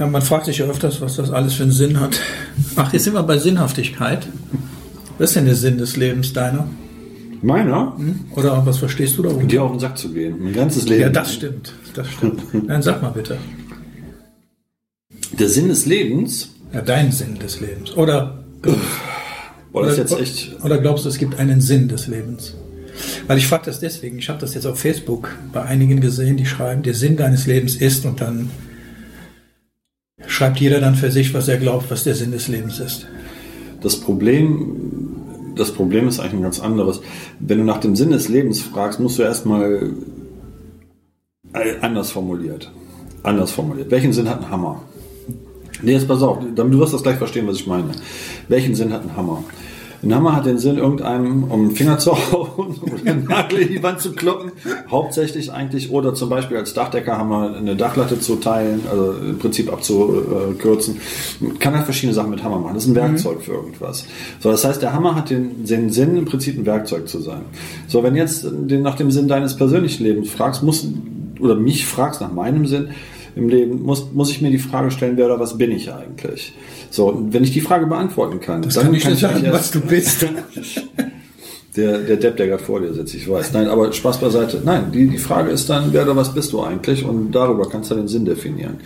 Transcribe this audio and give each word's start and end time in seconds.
Ja, 0.00 0.06
man 0.06 0.22
fragt 0.22 0.46
sich 0.46 0.56
ja 0.56 0.64
öfters, 0.64 1.02
was 1.02 1.16
das 1.16 1.30
alles 1.30 1.52
für 1.52 1.62
einen 1.62 1.72
Sinn 1.72 2.00
hat. 2.00 2.18
Ach, 2.74 2.90
jetzt 2.90 3.04
sind 3.04 3.12
wir 3.12 3.22
bei 3.22 3.36
Sinnhaftigkeit. 3.36 4.26
Was 5.18 5.28
ist 5.30 5.36
denn 5.36 5.44
der 5.44 5.54
Sinn 5.54 5.76
des 5.76 5.98
Lebens 5.98 6.32
deiner? 6.32 6.66
Meiner? 7.42 7.94
Hm? 7.98 8.20
Oder 8.34 8.64
was 8.64 8.78
verstehst 8.78 9.18
du 9.18 9.22
darunter? 9.24 9.44
Dir 9.44 9.62
auf 9.62 9.72
den 9.72 9.78
Sack 9.78 9.98
zu 9.98 10.10
gehen. 10.14 10.36
Mein 10.40 10.54
ganzes 10.54 10.88
Leben. 10.88 11.02
Ja, 11.02 11.10
das 11.10 11.34
stimmt. 11.34 11.74
Das 11.92 12.10
stimmt. 12.10 12.40
Dann 12.66 12.80
sag 12.80 13.02
mal 13.02 13.10
bitte. 13.10 13.36
Der 15.38 15.50
Sinn 15.50 15.68
des 15.68 15.84
Lebens. 15.84 16.48
Ja, 16.72 16.80
dein 16.80 17.12
Sinn 17.12 17.38
des 17.38 17.60
Lebens. 17.60 17.94
Oder, 17.94 18.42
Boah, 19.70 19.84
das 19.84 19.92
ist 19.92 19.98
jetzt 19.98 20.18
echt. 20.18 20.64
oder 20.64 20.78
glaubst 20.78 21.04
du, 21.04 21.10
es 21.10 21.18
gibt 21.18 21.38
einen 21.38 21.60
Sinn 21.60 21.88
des 21.88 22.06
Lebens? 22.06 22.54
Weil 23.26 23.36
ich 23.36 23.46
frage 23.46 23.66
das 23.66 23.80
deswegen. 23.80 24.18
Ich 24.18 24.30
habe 24.30 24.38
das 24.38 24.54
jetzt 24.54 24.64
auf 24.64 24.80
Facebook 24.80 25.36
bei 25.52 25.60
einigen 25.62 26.00
gesehen, 26.00 26.38
die 26.38 26.46
schreiben, 26.46 26.82
der 26.82 26.94
Sinn 26.94 27.18
deines 27.18 27.46
Lebens 27.46 27.76
ist 27.76 28.06
und 28.06 28.22
dann 28.22 28.48
schreibt 30.30 30.60
jeder 30.60 30.80
dann 30.80 30.94
für 30.94 31.10
sich, 31.10 31.34
was 31.34 31.48
er 31.48 31.58
glaubt, 31.58 31.90
was 31.90 32.04
der 32.04 32.14
Sinn 32.14 32.30
des 32.30 32.46
Lebens 32.46 32.78
ist. 32.78 33.06
Das 33.80 33.96
Problem, 33.96 35.54
das 35.56 35.72
Problem 35.72 36.06
ist 36.06 36.20
eigentlich 36.20 36.34
ein 36.34 36.42
ganz 36.42 36.60
anderes. 36.60 37.00
Wenn 37.40 37.58
du 37.58 37.64
nach 37.64 37.78
dem 37.78 37.96
Sinn 37.96 38.10
des 38.10 38.28
Lebens 38.28 38.60
fragst, 38.60 39.00
musst 39.00 39.18
du 39.18 39.22
erstmal 39.22 39.90
anders 41.80 42.12
formuliert. 42.12 42.70
Anders 43.24 43.50
formuliert. 43.50 43.90
Welchen 43.90 44.12
Sinn 44.12 44.28
hat 44.28 44.44
ein 44.44 44.50
Hammer? 44.50 44.82
Nee, 45.82 45.92
jetzt 45.92 46.06
pass 46.06 46.22
auf, 46.22 46.38
du 46.54 46.78
wirst 46.78 46.94
das 46.94 47.02
gleich 47.02 47.16
verstehen, 47.16 47.46
was 47.48 47.56
ich 47.56 47.66
meine. 47.66 47.90
Welchen 48.48 48.74
Sinn 48.74 48.92
hat 48.92 49.02
ein 49.02 49.16
Hammer? 49.16 49.42
Ein 50.02 50.14
Hammer 50.14 50.34
hat 50.34 50.46
den 50.46 50.58
Sinn, 50.58 50.78
irgendeinem 50.78 51.44
um 51.44 51.68
den 51.68 51.76
Finger 51.76 51.98
zu 51.98 52.12
hauen 52.32 52.74
oder 52.80 53.10
einen 53.10 53.24
Nagel 53.24 53.60
in 53.60 53.68
die 53.68 53.82
Wand 53.82 54.00
zu 54.00 54.12
kloppen. 54.12 54.52
Hauptsächlich 54.90 55.52
eigentlich, 55.52 55.90
oder 55.90 56.14
zum 56.14 56.30
Beispiel 56.30 56.56
als 56.56 56.72
Dachdeckerhammer 56.72 57.54
eine 57.56 57.76
Dachlatte 57.76 58.18
zu 58.18 58.36
teilen, 58.36 58.80
also 58.90 59.12
im 59.12 59.38
Prinzip 59.38 59.70
abzukürzen. 59.72 61.00
Kann 61.58 61.74
halt 61.74 61.84
verschiedene 61.84 62.14
Sachen 62.14 62.30
mit 62.30 62.42
Hammer 62.42 62.58
machen. 62.58 62.74
Das 62.74 62.84
ist 62.84 62.90
ein 62.90 62.94
Werkzeug 62.94 63.42
für 63.42 63.52
irgendwas. 63.52 64.06
So, 64.38 64.50
das 64.50 64.64
heißt, 64.64 64.80
der 64.80 64.92
Hammer 64.92 65.14
hat 65.14 65.30
den, 65.30 65.64
den 65.64 65.90
Sinn, 65.90 66.16
im 66.16 66.24
Prinzip 66.24 66.58
ein 66.58 66.64
Werkzeug 66.64 67.08
zu 67.08 67.20
sein. 67.20 67.42
So, 67.86 68.02
wenn 68.02 68.16
jetzt 68.16 68.44
den, 68.44 68.82
nach 68.82 68.96
dem 68.96 69.10
Sinn 69.10 69.28
deines 69.28 69.56
persönlichen 69.56 70.04
Lebens 70.04 70.30
fragst, 70.30 70.62
muss, 70.62 70.86
oder 71.40 71.56
mich 71.56 71.86
fragst 71.86 72.20
nach 72.20 72.32
meinem 72.32 72.66
Sinn, 72.66 72.88
im 73.40 73.48
Leben 73.48 73.82
muss, 73.82 74.12
muss 74.12 74.30
ich 74.30 74.40
mir 74.40 74.50
die 74.50 74.58
Frage 74.58 74.90
stellen, 74.90 75.16
wer 75.16 75.26
oder 75.26 75.40
was 75.40 75.58
bin 75.58 75.72
ich 75.72 75.92
eigentlich? 75.92 76.52
So, 76.90 77.08
und 77.08 77.32
wenn 77.32 77.44
ich 77.44 77.52
die 77.52 77.60
Frage 77.60 77.86
beantworten 77.86 78.40
kann, 78.40 78.62
Das 78.62 78.78
kann 78.78 78.94
ich 78.94 79.06
nicht 79.06 79.20
sagen, 79.20 79.44
was 79.50 79.70
du 79.70 79.80
bist. 79.80 80.26
Der, 81.76 81.98
der 81.98 82.16
Depp, 82.16 82.36
der 82.36 82.48
gerade 82.48 82.62
vor 82.64 82.80
dir 82.80 82.92
sitzt, 82.92 83.14
ich 83.14 83.30
weiß. 83.30 83.52
Nein, 83.52 83.68
aber 83.68 83.92
Spaß 83.92 84.18
beiseite. 84.18 84.60
Nein, 84.64 84.90
die, 84.92 85.06
die 85.06 85.18
Frage 85.18 85.52
ist 85.52 85.70
dann, 85.70 85.92
wer 85.92 86.02
oder 86.02 86.16
was 86.16 86.34
bist 86.34 86.52
du 86.52 86.60
eigentlich? 86.60 87.04
Und 87.04 87.30
darüber 87.30 87.68
kannst 87.68 87.92
du 87.92 87.94
den 87.94 88.08
Sinn 88.08 88.24
definieren. 88.24 88.78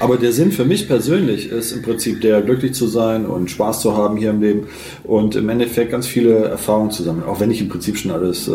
Aber 0.00 0.16
der 0.16 0.32
Sinn 0.32 0.50
für 0.50 0.64
mich 0.64 0.88
persönlich 0.88 1.50
ist 1.50 1.70
im 1.70 1.82
Prinzip 1.82 2.20
der, 2.20 2.42
glücklich 2.42 2.74
zu 2.74 2.88
sein 2.88 3.26
und 3.26 3.48
Spaß 3.48 3.80
zu 3.80 3.96
haben 3.96 4.16
hier 4.16 4.30
im 4.30 4.40
Leben 4.40 4.66
und 5.04 5.36
im 5.36 5.48
Endeffekt 5.50 5.92
ganz 5.92 6.08
viele 6.08 6.46
Erfahrungen 6.46 6.90
zu 6.90 7.04
sammeln. 7.04 7.28
Auch 7.28 7.38
wenn 7.38 7.52
ich 7.52 7.60
im 7.60 7.68
Prinzip 7.68 7.96
schon 7.96 8.10
alles, 8.10 8.48
äh, 8.48 8.52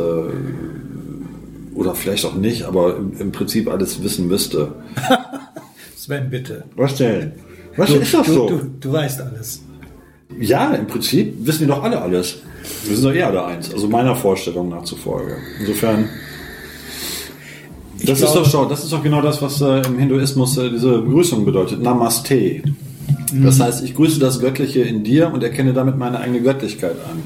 oder 1.74 1.96
vielleicht 1.96 2.26
auch 2.26 2.36
nicht, 2.36 2.64
aber 2.64 2.98
im, 2.98 3.14
im 3.20 3.32
Prinzip 3.32 3.70
alles 3.70 4.04
wissen 4.04 4.28
müsste. 4.28 4.74
Sven, 6.08 6.30
bitte. 6.30 6.64
Was 6.78 6.96
denn? 6.96 7.34
Was 7.76 7.90
Du, 7.90 7.96
ist 7.98 8.14
das 8.14 8.28
du, 8.28 8.34
so? 8.34 8.48
Du, 8.48 8.60
du 8.80 8.92
weißt 8.94 9.20
alles. 9.20 9.62
Ja, 10.40 10.74
im 10.74 10.88
Prinzip 10.88 11.34
wissen 11.46 11.62
wir 11.62 11.68
doch 11.68 11.84
alle 11.84 12.02
alles. 12.02 12.38
Wir 12.86 12.96
sind 12.96 13.04
doch 13.10 13.14
eh 13.14 13.24
alle 13.24 13.44
eins. 13.46 13.74
Also 13.74 13.90
meiner 13.90 14.16
Vorstellung 14.16 14.70
nach 14.70 14.84
zufolge. 14.84 15.36
Insofern. 15.60 16.08
Das 18.06 18.22
ist, 18.22 18.26
glaube- 18.26 18.40
doch 18.40 18.50
schon, 18.50 18.70
das 18.70 18.86
ist 18.86 18.94
doch 18.94 19.04
genau 19.04 19.22
das, 19.22 19.42
was 19.42 19.60
äh, 19.60 19.82
im 19.86 20.00
Hinduismus 20.00 20.58
äh, 20.58 20.70
diese 20.70 21.00
Begrüßung 21.02 21.44
bedeutet. 21.44 21.82
Namaste. 21.82 22.62
Das 23.44 23.60
heißt, 23.60 23.84
ich 23.84 23.94
grüße 23.94 24.22
das 24.22 24.40
Göttliche 24.40 24.80
in 24.84 25.04
dir 25.04 25.34
und 25.34 25.44
erkenne 25.44 25.74
damit 25.74 25.98
meine 25.98 26.20
eigene 26.20 26.40
Göttlichkeit 26.40 26.96
an. 27.12 27.22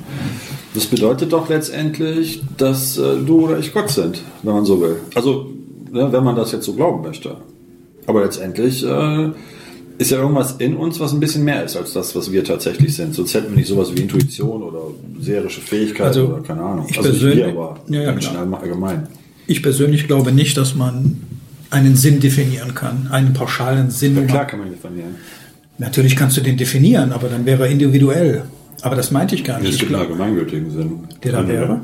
Das 0.74 0.88
bedeutet 0.88 1.34
doch 1.34 1.50
letztendlich, 1.50 2.42
dass 2.58 2.98
äh, 2.98 3.18
du 3.24 3.42
oder 3.46 3.60
ich 3.60 3.74
Gott 3.74 3.92
sind, 3.92 4.24
wenn 4.42 4.54
man 4.54 4.66
so 4.66 4.82
will. 4.82 4.96
Also, 5.14 5.52
ne, 5.92 6.12
wenn 6.12 6.24
man 6.24 6.36
das 6.36 6.52
jetzt 6.52 6.66
so 6.66 6.74
glauben 6.74 7.04
möchte. 7.04 7.36
Aber 8.08 8.24
letztendlich 8.24 8.84
äh, 8.86 9.30
ist 9.98 10.12
ja 10.12 10.18
irgendwas 10.20 10.54
in 10.58 10.76
uns, 10.76 11.00
was 11.00 11.14
ein 11.14 11.20
bisschen 11.20 11.44
mehr 11.44 11.64
ist 11.64 11.76
als 11.78 11.94
das, 11.94 12.16
was 12.16 12.32
wir 12.32 12.44
tatsächlich 12.44 12.96
sind. 12.96 13.14
Sonst 13.14 13.34
hätten 13.34 13.50
wir 13.52 13.58
nicht 13.58 13.68
sowas 13.68 13.92
wie 13.96 14.02
Intuition 14.02 14.64
oder 14.64 14.80
seherische 15.20 15.62
Fähigkeit 15.62 16.08
Also, 16.08 16.28
oder 16.28 16.42
keine 16.42 16.62
Ahnung. 16.64 16.86
ich 16.90 16.98
also 16.98 17.10
nicht 17.10 17.22
persönlich- 17.22 17.46
wir, 17.46 17.52
aber 17.54 17.80
Ja, 17.88 18.02
ja, 18.02 18.12
Menschen 18.12 18.34
klar. 18.34 18.60
allgemein. 18.62 19.08
Ich 19.48 19.62
persönlich 19.62 20.08
glaube 20.08 20.32
nicht, 20.32 20.58
dass 20.58 20.76
man 20.76 21.22
einen 21.70 21.96
Sinn 21.96 22.20
definieren 22.20 22.74
kann, 22.74 23.08
einen 23.12 23.34
pauschalen 23.34 23.92
Sinn. 23.92 24.16
Ja, 24.16 24.24
klar 24.24 24.46
kann 24.48 24.60
man 24.60 24.70
definieren. 24.72 25.16
Natürlich 25.78 26.16
kannst 26.16 26.38
du 26.38 26.42
den 26.42 26.58
definieren, 26.58 27.12
aber 27.12 27.28
dann 27.28 27.46
wäre 27.46 27.66
er 27.66 27.70
individuell. 27.72 28.44
Aber 28.82 28.96
das 28.96 29.12
meinte 29.12 29.36
ich 29.36 29.44
gar 29.44 29.60
nicht. 29.60 29.74
Es 29.74 29.80
gibt 29.80 29.92
einen 29.94 30.02
allgemeingültigen 30.02 30.72
Sinn. 30.72 31.00
der 31.24 31.32
da 31.34 31.48
wäre. 31.48 31.82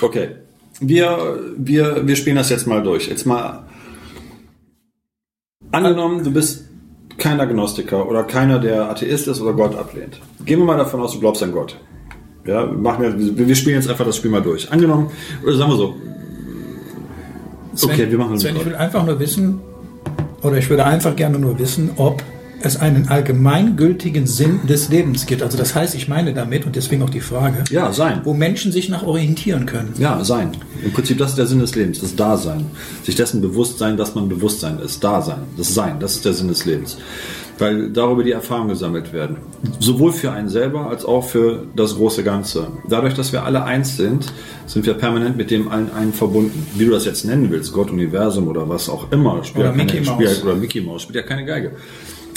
Okay. 0.00 0.28
Wir, 0.80 1.38
wir, 1.56 2.06
wir 2.06 2.16
spielen 2.16 2.36
das 2.36 2.50
jetzt 2.50 2.66
mal 2.66 2.82
durch. 2.82 3.08
Jetzt 3.08 3.26
mal 3.26 3.64
angenommen, 5.74 6.24
du 6.24 6.32
bist 6.32 6.64
kein 7.18 7.40
Agnostiker 7.40 8.08
oder 8.08 8.24
keiner, 8.24 8.58
der 8.58 8.90
Atheist 8.90 9.28
ist 9.28 9.40
oder 9.40 9.52
Gott 9.52 9.76
ablehnt. 9.76 10.20
Gehen 10.44 10.58
wir 10.58 10.66
mal 10.66 10.76
davon 10.76 11.00
aus, 11.00 11.12
du 11.12 11.20
glaubst 11.20 11.42
an 11.42 11.52
Gott. 11.52 11.78
Ja, 12.46 12.66
machen 12.66 13.02
wir, 13.02 13.48
wir 13.48 13.54
spielen 13.54 13.76
jetzt 13.76 13.88
einfach 13.88 14.04
das 14.04 14.16
Spiel 14.16 14.30
mal 14.30 14.42
durch. 14.42 14.70
Angenommen, 14.70 15.10
oder 15.42 15.56
sagen 15.56 15.70
wir 15.70 15.76
so, 15.76 15.94
Sven, 17.74 17.90
okay, 17.90 18.10
wir 18.10 18.18
machen 18.18 18.38
Sven, 18.38 18.56
ich 18.56 18.66
will 18.66 18.74
einfach 18.74 19.04
nur 19.04 19.18
wissen, 19.18 19.60
oder 20.42 20.58
ich 20.58 20.68
würde 20.68 20.84
einfach 20.84 21.16
gerne 21.16 21.38
nur 21.38 21.58
wissen, 21.58 21.90
ob 21.96 22.22
es 22.64 22.76
einen 22.76 23.08
allgemeingültigen 23.08 24.26
Sinn 24.26 24.60
des 24.68 24.88
Lebens 24.88 25.26
gibt. 25.26 25.42
Also 25.42 25.56
das 25.58 25.74
heißt, 25.74 25.94
ich 25.94 26.08
meine 26.08 26.34
damit, 26.34 26.66
und 26.66 26.76
deswegen 26.76 27.02
auch 27.02 27.10
die 27.10 27.20
Frage, 27.20 27.64
Ja, 27.70 27.92
sein. 27.92 28.20
wo 28.24 28.34
Menschen 28.34 28.72
sich 28.72 28.88
nach 28.88 29.02
orientieren 29.02 29.66
können. 29.66 29.92
Ja, 29.98 30.22
sein. 30.24 30.52
Im 30.84 30.92
Prinzip, 30.92 31.18
das 31.18 31.30
ist 31.30 31.38
der 31.38 31.46
Sinn 31.46 31.60
des 31.60 31.74
Lebens, 31.74 32.00
das 32.00 32.16
Dasein. 32.16 32.66
Sich 33.02 33.14
dessen 33.14 33.40
bewusst 33.40 33.78
sein, 33.78 33.96
dass 33.96 34.14
man 34.14 34.28
Bewusstsein 34.28 34.78
ist. 34.78 35.02
Dasein, 35.04 35.38
das 35.56 35.74
Sein, 35.74 36.00
das 36.00 36.14
ist 36.16 36.24
der 36.24 36.34
Sinn 36.34 36.48
des 36.48 36.64
Lebens. 36.64 36.96
Weil 37.58 37.90
darüber 37.90 38.24
die 38.24 38.32
Erfahrungen 38.32 38.70
gesammelt 38.70 39.12
werden. 39.12 39.36
Sowohl 39.78 40.12
für 40.12 40.32
einen 40.32 40.48
selber 40.48 40.88
als 40.88 41.04
auch 41.04 41.24
für 41.24 41.62
das 41.76 41.94
große 41.94 42.24
Ganze. 42.24 42.66
Dadurch, 42.88 43.14
dass 43.14 43.32
wir 43.32 43.44
alle 43.44 43.62
eins 43.62 43.96
sind, 43.96 44.26
sind 44.66 44.84
wir 44.86 44.94
permanent 44.94 45.36
mit 45.36 45.52
dem 45.52 45.68
allen 45.68 45.92
einen 45.92 46.12
verbunden. 46.12 46.66
Wie 46.76 46.84
du 46.84 46.90
das 46.90 47.04
jetzt 47.04 47.24
nennen 47.24 47.50
willst, 47.50 47.72
Gott, 47.72 47.92
Universum 47.92 48.48
oder 48.48 48.68
was 48.68 48.88
auch 48.88 49.12
immer, 49.12 49.44
spielt 49.44 49.66
Oder 49.66 49.70
keine, 49.76 49.84
Mickey 49.84 50.04
spielt, 50.04 50.42
oder 50.44 50.56
Mickey 50.56 50.80
Mouse, 50.80 51.02
spielt 51.02 51.16
ja 51.16 51.22
keine 51.22 51.44
Geige. 51.44 51.70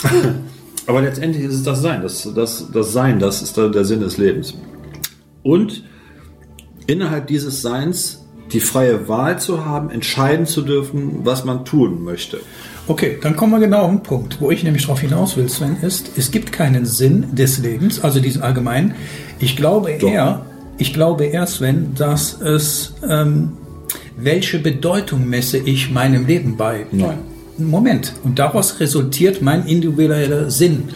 Aber 0.88 1.02
letztendlich 1.02 1.44
ist 1.44 1.53
es 1.53 1.63
das 1.63 1.81
Sein, 1.81 2.02
das, 2.02 2.30
das, 2.34 2.72
das 2.72 2.94
Sein, 2.94 3.19
das 3.19 3.41
ist 3.41 3.58
der 3.58 3.84
Sinn 3.84 4.00
des 4.00 4.18
Lebens. 4.18 4.53
Und 5.44 5.84
innerhalb 6.88 7.28
dieses 7.28 7.62
Seins 7.62 8.24
die 8.52 8.59
freie 8.59 9.07
Wahl 9.07 9.40
zu 9.40 9.66
haben, 9.66 9.90
entscheiden 9.90 10.46
zu 10.46 10.62
dürfen, 10.62 11.25
was 11.25 11.44
man 11.44 11.66
tun 11.66 12.03
möchte. 12.03 12.40
Okay, 12.88 13.18
dann 13.22 13.36
kommen 13.36 13.52
wir 13.52 13.59
genau 13.59 13.81
auf 13.81 13.90
den 13.90 14.03
Punkt. 14.03 14.40
Wo 14.40 14.52
ich 14.52 14.63
nämlich 14.63 14.84
darauf 14.84 15.02
hinaus 15.02 15.36
will, 15.36 15.50
Sven, 15.50 15.78
ist, 15.81 16.12
es 16.18 16.31
gibt 16.31 16.53
keinen 16.53 16.86
Sinn 16.86 17.25
des 17.34 17.59
Lebens, 17.59 18.02
also 18.02 18.22
diesen 18.22 18.41
allgemeinen. 18.41 18.96
Ich 19.40 19.57
glaube 19.57 19.97
Doch. 20.00 20.09
eher, 20.09 20.46
ich 20.78 20.94
glaube 20.94 21.25
eher, 21.25 21.46
Sven, 21.47 21.94
dass 21.96 22.40
es, 22.40 22.94
ähm, 23.07 23.57
welche 24.16 24.59
Bedeutung 24.59 25.28
messe 25.28 25.57
ich 25.57 25.91
meinem 25.91 26.25
Leben 26.25 26.56
bei? 26.56 26.86
Nein. 26.91 27.18
Moment. 27.57 28.13
Und 28.23 28.40
daraus 28.40 28.79
resultiert 28.79 29.41
mein 29.41 29.66
individueller 29.66 30.50
Sinn. 30.50 30.90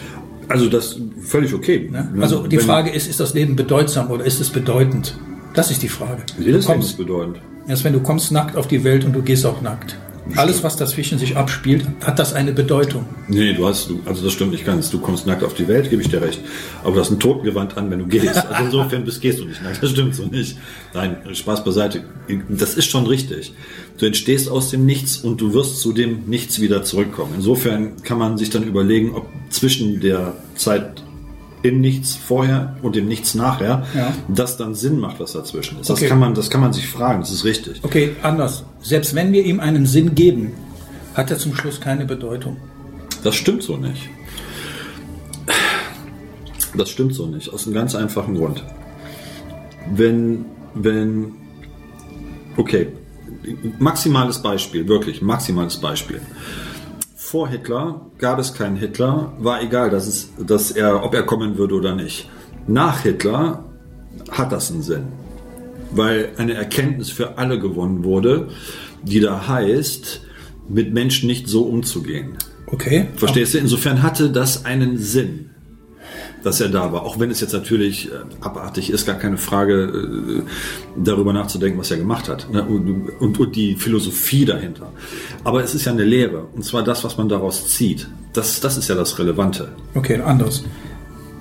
Also 0.47 0.67
das 0.69 0.94
ist 0.94 0.99
völlig 1.23 1.53
okay. 1.53 1.89
Ne? 1.91 2.13
Also 2.19 2.45
die 2.47 2.57
Wenn- 2.57 2.66
Frage 2.66 2.89
ist, 2.91 3.07
ist 3.09 3.19
das 3.19 3.33
Leben 3.33 3.55
bedeutsam 3.55 4.11
oder 4.11 4.25
ist 4.25 4.41
es 4.41 4.49
bedeutend? 4.49 5.17
Das 5.53 5.72
ist 5.72 5.81
die 5.81 5.89
Frage. 5.89 6.23
Jedes 6.39 6.67
Leben 6.67 6.81
ist 6.81 6.97
bedeutend. 6.97 7.38
erst 7.67 7.83
wenn 7.83 7.94
du 7.94 7.99
kommst 8.01 8.31
nackt 8.31 8.55
auf 8.55 8.67
die 8.67 8.83
Welt 8.83 9.03
und 9.05 9.13
du 9.13 9.22
gehst 9.22 9.45
auch 9.45 9.61
nackt. 9.61 9.97
Alles, 10.36 10.64
was 10.64 10.78
dazwischen 10.78 11.18
sich 11.18 11.36
abspielt, 11.36 11.85
hat 12.03 12.20
das 12.20 12.34
eine 12.34 12.53
Bedeutung. 12.53 13.06
Nee, 13.28 13.53
du 13.53 13.68
hast, 13.68 13.90
du, 13.90 14.02
also 14.06 14.23
das 14.23 14.34
stimmt 14.34 14.52
nicht 14.52 14.66
ganz. 14.66 14.90
Du 14.90 15.00
kommst 15.00 15.26
nackt 15.26 15.44
auf 15.44 15.53
die 15.53 15.68
Welt, 15.68 15.90
gebe 15.90 16.02
ich 16.02 16.09
dir 16.09 16.22
recht. 16.22 16.40
Aber 16.84 16.94
du 16.94 17.00
hast 17.00 17.12
ein 17.12 17.20
Totengewand 17.20 17.78
an, 17.78 17.90
wenn 17.90 18.00
du 18.00 18.06
gehst. 18.06 18.22
Also 18.52 18.66
insofern 18.66 19.03
bist, 19.03 19.22
gehst 19.22 19.40
du 19.40 19.46
nicht 19.46 19.62
nackt. 19.64 19.82
Das 19.82 19.90
stimmt 19.90 20.16
so 20.16 20.26
nicht. 20.26 20.58
Nein, 20.94 21.18
Spaß 21.34 21.64
beiseite. 21.64 22.03
Das 22.50 22.76
ist 22.76 22.85
schon 22.85 23.08
richtig. 23.08 23.53
Du 23.97 24.06
entstehst 24.06 24.50
aus 24.50 24.70
dem 24.70 24.85
Nichts 24.85 25.18
und 25.18 25.41
du 25.41 25.53
wirst 25.53 25.79
zu 25.79 25.94
dem 25.94 26.26
Nichts 26.28 26.59
wieder 26.59 26.84
zurückkommen. 26.84 27.34
Insofern 27.35 28.02
kann 28.03 28.17
man 28.17 28.38
sich 28.38 28.50
dann 28.50 28.64
überlegen, 28.64 29.14
ob 29.16 29.28
zwischen 29.50 30.00
der 30.02 30.35
Zeit 30.56 31.03
im 31.63 31.79
Nichts 31.81 32.16
vorher 32.16 32.75
und 32.81 32.96
dem 32.96 33.08
Nichts 33.08 33.35
nachher, 33.35 33.84
Ja. 33.96 34.13
das 34.28 34.58
dann 34.58 34.73
Sinn 34.75 34.99
macht, 34.99 35.19
was 35.19 35.34
dazwischen 35.34 35.79
ist. 35.79 35.90
Das 35.90 35.97
Okay. 35.99 36.08
kann 36.09 36.19
man, 36.19 36.34
das 36.34 36.49
kann 36.49 36.61
man 36.61 36.73
sich 36.73 36.87
fragen. 36.87 37.19
Das 37.22 37.31
ist 37.31 37.43
richtig. 37.46 37.79
Okay, 37.84 38.16
anders. 38.23 38.63
Selbst 38.81 39.13
wenn 39.16 39.31
wir 39.31 39.43
ihm 39.46 39.59
einen 39.59 39.85
Sinn 39.85 40.16
geben, 40.16 40.53
hat 41.13 41.29
er 41.29 41.37
zum 41.37 41.55
Schluss 41.55 41.79
keine 41.79 42.05
Bedeutung. 42.05 42.58
Das 43.23 43.35
stimmt 43.35 43.61
so 43.63 43.78
nicht. 43.78 44.09
Das 46.75 46.90
stimmt 46.90 47.13
so 47.13 47.25
nicht. 47.28 47.52
Aus 47.53 47.66
einem 47.66 47.73
ganz 47.75 47.96
einfachen 47.96 48.35
Grund. 48.35 48.64
Wenn, 49.93 50.46
wenn, 50.73 51.34
okay, 52.57 52.87
maximales 53.79 54.41
Beispiel, 54.41 54.87
wirklich 54.87 55.22
maximales 55.22 55.78
Beispiel. 55.78 56.22
Vor 57.31 57.47
Hitler 57.47 58.01
gab 58.17 58.39
es 58.39 58.53
keinen 58.53 58.75
Hitler, 58.75 59.31
war 59.39 59.63
egal, 59.63 59.89
dass 59.89 60.05
es, 60.05 60.33
dass 60.37 60.69
er, 60.69 61.01
ob 61.01 61.13
er 61.13 61.23
kommen 61.23 61.57
würde 61.57 61.75
oder 61.75 61.95
nicht. 61.95 62.29
Nach 62.67 63.03
Hitler 63.03 63.63
hat 64.29 64.51
das 64.51 64.69
einen 64.69 64.81
Sinn, 64.81 65.03
weil 65.91 66.33
eine 66.35 66.55
Erkenntnis 66.55 67.09
für 67.09 67.37
alle 67.37 67.57
gewonnen 67.57 68.03
wurde, 68.03 68.49
die 69.01 69.22
da 69.22 69.47
heißt, 69.47 70.23
mit 70.67 70.93
Menschen 70.93 71.28
nicht 71.28 71.47
so 71.47 71.63
umzugehen. 71.63 72.33
Okay. 72.67 73.07
Verstehst 73.16 73.53
du? 73.53 73.59
Insofern 73.59 74.03
hatte 74.03 74.29
das 74.29 74.66
einen 74.66 74.97
Sinn, 74.97 75.51
dass 76.43 76.59
er 76.61 76.70
da 76.70 76.91
war. 76.91 77.03
Auch 77.03 77.20
wenn 77.20 77.29
es 77.32 77.40
jetzt 77.41 77.53
natürlich 77.53 78.08
äh, 78.08 78.11
abartig 78.41 78.90
ist, 78.90 79.05
gar 79.05 79.16
keine 79.16 79.38
Frage, 79.38 79.73
äh, 79.84 80.41
darüber 81.03 81.34
nachzudenken, 81.34 81.79
was 81.79 81.91
er 81.91 81.97
gemacht 81.97 82.28
hat. 82.29 82.47
Ne? 82.52 82.64
Und, 82.64 83.11
und, 83.20 83.40
und 83.40 83.55
die 83.55 83.76
Philosophie 83.76 84.46
dahinter. 84.46 84.91
Aber 85.43 85.64
es 85.64 85.76
ist 85.76 85.85
ja 85.85 85.91
eine 85.91 86.03
Lehre. 86.03 86.46
Und 86.55 86.64
zwar 86.66 86.84
das, 86.84 87.03
was 87.03 87.17
man 87.17 87.29
daraus 87.29 87.67
zieht. 87.67 88.08
Das, 88.34 88.59
das 88.59 88.78
ist 88.78 88.88
ja 88.88 88.96
das 88.96 89.17
Relevante. 89.20 89.70
Okay, 89.93 90.20
anders. 90.22 90.64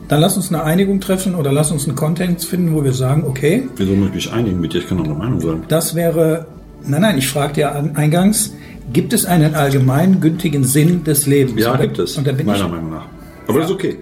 Dann 0.08 0.20
lass 0.20 0.36
uns 0.36 0.48
eine 0.52 0.64
Einigung 0.64 1.00
treffen 1.00 1.34
oder 1.36 1.52
lass 1.52 1.70
uns 1.70 1.86
einen 1.86 1.94
Content 1.96 2.42
finden, 2.44 2.74
wo 2.74 2.82
wir 2.82 2.92
sagen, 2.92 3.24
okay, 3.26 3.68
Wieso 3.76 3.92
muss 3.92 4.08
ich 4.08 4.14
mich 4.14 4.32
einigen 4.32 4.60
mit 4.60 4.72
dir? 4.72 4.78
Ich 4.78 4.88
kann 4.88 4.98
auch 5.00 5.04
eine 5.04 5.14
Meinung 5.14 5.40
sagen. 5.40 5.62
das 5.68 5.94
wäre, 5.94 6.46
nein, 6.84 7.02
nein, 7.02 7.16
ich 7.18 7.28
fragte 7.28 7.60
ja 7.60 7.72
an- 7.72 7.94
eingangs, 7.94 8.52
gibt 8.92 9.12
es 9.12 9.24
einen 9.24 9.54
allgemeingültigen 9.54 10.64
Sinn 10.64 11.04
des 11.04 11.26
Lebens? 11.26 11.60
Ja, 11.62 11.76
da- 11.76 11.84
gibt 11.84 12.00
es. 12.00 12.16
Und 12.18 12.26
da 12.26 12.32
bin 12.32 12.44
meiner 12.44 12.64
ich, 12.64 12.70
Meinung 12.72 12.90
nach. 12.90 13.06
Aber 13.46 13.60
das 13.60 13.68
ist 13.68 13.74
okay. 13.74 13.98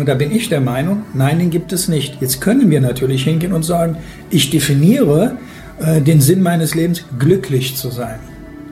Und 0.00 0.08
da 0.08 0.14
bin 0.14 0.34
ich 0.34 0.48
der 0.48 0.62
Meinung, 0.62 1.02
nein, 1.12 1.38
den 1.38 1.50
gibt 1.50 1.74
es 1.74 1.86
nicht. 1.86 2.22
Jetzt 2.22 2.40
können 2.40 2.70
wir 2.70 2.80
natürlich 2.80 3.24
hingehen 3.24 3.52
und 3.52 3.64
sagen, 3.64 3.98
ich 4.30 4.48
definiere 4.48 5.36
äh, 5.78 6.00
den 6.00 6.22
Sinn 6.22 6.40
meines 6.40 6.74
Lebens, 6.74 7.04
glücklich 7.18 7.76
zu 7.76 7.90
sein. 7.90 8.18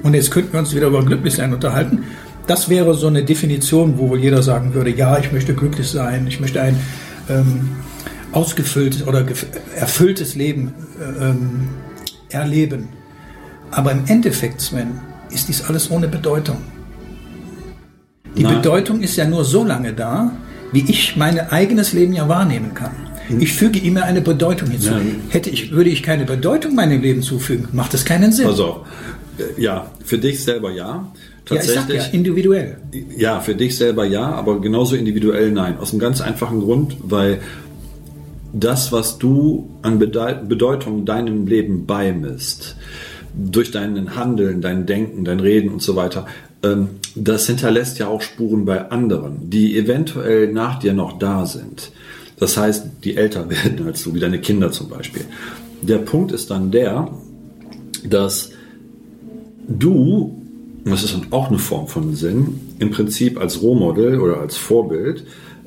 Und 0.02 0.14
jetzt 0.14 0.30
könnten 0.30 0.54
wir 0.54 0.60
uns 0.60 0.74
wieder 0.74 0.86
über 0.86 1.04
Glücklichsein 1.04 1.52
unterhalten. 1.52 2.04
Das 2.46 2.70
wäre 2.70 2.94
so 2.94 3.08
eine 3.08 3.24
Definition, 3.24 3.98
wo 3.98 4.08
wohl 4.08 4.18
jeder 4.18 4.42
sagen 4.42 4.72
würde, 4.72 4.88
ja, 4.88 5.18
ich 5.18 5.30
möchte 5.30 5.52
glücklich 5.52 5.86
sein, 5.88 6.26
ich 6.26 6.40
möchte 6.40 6.62
ein 6.62 6.80
ähm, 7.28 7.76
ausgefülltes 8.32 9.06
oder 9.06 9.22
erfülltes 9.76 10.34
Leben 10.34 10.72
äh, 10.98 11.26
ähm, 11.26 11.68
erleben. 12.30 12.88
Aber 13.70 13.92
im 13.92 14.04
Endeffekt, 14.06 14.62
Sven, 14.62 14.98
ist 15.30 15.48
dies 15.48 15.62
alles 15.68 15.90
ohne 15.90 16.08
Bedeutung. 16.08 16.56
Die 18.34 18.44
Nein. 18.44 18.62
Bedeutung 18.62 19.02
ist 19.02 19.16
ja 19.16 19.26
nur 19.26 19.44
so 19.44 19.62
lange 19.62 19.92
da, 19.92 20.32
wie 20.72 20.84
ich 20.88 21.16
mein 21.16 21.38
eigenes 21.50 21.92
Leben 21.92 22.12
ja 22.12 22.28
wahrnehmen 22.28 22.74
kann. 22.74 22.92
Ich 23.40 23.52
füge 23.52 23.78
ihm 23.78 23.96
ja 23.96 24.04
eine 24.04 24.22
Bedeutung 24.22 24.70
hinzu. 24.70 24.88
Ja. 24.90 25.00
Hätte 25.28 25.50
ich, 25.50 25.70
würde 25.72 25.90
ich 25.90 26.02
keine 26.02 26.24
Bedeutung 26.24 26.74
meinem 26.74 27.02
Leben 27.02 27.20
zufügen, 27.22 27.68
macht 27.72 27.92
es 27.94 28.04
keinen 28.06 28.32
Sinn. 28.32 28.46
Äh, 29.38 29.60
Ja, 29.60 29.90
für 30.04 30.16
dich 30.18 30.42
selber 30.42 30.70
ja. 30.70 30.86
ja, 30.86 31.12
Tatsächlich. 31.44 31.98
ja, 31.98 32.08
individuell. 32.12 32.78
Ja, 33.16 33.40
für 33.40 33.54
dich 33.54 33.76
selber 33.76 34.06
ja, 34.06 34.30
aber 34.32 34.60
genauso 34.60 34.96
individuell 34.96 35.52
nein. 35.52 35.78
Aus 35.78 35.90
einem 35.90 36.00
ganz 36.00 36.20
einfachen 36.22 36.60
Grund, 36.60 36.96
weil 37.02 37.40
das, 38.54 38.92
was 38.92 39.18
du 39.18 39.68
an 39.82 39.98
Bedeu- 40.00 40.42
Bedeutung 40.46 41.04
deinem 41.04 41.46
Leben 41.46 41.84
beimisst, 41.84 42.76
durch 43.34 43.70
dein 43.70 44.16
Handeln, 44.16 44.62
dein 44.62 44.86
Denken, 44.86 45.24
dein 45.24 45.40
Reden 45.40 45.68
und 45.68 45.82
so 45.82 45.96
weiter, 45.96 46.26
das 47.14 47.46
hinterlässt 47.46 47.98
ja 47.98 48.08
auch 48.08 48.20
Spuren 48.20 48.64
bei 48.64 48.90
anderen, 48.90 49.48
die 49.50 49.76
eventuell 49.76 50.52
nach 50.52 50.78
dir 50.78 50.92
noch 50.92 51.18
da 51.18 51.46
sind. 51.46 51.92
Das 52.38 52.56
heißt, 52.56 52.86
die 53.04 53.16
älter 53.16 53.48
werden 53.50 53.86
als 53.86 54.02
du, 54.02 54.14
wie 54.14 54.20
deine 54.20 54.40
Kinder 54.40 54.72
zum 54.72 54.88
Beispiel. 54.88 55.24
Der 55.82 55.98
Punkt 55.98 56.32
ist 56.32 56.50
dann 56.50 56.70
der, 56.70 57.08
dass 58.04 58.50
du, 59.68 60.42
das 60.84 61.04
ist 61.04 61.14
dann 61.14 61.26
auch 61.30 61.48
eine 61.48 61.58
Form 61.58 61.86
von 61.86 62.14
Sinn, 62.14 62.60
im 62.78 62.90
Prinzip 62.90 63.38
als 63.38 63.62
Rohmodell 63.62 64.20
oder 64.20 64.40
als 64.40 64.56
Vorbild 64.56 65.24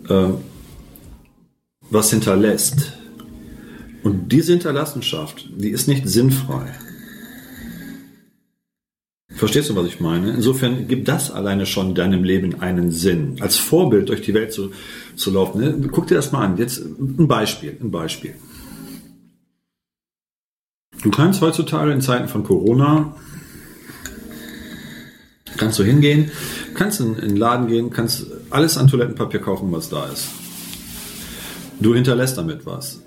äh, 0.09 0.25
was 1.89 2.09
hinterlässt. 2.09 2.93
Und 4.03 4.31
diese 4.31 4.53
Hinterlassenschaft, 4.53 5.47
die 5.55 5.69
ist 5.69 5.87
nicht 5.87 6.07
sinnfrei. 6.07 6.73
Verstehst 9.41 9.71
du, 9.71 9.75
was 9.75 9.87
ich 9.87 9.99
meine? 9.99 10.29
Insofern 10.29 10.87
gibt 10.87 11.07
das 11.07 11.31
alleine 11.31 11.65
schon 11.65 11.95
deinem 11.95 12.23
Leben 12.23 12.61
einen 12.61 12.91
Sinn. 12.91 13.37
Als 13.39 13.55
Vorbild 13.55 14.09
durch 14.09 14.21
die 14.21 14.35
Welt 14.35 14.53
zu, 14.53 14.69
zu 15.15 15.31
laufen. 15.31 15.61
Ne? 15.61 15.87
Guck 15.91 16.05
dir 16.05 16.13
das 16.13 16.31
mal 16.31 16.45
an. 16.45 16.57
Jetzt 16.57 16.77
ein 16.77 17.27
Beispiel, 17.27 17.75
ein 17.81 17.89
Beispiel. 17.89 18.35
Du 21.01 21.09
kannst 21.09 21.41
heutzutage 21.41 21.91
in 21.91 22.01
Zeiten 22.01 22.27
von 22.27 22.43
Corona 22.43 23.15
kannst 25.57 25.79
du 25.79 25.83
hingehen, 25.83 26.29
kannst 26.75 26.99
in, 26.99 27.15
in 27.15 27.29
den 27.29 27.37
Laden 27.37 27.67
gehen, 27.67 27.89
kannst 27.89 28.27
alles 28.51 28.77
an 28.77 28.89
Toilettenpapier 28.89 29.39
kaufen, 29.39 29.71
was 29.71 29.89
da 29.89 30.05
ist. 30.05 30.27
Du 31.79 31.95
hinterlässt 31.95 32.37
damit 32.37 32.67
was. 32.67 33.01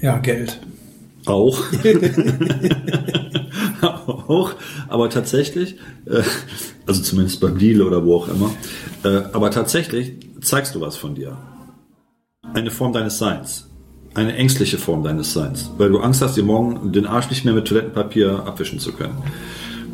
Ja, 0.00 0.16
Geld. 0.16 0.58
Auch. 1.26 1.62
auch, 4.28 4.52
aber 4.88 5.10
tatsächlich, 5.10 5.76
äh, 6.06 6.22
also 6.86 7.02
zumindest 7.02 7.40
beim 7.40 7.58
Deal 7.58 7.82
oder 7.82 8.04
wo 8.04 8.16
auch 8.16 8.28
immer, 8.28 8.50
äh, 9.04 9.22
aber 9.32 9.50
tatsächlich 9.50 10.12
zeigst 10.40 10.74
du 10.74 10.80
was 10.80 10.96
von 10.96 11.14
dir. 11.14 11.36
Eine 12.54 12.70
Form 12.70 12.92
deines 12.92 13.18
Seins. 13.18 13.68
Eine 14.14 14.34
ängstliche 14.34 14.78
Form 14.78 15.02
deines 15.02 15.32
Seins. 15.32 15.70
Weil 15.76 15.90
du 15.90 15.98
Angst 15.98 16.22
hast, 16.22 16.36
dir 16.36 16.44
morgen 16.44 16.92
den 16.92 17.06
Arsch 17.06 17.28
nicht 17.28 17.44
mehr 17.44 17.52
mit 17.52 17.68
Toilettenpapier 17.68 18.44
abwischen 18.46 18.78
zu 18.78 18.92
können. 18.92 19.18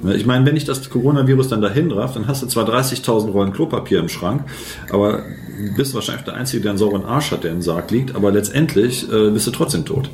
Ne, 0.02 0.16
Ich 0.16 0.26
meine, 0.26 0.44
wenn 0.46 0.54
dich 0.54 0.64
das 0.64 0.88
Coronavirus 0.88 1.48
dann 1.48 1.60
dahin 1.60 1.90
rafft, 1.90 2.16
dann 2.16 2.26
hast 2.26 2.42
du 2.42 2.46
zwar 2.46 2.68
30.000 2.68 3.30
Rollen 3.30 3.52
Klopapier 3.52 4.00
im 4.00 4.08
Schrank, 4.08 4.44
aber 4.90 5.24
bist 5.76 5.94
wahrscheinlich 5.94 6.24
der 6.24 6.34
Einzige, 6.34 6.62
der 6.62 6.72
einen 6.72 6.78
sauren 6.78 7.04
Arsch 7.04 7.30
hat, 7.30 7.44
der 7.44 7.52
im 7.52 7.62
Sarg 7.62 7.90
liegt, 7.90 8.14
aber 8.14 8.30
letztendlich 8.30 9.10
äh, 9.10 9.30
bist 9.30 9.46
du 9.46 9.50
trotzdem 9.50 9.84
tot. 9.84 10.10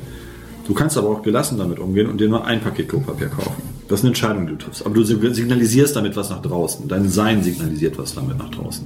Du 0.67 0.73
kannst 0.73 0.97
aber 0.97 1.09
auch 1.09 1.23
gelassen 1.23 1.57
damit 1.57 1.79
umgehen 1.79 2.07
und 2.07 2.21
dir 2.21 2.29
nur 2.29 2.45
ein 2.45 2.61
Paket 2.61 2.89
Klopapier 2.89 3.29
kaufen. 3.29 3.68
Das 3.89 3.99
ist 3.99 4.03
eine 4.03 4.11
Entscheidung, 4.11 4.45
die 4.45 4.53
du 4.53 4.59
triffst. 4.59 4.85
Aber 4.85 4.93
du 4.93 5.03
signalisierst 5.03 5.95
damit 5.95 6.15
was 6.15 6.29
nach 6.29 6.41
draußen. 6.41 6.87
Dein 6.87 7.09
Sein 7.09 7.43
signalisiert 7.43 7.97
was 7.97 8.13
damit 8.13 8.37
nach 8.37 8.51
draußen. 8.51 8.85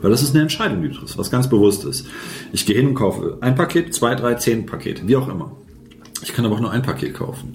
Weil 0.00 0.10
das 0.10 0.22
ist 0.22 0.34
eine 0.34 0.42
Entscheidung, 0.42 0.82
die 0.82 0.88
du 0.88 0.94
triffst, 0.94 1.18
was 1.18 1.30
ganz 1.30 1.48
bewusst 1.48 1.84
ist. 1.84 2.06
Ich 2.52 2.64
gehe 2.64 2.74
hin 2.74 2.88
und 2.88 2.94
kaufe 2.94 3.36
ein 3.42 3.54
Paket, 3.54 3.94
zwei, 3.94 4.14
drei, 4.14 4.34
zehn 4.34 4.64
Pakete, 4.64 5.06
wie 5.06 5.14
auch 5.16 5.28
immer. 5.28 5.52
Ich 6.22 6.32
kann 6.34 6.44
aber 6.44 6.56
auch 6.56 6.60
nur 6.60 6.70
ein 6.70 6.82
Paket 6.82 7.14
kaufen. 7.14 7.54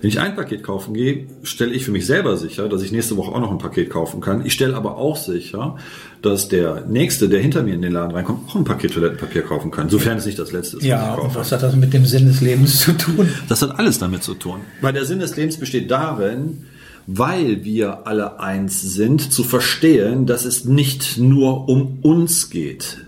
Wenn 0.00 0.08
ich 0.08 0.20
ein 0.20 0.34
Paket 0.34 0.62
kaufen 0.62 0.94
gehe, 0.94 1.26
stelle 1.42 1.72
ich 1.72 1.84
für 1.84 1.90
mich 1.90 2.06
selber 2.06 2.36
sicher, 2.36 2.68
dass 2.68 2.82
ich 2.82 2.90
nächste 2.92 3.16
Woche 3.16 3.32
auch 3.32 3.40
noch 3.40 3.50
ein 3.50 3.58
Paket 3.58 3.90
kaufen 3.90 4.20
kann. 4.20 4.44
Ich 4.46 4.52
stelle 4.54 4.74
aber 4.74 4.96
auch 4.96 5.16
sicher, 5.16 5.76
dass 6.22 6.48
der 6.48 6.86
Nächste, 6.88 7.28
der 7.28 7.40
hinter 7.40 7.62
mir 7.62 7.74
in 7.74 7.82
den 7.82 7.92
Laden 7.92 8.12
reinkommt, 8.12 8.48
auch 8.48 8.54
ein 8.56 8.64
Paket 8.64 8.92
Toilettenpapier 8.94 9.42
kaufen 9.42 9.70
kann. 9.70 9.88
Sofern 9.90 10.16
es 10.18 10.26
nicht 10.26 10.38
das 10.38 10.52
letzte 10.52 10.78
ist, 10.78 10.82
was 10.82 10.88
Ja, 10.88 11.04
ich 11.12 11.18
und 11.18 11.24
kaufe. 11.24 11.38
was 11.40 11.52
hat 11.52 11.62
das 11.62 11.76
mit 11.76 11.92
dem 11.92 12.06
Sinn 12.06 12.26
des 12.26 12.40
Lebens 12.40 12.80
zu 12.80 12.92
tun? 12.92 13.28
Das 13.48 13.60
hat 13.62 13.78
alles 13.78 13.98
damit 13.98 14.22
zu 14.22 14.34
tun. 14.34 14.60
Weil 14.80 14.92
der 14.94 15.04
Sinn 15.04 15.18
des 15.18 15.36
Lebens 15.36 15.58
besteht 15.58 15.90
darin, 15.90 16.64
weil 17.06 17.64
wir 17.64 18.06
alle 18.06 18.40
eins 18.40 18.80
sind, 18.82 19.32
zu 19.32 19.44
verstehen, 19.44 20.26
dass 20.26 20.44
es 20.44 20.64
nicht 20.64 21.18
nur 21.18 21.68
um 21.68 21.98
uns 22.02 22.50
geht. 22.50 22.98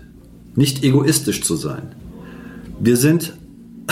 Nicht 0.55 0.83
egoistisch 0.83 1.41
zu 1.41 1.55
sein. 1.55 1.93
Wir 2.79 2.95
sind 2.95 3.33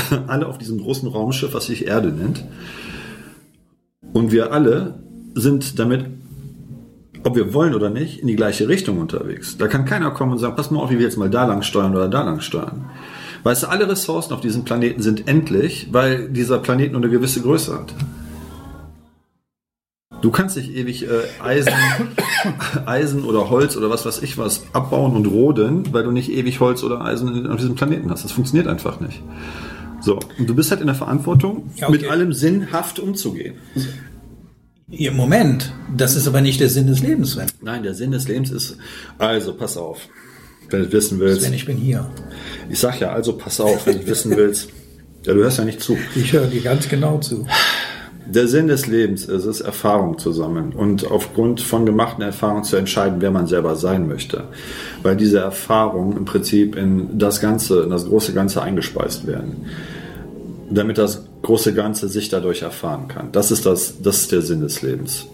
alle 0.28 0.48
auf 0.48 0.58
diesem 0.58 0.80
großen 0.80 1.08
Raumschiff, 1.08 1.54
was 1.54 1.66
sich 1.66 1.88
Erde 1.88 2.10
nennt. 2.10 2.44
Und 4.14 4.32
wir 4.32 4.52
alle 4.52 5.00
sind 5.36 5.80
damit, 5.80 6.06
ob 7.24 7.36
wir 7.36 7.54
wollen 7.54 7.76
oder 7.76 7.90
nicht, 7.90 8.20
in 8.20 8.28
die 8.28 8.36
gleiche 8.36 8.68
Richtung 8.68 9.00
unterwegs. 9.00 9.58
Da 9.58 9.68
kann 9.68 9.86
keiner 9.86 10.12
kommen 10.12 10.32
und 10.32 10.38
sagen, 10.40 10.56
pass 10.56 10.72
mal 10.72 10.80
auf, 10.80 10.90
wie 10.90 10.98
wir 10.98 11.06
jetzt 11.06 11.18
mal 11.18 11.30
da 11.30 11.46
lang 11.46 11.62
steuern 11.62 11.96
oder 11.96 12.08
da 12.08 12.24
lang 12.24 12.42
steuern. 12.42 12.90
Weißt 13.44 13.64
du, 13.64 13.68
alle 13.68 13.88
Ressourcen 13.88 14.34
auf 14.34 14.42
diesem 14.42 14.64
Planeten 14.66 15.02
sind 15.02 15.28
endlich, 15.28 15.90
weil 15.92 16.30
dieser 16.30 16.60
Planet 16.60 16.92
nur 16.92 17.02
eine 17.02 17.12
gewisse 17.12 17.42
Größe 17.42 17.74
hat. 17.74 17.94
Du 20.22 20.32
kannst 20.32 20.58
nicht 20.58 20.74
ewig 20.76 21.08
äh, 21.08 21.44
Eisen, 21.44 21.74
Eisen 22.86 23.24
oder 23.24 23.50
Holz 23.50 23.78
oder 23.78 23.90
was 23.90 24.06
weiß 24.06 24.24
ich 24.24 24.38
was 24.38 24.64
abbauen 24.74 25.16
und 25.16 25.28
roden, 25.28 25.94
weil 25.94 26.04
du 26.04 26.12
nicht 26.12 26.32
ewig 26.32 26.60
Holz 26.60 26.84
oder 26.84 27.06
Eisen 27.06 27.48
auf 27.48 27.58
diesem 27.58 27.76
Planeten 27.76 28.10
hast. 28.10 28.24
Das 28.24 28.32
funktioniert 28.32 28.68
einfach 28.68 29.00
nicht. 29.00 29.22
So, 30.08 30.20
und 30.40 30.48
du 30.50 30.56
bist 30.56 30.72
halt 30.72 30.80
in 30.80 30.88
der 30.88 30.96
Verantwortung, 30.96 31.70
Ja, 31.76 31.90
okay. 31.90 31.98
mit 31.98 32.10
allem 32.10 32.32
sinnhaft 32.32 32.98
umzugehen. 32.98 33.56
Im 34.90 35.18
Moment, 35.18 35.74
das 35.98 36.16
ist 36.16 36.30
aber 36.30 36.40
nicht 36.40 36.62
der 36.62 36.70
Sinn 36.70 36.88
des 36.88 37.02
Lebens, 37.02 37.32
Sven. 37.32 37.48
Nein, 37.62 37.84
der 37.84 37.94
Sinn 37.94 38.12
des 38.12 38.26
Lebens 38.30 38.50
ist, 38.50 38.78
also 39.18 39.54
pass 39.54 39.76
auf, 39.76 40.00
wenn 40.70 40.84
du 40.84 40.92
wissen 40.94 41.20
willst. 41.20 41.42
Sven, 41.42 41.54
ich 41.54 41.66
bin 41.66 41.76
hier. 41.76 42.10
Ich 42.70 42.80
sag 42.80 43.02
ja, 43.02 43.12
also 43.12 43.34
pass 43.34 43.60
auf, 43.60 43.86
wenn 43.86 44.00
du 44.00 44.08
wissen 44.08 44.32
willst. 44.38 44.70
Ja, 45.26 45.34
du 45.34 45.42
hörst 45.42 45.58
ja 45.58 45.66
nicht 45.66 45.82
zu. 45.82 45.98
Ich 46.16 46.32
höre 46.32 46.46
dir 46.48 46.62
ganz 46.62 46.88
genau 46.88 47.18
zu. 47.18 47.46
Der 48.30 48.48
Sinn 48.48 48.68
des 48.68 48.88
Lebens 48.88 49.26
ist 49.26 49.46
es, 49.46 49.62
Erfahrung 49.62 50.18
zu 50.18 50.34
sammeln 50.34 50.74
und 50.74 51.10
aufgrund 51.10 51.62
von 51.62 51.86
gemachten 51.86 52.22
Erfahrungen 52.22 52.66
zu 52.66 52.76
entscheiden, 52.76 53.18
wer 53.20 53.32
man 53.32 53.48
selber 53.48 53.76
sein 53.78 54.08
möchte. 54.08 54.46
Weil 55.02 55.16
diese 55.16 55.40
Erfahrungen 55.40 56.18
im 56.18 56.26
Prinzip 56.26 56.76
in 56.76 57.18
das 57.18 57.40
Ganze, 57.40 57.84
in 57.84 57.90
das 57.90 58.06
große 58.06 58.34
Ganze 58.34 58.62
eingespeist 58.62 59.28
werden. 59.28 59.66
Damit 60.70 60.98
das 60.98 61.26
große 61.44 61.74
Ganze 61.74 62.10
sich 62.10 62.30
dadurch 62.30 62.62
erfahren 62.62 63.08
kann. 63.08 63.32
Das 63.32 63.52
ist 63.52 63.66
das, 63.66 64.02
das 64.02 64.22
ist 64.22 64.32
der 64.32 64.42
Sinn 64.42 64.62
des 64.62 64.82
Lebens. 64.82 65.28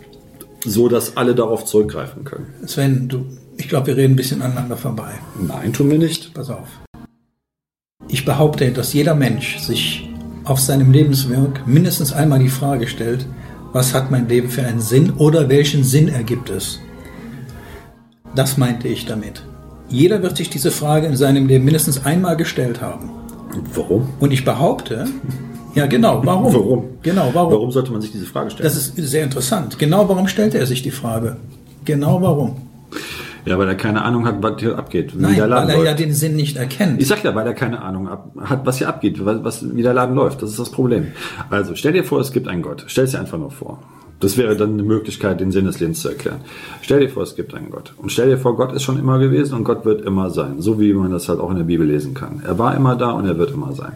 so 0.66 0.88
dass 0.88 1.18
alle 1.18 1.36
darauf 1.36 1.66
zurückgreifen 1.66 2.24
können. 2.24 2.48
Sven, 2.66 3.08
du, 3.08 3.26
ich 3.58 3.68
glaube, 3.70 3.88
wir 3.88 3.98
reden 3.98 4.14
ein 4.14 4.18
bisschen 4.18 4.42
aneinander 4.42 4.78
vorbei. 4.78 5.14
Nein, 5.40 5.74
tun 5.74 5.90
wir 5.90 5.98
nicht. 5.98 6.34
Pass 6.34 6.50
auf. 6.50 6.68
Ich 8.08 8.26
behaupte, 8.26 8.72
dass 8.72 8.94
jeder 8.94 9.16
Mensch 9.16 9.60
sich 9.60 10.10
auf 10.44 10.60
seinem 10.60 10.92
Lebenswerk 10.92 11.66
mindestens 11.68 12.14
einmal 12.14 12.40
die 12.40 12.50
Frage 12.50 12.88
stellt, 12.88 13.26
was 13.72 13.94
hat 13.94 14.12
mein 14.12 14.28
Leben 14.28 14.50
für 14.50 14.64
einen 14.64 14.82
Sinn 14.82 15.12
oder 15.18 15.50
welchen 15.50 15.84
Sinn 15.84 16.10
ergibt 16.10 16.50
es? 16.50 16.80
Das 18.36 18.58
meinte 18.58 18.88
ich 18.88 19.06
damit. 19.06 19.44
Jeder 19.90 20.22
wird 20.22 20.38
sich 20.38 20.50
diese 20.50 20.72
Frage 20.72 21.08
in 21.08 21.16
seinem 21.16 21.48
Leben 21.48 21.66
mindestens 21.66 22.06
einmal 22.06 22.36
gestellt 22.38 22.82
haben. 22.82 23.12
Warum? 23.76 24.10
Und 24.20 24.32
ich 24.32 24.46
behaupte, 24.46 25.06
ja 25.76 25.86
genau, 25.88 26.22
warum? 26.24 26.54
Warum? 26.54 26.86
Genau, 27.02 27.30
warum? 27.34 27.54
Warum 27.54 27.72
sollte 27.72 27.92
man 27.92 28.02
sich 28.02 28.12
diese 28.12 28.26
Frage 28.26 28.52
stellen? 28.52 28.66
Das 28.66 28.76
ist 28.76 28.96
sehr 28.96 29.24
interessant. 29.24 29.80
Genau 29.80 30.08
warum 30.10 30.28
stellte 30.28 30.58
er 30.58 30.66
sich 30.66 30.82
die 30.82 30.92
Frage? 30.92 31.38
Genau 31.86 32.22
warum? 32.22 32.56
ja, 33.46 33.58
weil 33.58 33.68
er 33.68 33.76
keine 33.76 34.04
Ahnung 34.04 34.26
hat, 34.26 34.42
was 34.42 34.60
hier 34.60 34.78
abgeht, 34.78 35.14
Nein, 35.16 35.38
weil 35.38 35.52
er 35.52 35.68
ja 35.68 35.84
läuft. 35.84 36.00
den 36.00 36.14
Sinn 36.14 36.36
nicht 36.36 36.58
erkennt. 36.58 37.02
Ich 37.02 37.08
sag 37.08 37.24
ja, 37.24 37.36
weil 37.36 37.46
er 37.46 37.54
keine 37.54 37.82
Ahnung 37.82 38.10
hat, 38.10 38.66
was 38.66 38.78
hier 38.78 38.88
abgeht, 38.88 39.24
was, 39.26 39.44
was, 39.44 39.76
wie 39.76 39.82
der 39.82 39.94
Laden 39.94 40.16
läuft. 40.16 40.42
Das 40.42 40.50
ist 40.50 40.60
das 40.60 40.72
Problem. 40.72 41.08
Also 41.50 41.76
stell 41.76 41.94
dir 41.94 42.04
vor, 42.04 42.22
es 42.22 42.32
gibt 42.32 42.48
einen 42.48 42.62
Gott. 42.62 42.86
Stell 42.88 43.04
es 43.06 43.12
dir 43.12 43.20
einfach 43.20 43.38
nur 43.38 43.52
vor. 43.52 43.80
Das 44.24 44.38
wäre 44.38 44.56
dann 44.56 44.74
eine 44.74 44.84
Möglichkeit, 44.84 45.42
den 45.42 45.52
Sinn 45.52 45.66
des 45.66 45.82
Lebens 45.82 46.00
zu 46.00 46.08
erklären. 46.08 46.40
Stell 46.82 47.02
dir 47.02 47.10
vor, 47.10 47.24
es 47.24 47.36
gibt 47.36 47.54
einen 47.54 47.70
Gott. 47.70 47.94
Und 47.98 48.10
stell 48.10 48.30
dir 48.30 48.38
vor, 48.38 48.56
Gott 48.56 48.72
ist 48.72 48.84
schon 48.84 48.98
immer 48.98 49.20
gewesen 49.20 49.54
und 49.54 49.66
Gott 49.66 49.84
wird 49.84 50.06
immer 50.06 50.30
sein. 50.30 50.62
So 50.62 50.80
wie 50.80 50.94
man 50.94 51.12
das 51.12 51.28
halt 51.28 51.42
auch 51.42 51.52
in 51.52 51.58
der 51.58 51.66
Bibel 51.66 51.86
lesen 51.86 52.14
kann. 52.14 52.42
Er 52.46 52.58
war 52.58 52.74
immer 52.74 52.96
da 52.96 53.12
und 53.12 53.26
er 53.26 53.38
wird 53.38 53.52
immer 53.52 53.74
sein. 53.74 53.92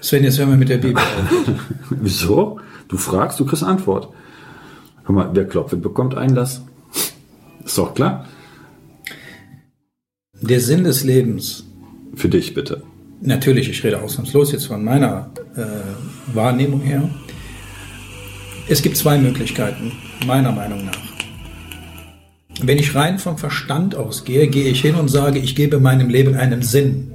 Sven, 0.00 0.24
jetzt 0.24 0.40
hören 0.40 0.50
wir 0.50 0.56
mit 0.56 0.68
der 0.68 0.78
Bibel 0.78 1.00
auf. 1.00 1.46
Wieso? 1.90 2.58
Du 2.88 2.96
fragst, 2.96 3.38
du 3.38 3.44
kriegst 3.46 3.62
Antwort. 3.62 4.08
Hör 5.04 5.14
mal, 5.14 5.30
wer 5.32 5.46
klopft, 5.46 5.80
bekommt 5.80 6.16
Einlass. 6.16 6.62
Ist 7.64 7.78
doch 7.78 7.94
klar. 7.94 8.26
Der 10.40 10.60
Sinn 10.60 10.82
des 10.82 11.04
Lebens 11.04 11.64
Für 12.16 12.28
dich 12.28 12.52
bitte. 12.52 12.82
Natürlich, 13.20 13.68
ich 13.68 13.84
rede 13.84 14.02
ausnahmslos 14.02 14.50
jetzt 14.50 14.66
von 14.66 14.82
meiner 14.82 15.30
äh, 15.54 16.34
Wahrnehmung 16.34 16.80
her. 16.80 17.08
Es 18.68 18.82
gibt 18.82 18.96
zwei 18.96 19.18
Möglichkeiten, 19.18 19.92
meiner 20.26 20.52
Meinung 20.52 20.84
nach. 20.84 20.92
Wenn 22.62 22.78
ich 22.78 22.94
rein 22.94 23.18
vom 23.18 23.38
Verstand 23.38 23.96
ausgehe, 23.96 24.46
gehe 24.46 24.68
ich 24.70 24.80
hin 24.80 24.94
und 24.94 25.08
sage, 25.08 25.38
ich 25.38 25.56
gebe 25.56 25.80
meinem 25.80 26.08
Leben 26.08 26.34
einen 26.36 26.62
Sinn. 26.62 27.08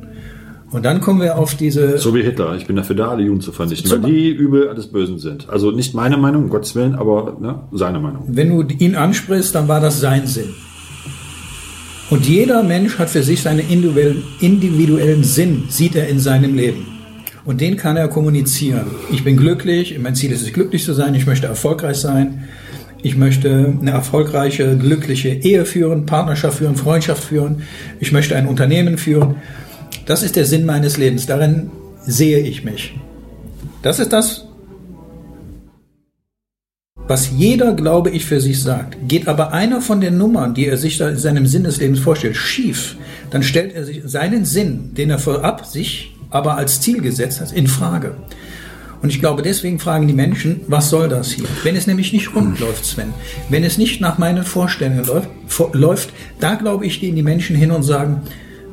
Und 0.72 0.84
dann 0.84 1.00
kommen 1.00 1.22
wir 1.22 1.38
auf 1.38 1.56
diese, 1.56 1.98
So 1.98 2.14
wie 2.14 2.24
Hitler. 2.24 2.56
Ich 2.58 2.68
bin 2.68 2.76
dafür 2.76 2.98
da, 2.98 3.10
alle 3.10 3.24
Juden 3.24 3.40
zu 3.40 3.54
vernichten, 3.54 3.90
weil 3.90 4.12
die 4.12 4.30
Übel 4.30 4.68
alles 4.68 4.88
Bösen 4.88 5.18
sind. 5.18 5.48
Also 5.50 5.72
nicht 5.72 5.94
meine 5.94 6.18
Meinung, 6.18 6.46
um 6.46 6.50
Gottes 6.50 6.76
Willen, 6.76 6.96
aber 6.96 7.38
ne, 7.40 7.62
seine 7.72 8.00
Meinung. 8.00 8.26
wenn 8.28 8.50
du 8.50 8.76
ihn 8.76 8.96
ansprichst, 8.96 9.56
dann 9.56 9.70
war 9.70 9.80
das 9.80 10.02
sein 10.02 10.28
Sinn. 10.28 10.54
Und 12.10 12.26
jeder 12.26 12.64
Mensch 12.64 13.00
hat 13.00 13.10
für 13.10 13.24
sich 13.24 13.42
seinen 13.42 13.68
individuellen 14.40 15.24
Sinn, 15.24 15.64
sieht 15.70 15.96
er 15.96 16.08
in 16.10 16.20
seinem 16.20 16.56
Leben. 16.56 16.97
Und 17.48 17.62
den 17.62 17.78
kann 17.78 17.96
er 17.96 18.10
kommunizieren. 18.10 18.88
Ich 19.10 19.24
bin 19.24 19.38
glücklich, 19.38 19.98
mein 20.00 20.16
Ziel 20.16 20.34
ist 20.34 20.42
es, 20.42 20.52
glücklich 20.52 20.84
zu 20.84 20.92
sein, 20.92 21.16
ich 21.16 21.26
möchte 21.26 21.48
erfolgreich 21.48 21.96
sein, 21.96 22.44
ich 23.02 23.16
möchte 23.16 23.74
eine 23.80 23.92
erfolgreiche, 23.92 24.78
glückliche 24.78 25.30
Ehe 25.30 25.64
führen, 25.64 26.06
Partnerschaft 26.06 26.58
führen, 26.58 26.76
Freundschaft 26.76 27.24
führen, 27.24 27.64
ich 28.02 28.12
möchte 28.12 28.36
ein 28.36 28.48
Unternehmen 28.48 28.98
führen. 28.98 29.36
Das 30.06 30.24
ist 30.24 30.36
der 30.36 30.44
Sinn 30.44 30.66
meines 30.66 30.98
Lebens, 30.98 31.26
darin 31.26 31.72
sehe 32.06 32.40
ich 32.40 32.66
mich. 32.66 33.00
Das 33.82 34.00
ist 34.00 34.12
das, 34.12 34.46
was 37.08 37.32
jeder, 37.32 37.76
glaube 37.76 38.10
ich, 38.10 38.26
für 38.26 38.42
sich 38.42 38.62
sagt. 38.62 38.98
Geht 39.08 39.30
aber 39.30 39.54
einer 39.54 39.80
von 39.80 40.02
den 40.02 40.18
Nummern, 40.18 40.54
die 40.54 40.66
er 40.66 40.76
sich 40.76 41.00
in 41.00 41.16
seinem 41.16 41.48
Sinn 41.48 41.64
des 41.64 41.80
Lebens 41.80 42.00
vorstellt, 42.00 42.36
schief, 42.36 42.98
dann 43.32 43.42
stellt 43.42 43.74
er 43.74 43.86
sich 43.86 44.02
seinen 44.04 44.44
Sinn, 44.44 44.94
den 44.96 45.12
er 45.12 45.20
vorab 45.20 45.66
sich 45.66 46.17
aber 46.30 46.58
als 46.58 46.82
Ziel 46.82 47.02
gesetzt 47.02 47.42
hat, 47.42 47.52
in 47.52 47.68
Frage. 47.68 48.16
Und 49.02 49.10
ich 49.10 49.20
glaube, 49.20 49.44
deswegen 49.44 49.80
fragen 49.80 50.08
die 50.08 50.14
Menschen, 50.14 50.62
was 50.68 50.90
soll 50.90 51.08
das 51.08 51.32
hier? 51.32 51.46
Wenn 51.64 51.76
es 51.76 51.86
nämlich 51.86 52.14
nicht 52.14 52.36
rund 52.36 52.60
läuft, 52.60 52.86
Sven, 52.86 53.14
wenn 53.50 53.64
es 53.64 53.78
nicht 53.78 54.02
nach 54.02 54.18
meinen 54.18 54.44
Vorstellungen 54.44 55.06
läuft, 55.06 55.30
läuft, 55.74 56.10
da 56.40 56.56
glaube 56.56 56.86
ich, 56.86 57.00
gehen 57.00 57.16
die 57.16 57.24
Menschen 57.24 57.56
hin 57.56 57.72
und 57.72 57.84
sagen, 57.84 58.24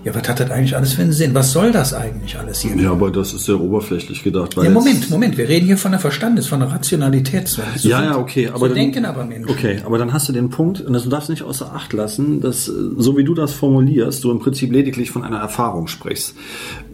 ja, 0.04 0.14
was 0.14 0.28
hat 0.28 0.38
das 0.40 0.50
eigentlich 0.50 0.76
alles 0.76 0.92
für 0.92 1.02
einen 1.02 1.12
Sinn? 1.12 1.34
Was 1.34 1.52
soll 1.52 1.72
das 1.72 1.94
eigentlich 1.94 2.38
alles 2.38 2.60
hier? 2.60 2.76
Ja, 2.76 2.92
aber 2.92 3.10
das 3.10 3.32
ist 3.32 3.46
sehr 3.46 3.58
oberflächlich 3.60 4.22
gedacht. 4.22 4.56
Weil 4.56 4.66
Ja, 4.66 4.70
Moment, 4.70 5.08
Moment, 5.10 5.36
wir 5.38 5.48
reden 5.48 5.66
hier 5.66 5.78
von 5.78 5.92
der 5.92 6.00
Verstandes, 6.00 6.46
von 6.46 6.60
der 6.60 6.70
Rationalität. 6.70 7.48
So 7.48 7.62
Ja, 7.62 7.78
sind- 7.78 7.90
ja, 7.90 8.18
okay. 8.18 8.48
Aber 8.48 8.58
so 8.58 8.66
dann, 8.66 8.74
denken 8.74 9.04
aber 9.06 9.24
Menschen. 9.24 9.50
Okay, 9.50 9.80
aber 9.84 9.96
dann 9.98 10.12
hast 10.12 10.28
du 10.28 10.32
den 10.32 10.50
Punkt, 10.50 10.80
und 10.80 10.92
das- 10.92 11.04
du 11.04 11.08
darfst 11.08 11.30
nicht 11.30 11.42
außer 11.42 11.72
Acht 11.74 11.92
lassen, 11.92 12.40
dass, 12.40 12.68
äh, 12.68 12.72
so 12.98 13.16
wie 13.16 13.24
du 13.24 13.34
das 13.34 13.52
formulierst, 13.52 14.22
du 14.24 14.30
im 14.30 14.40
Prinzip 14.40 14.72
lediglich 14.72 15.10
von 15.10 15.24
einer 15.24 15.38
Erfahrung 15.38 15.86
sprichst. 15.86 16.34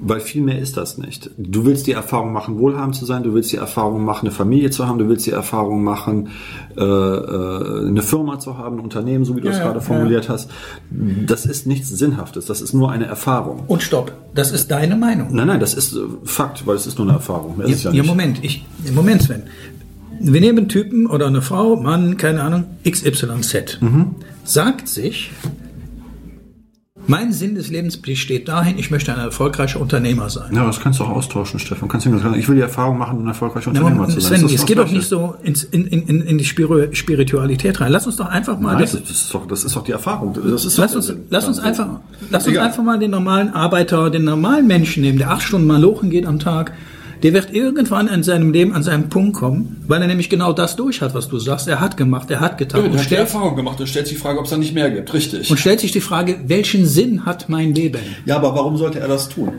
Weil 0.01 0.21
viel 0.21 0.43
mehr 0.43 0.59
ist 0.59 0.77
das 0.77 0.97
nicht. 0.97 1.31
Du 1.37 1.65
willst 1.67 1.87
die 1.87 1.93
Erfahrung 1.93 2.33
machen, 2.33 2.59
wohlhabend 2.59 2.95
zu 2.95 3.05
sein, 3.05 3.23
du 3.23 3.35
willst 3.35 3.53
die 3.53 3.57
Erfahrung 3.57 4.05
machen, 4.05 4.27
eine 4.29 4.35
Familie 4.35 4.71
zu 4.71 4.87
haben, 4.87 4.99
du 4.99 5.09
willst 5.09 5.27
die 5.27 5.33
Erfahrung 5.33 5.83
machen, 5.83 6.29
äh, 6.77 6.83
äh, 6.83 7.89
eine 7.89 8.03
Firma 8.03 8.39
zu 8.39 8.57
haben, 8.57 8.77
ein 8.77 8.81
Unternehmen, 8.81 9.25
so 9.25 9.37
wie 9.37 9.41
du 9.41 9.49
es 9.49 9.57
ja, 9.59 9.65
gerade 9.65 9.79
ja. 9.79 9.85
formuliert 9.85 10.29
hast. 10.29 10.51
Das 10.91 11.45
ist 11.45 11.67
nichts 11.67 11.89
Sinnhaftes, 11.89 12.47
das 12.47 12.61
ist 12.61 12.73
nur 12.73 12.91
eine 13.01 13.09
Erfahrung. 13.11 13.65
Und 13.67 13.83
stopp, 13.83 14.13
das 14.35 14.53
ist 14.53 14.71
deine 14.71 14.97
Meinung. 14.97 15.29
Nein, 15.35 15.47
nein, 15.47 15.61
das 15.61 15.75
ist 15.75 15.95
äh, 15.95 16.01
Fakt, 16.25 16.67
weil 16.67 16.77
es 16.77 16.87
ist 16.87 16.99
nur 16.99 17.07
eine 17.09 17.17
Erfahrung. 17.17 17.57
Mehr 17.57 17.69
ja, 17.69 17.91
ja. 17.91 18.03
Moment, 18.03 18.45
ich, 18.45 18.65
Moment, 18.93 19.23
Sven. 19.23 19.45
Wir 20.21 20.41
nehmen 20.41 20.59
einen 20.59 20.69
Typen 20.69 21.07
oder 21.07 21.27
eine 21.27 21.41
Frau, 21.41 21.77
Mann, 21.77 22.19
keine 22.19 22.43
Ahnung, 22.43 22.65
XYZ. 22.85 23.81
Mhm. 23.81 24.17
Sagt 24.45 24.89
sich, 24.89 25.31
mein 27.11 27.33
Sinn 27.33 27.57
des 27.57 27.71
Lebens 27.71 27.97
besteht 27.97 28.49
dahin, 28.49 28.79
ich 28.79 28.91
möchte 28.91 29.13
ein 29.13 29.19
erfolgreicher 29.19 29.81
Unternehmer 29.81 30.31
sein. 30.31 30.55
Ja, 30.55 30.65
das 30.65 30.81
kannst 30.81 31.01
du 31.01 31.05
auch 31.05 31.11
austauschen, 31.11 31.59
Stefan. 31.59 31.89
Kannst 31.89 32.07
du 32.07 32.11
mir 32.11 32.21
sagen, 32.21 32.39
ich 32.39 32.49
will 32.49 32.55
die 32.55 32.63
Erfahrung 32.63 32.99
machen, 32.99 33.25
ein 33.25 33.27
erfolgreicher 33.27 33.73
Na, 33.75 33.81
Unternehmer 33.81 34.09
zu 34.09 34.21
sein. 34.21 34.39
Sven, 34.39 34.55
es 34.55 34.65
geht 34.65 34.79
doch 34.79 34.91
nicht 34.91 35.09
so 35.09 35.35
ins, 35.43 35.65
in, 35.65 35.87
in, 35.89 36.21
in 36.23 36.39
die 36.39 36.45
Spiritualität 36.45 37.81
rein. 37.81 37.91
Lass 37.91 38.07
uns 38.07 38.17
doch 38.17 38.27
einfach 38.27 38.59
mal 38.61 38.75
Nein, 38.75 38.83
das, 38.83 38.95
ist 38.95 39.35
doch, 39.35 39.47
das 39.49 39.65
ist 39.65 39.75
doch 39.75 39.83
die 39.83 39.93
Erfahrung. 39.93 40.35
Das 40.35 40.65
ist 40.65 40.79
Lass 40.79 40.93
doch 40.93 40.99
uns, 40.99 41.13
lass 41.29 41.49
uns 41.49 41.59
einfach, 41.59 41.89
lass 42.31 42.47
uns 42.47 42.53
Egal. 42.55 42.67
einfach 42.69 42.85
mal 42.85 42.99
den 42.99 43.11
normalen 43.11 43.53
Arbeiter, 43.53 44.09
den 44.11 44.25
normalen 44.25 44.69
Menschen 44.69 45.03
nehmen, 45.03 45.19
der 45.19 45.33
acht 45.33 45.43
Stunden 45.43 45.67
mal 45.67 45.81
lochen 45.81 46.11
geht 46.11 46.27
am 46.27 46.39
Tag. 46.39 46.73
Der 47.23 47.33
wird 47.35 47.53
irgendwann 47.53 48.09
in 48.09 48.23
seinem 48.23 48.51
Leben 48.53 48.73
an 48.73 48.83
seinen 48.83 49.09
Punkt 49.09 49.37
kommen, 49.37 49.83
weil 49.87 50.01
er 50.01 50.09
nämlich 50.09 50.31
genau 50.31 50.53
das 50.53 50.77
durch 50.77 51.03
hat, 51.03 51.15
was 51.15 51.29
du 51.29 51.39
sagst. 51.39 51.69
Er 51.69 51.81
hat 51.81 51.97
gemacht, 51.97 52.31
er 52.31 52.41
hat 52.41 52.57
getan. 52.59 52.81
Du 52.83 52.87
und, 52.87 52.95
die 52.95 53.05
stellt, 53.05 53.21
Erfahrung 53.23 53.57
gemacht 53.57 53.79
und 53.81 53.87
stellt 53.89 54.07
sich 54.07 54.17
die 54.17 54.23
Frage, 54.23 54.39
ob 54.39 54.45
es 54.47 54.51
da 54.51 54.57
nicht 54.57 54.75
mehr 54.75 54.91
gibt. 54.91 55.13
Richtig. 55.13 55.51
und 55.51 55.59
stellt 55.59 55.81
sich 55.81 55.93
die 55.93 56.01
Frage, 56.01 56.41
welchen 56.47 56.87
Sinn 56.87 57.27
hat 57.27 57.49
mein 57.49 57.75
Leben? 57.75 58.01
Ja, 58.25 58.37
aber 58.37 58.55
warum 58.55 58.77
sollte 58.77 59.01
er 59.01 59.09
das 59.09 59.29
tun? 59.29 59.53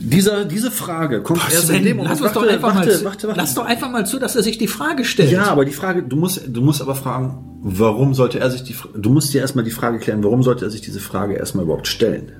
Dieser, 0.00 0.44
diese 0.44 0.70
Frage 0.70 1.22
kommt 1.22 1.40
erst 1.52 1.70
in 1.70 1.82
dem 1.84 1.96
Moment. 1.96 2.20
lass, 2.20 2.20
uns 2.20 2.32
doch 2.32 2.42
Warte, 2.42 2.54
einfach 2.54 2.74
mal, 2.74 2.80
warte, 2.86 2.98
zu- 2.98 3.04
warte, 3.04 3.26
warte. 3.26 3.40
lass 3.40 3.54
doch 3.54 3.64
einfach 3.66 3.90
mal 3.90 4.06
zu, 4.06 4.18
dass 4.20 4.36
er 4.36 4.42
sich 4.44 4.56
die 4.58 4.68
Frage 4.68 5.04
stellt. 5.04 5.32
Ja, 5.32 5.46
aber 5.46 5.64
die 5.64 5.72
Frage, 5.72 6.02
du 6.04 6.14
musst, 6.16 6.42
du 6.46 6.60
musst 6.60 6.80
aber 6.80 6.94
fragen, 6.94 7.58
warum 7.62 8.14
sollte 8.14 8.38
er 8.38 8.50
sich 8.50 8.62
die, 8.62 8.76
du 8.96 9.10
musst 9.10 9.34
dir 9.34 9.40
erstmal 9.40 9.64
die 9.64 9.72
Frage 9.72 9.98
klären, 9.98 10.22
warum 10.22 10.42
sollte 10.44 10.64
er 10.66 10.70
sich 10.70 10.82
diese 10.82 11.00
Frage 11.00 11.34
erstmal 11.34 11.64
überhaupt 11.64 11.88
stellen? 11.88 12.30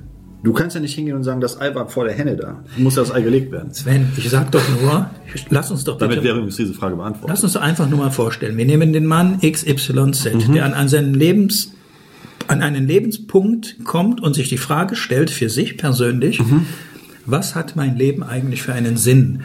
Du 0.42 0.52
kannst 0.52 0.74
ja 0.76 0.80
nicht 0.80 0.94
hingehen 0.94 1.16
und 1.16 1.24
sagen, 1.24 1.40
das 1.40 1.60
Ei 1.60 1.74
war 1.74 1.88
vor 1.88 2.04
der 2.04 2.14
Henne 2.14 2.36
da. 2.36 2.62
Muss 2.76 2.94
ja 2.96 3.02
das 3.02 3.12
Ei 3.12 3.22
gelegt 3.22 3.50
werden. 3.50 3.74
Sven, 3.74 4.12
ich 4.16 4.30
sag 4.30 4.52
doch 4.52 4.62
nur, 4.80 5.10
lass 5.50 5.70
uns 5.72 5.82
doch 5.84 5.98
Damit 5.98 6.16
bitte, 6.16 6.24
wäre 6.28 6.36
übrigens 6.36 6.56
diese 6.56 6.74
Frage 6.74 6.94
beantwortet. 6.94 7.28
lass 7.30 7.42
uns 7.42 7.54
doch 7.54 7.60
einfach 7.60 7.88
nur 7.88 7.98
mal 7.98 8.10
vorstellen. 8.10 8.56
Wir 8.56 8.64
nehmen 8.64 8.92
den 8.92 9.04
Mann 9.06 9.40
XYZ, 9.40 10.46
Mhm. 10.48 10.52
der 10.54 10.64
an, 10.64 10.74
an 10.74 10.88
seinen 10.88 11.12
Lebens, 11.14 11.72
an 12.46 12.62
einen 12.62 12.86
Lebenspunkt 12.86 13.84
kommt 13.84 14.22
und 14.22 14.34
sich 14.34 14.48
die 14.48 14.58
Frage 14.58 14.94
stellt 14.94 15.30
für 15.30 15.50
sich 15.50 15.76
persönlich, 15.76 16.38
Mhm. 16.40 16.66
was 17.26 17.56
hat 17.56 17.74
mein 17.74 17.96
Leben 17.96 18.22
eigentlich 18.22 18.62
für 18.62 18.72
einen 18.72 18.96
Sinn? 18.96 19.42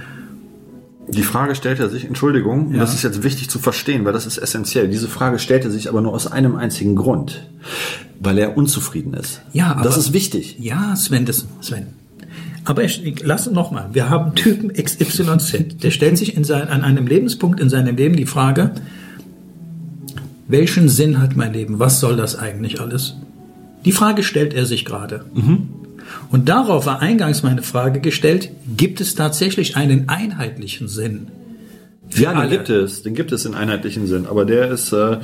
Die 1.09 1.23
Frage 1.23 1.55
stellt 1.55 1.79
er 1.79 1.89
sich, 1.89 2.05
Entschuldigung, 2.05 2.67
und 2.67 2.73
Ja. 2.75 2.79
das 2.81 2.93
ist 2.93 3.01
jetzt 3.03 3.23
wichtig 3.23 3.50
zu 3.50 3.57
verstehen, 3.59 4.05
weil 4.05 4.13
das 4.13 4.25
ist 4.27 4.38
essentiell. 4.38 4.88
Diese 4.88 5.07
Frage 5.09 5.38
stellt 5.39 5.65
er 5.65 5.71
sich 5.71 5.89
aber 5.89 6.01
nur 6.01 6.13
aus 6.13 6.31
einem 6.31 6.55
einzigen 6.55 6.95
Grund. 6.95 7.50
Weil 8.24 8.38
er 8.38 8.56
unzufrieden 8.58 9.13
ist. 9.13 9.42
Ja, 9.51 9.72
aber- 9.72 9.84
Das 9.84 9.98
ist 9.98 10.13
wichtig. 10.13 10.56
Ja, 10.60 10.96
Sven, 10.96 11.25
das, 11.25 11.46
Sven. 11.62 11.88
Aber 12.65 12.84
ich, 12.84 13.22
lass 13.24 13.51
noch 13.51 13.72
mal. 13.72 13.89
Wir 13.92 14.10
haben 14.10 14.36
Typen 14.36 14.72
XYZ. 14.72 15.84
Der 15.84 15.92
stellt 15.92 16.18
sich 16.18 16.38
in 16.38 16.46
sein, 16.46 16.70
an 16.70 16.82
einem 16.82 17.08
Lebenspunkt 17.08 17.60
in 17.60 17.70
seinem 17.70 17.98
Leben 17.98 18.15
die 18.15 18.25
Frage, 18.25 18.72
welchen 20.48 20.89
Sinn 20.89 21.20
hat 21.22 21.36
mein 21.36 21.53
Leben? 21.53 21.80
Was 21.80 22.00
soll 22.00 22.15
das 22.15 22.38
eigentlich 22.38 22.80
alles? 22.80 23.15
Die 23.86 23.92
Frage 23.92 24.24
stellt 24.24 24.53
er 24.53 24.65
sich 24.65 24.86
gerade. 24.86 25.25
Und 26.30 26.48
darauf 26.50 26.86
war 26.86 27.01
eingangs 27.01 27.44
meine 27.44 27.63
Frage 27.63 28.00
gestellt, 28.00 28.50
gibt 28.77 29.01
es 29.01 29.15
tatsächlich 29.15 29.75
einen 29.75 30.08
einheitlichen 30.10 30.88
Sinn? 30.88 31.27
Ja, 32.15 32.32
den 32.32 32.38
alle. 32.39 32.50
gibt 32.50 32.70
es. 32.70 33.01
Den 33.03 33.15
gibt 33.15 33.32
es 33.32 33.46
in 33.46 33.56
einheitlichen 33.56 34.08
Sinn. 34.08 34.25
Aber 34.25 34.46
der 34.46 34.70
ist, 34.70 34.94
äh, 34.94 35.18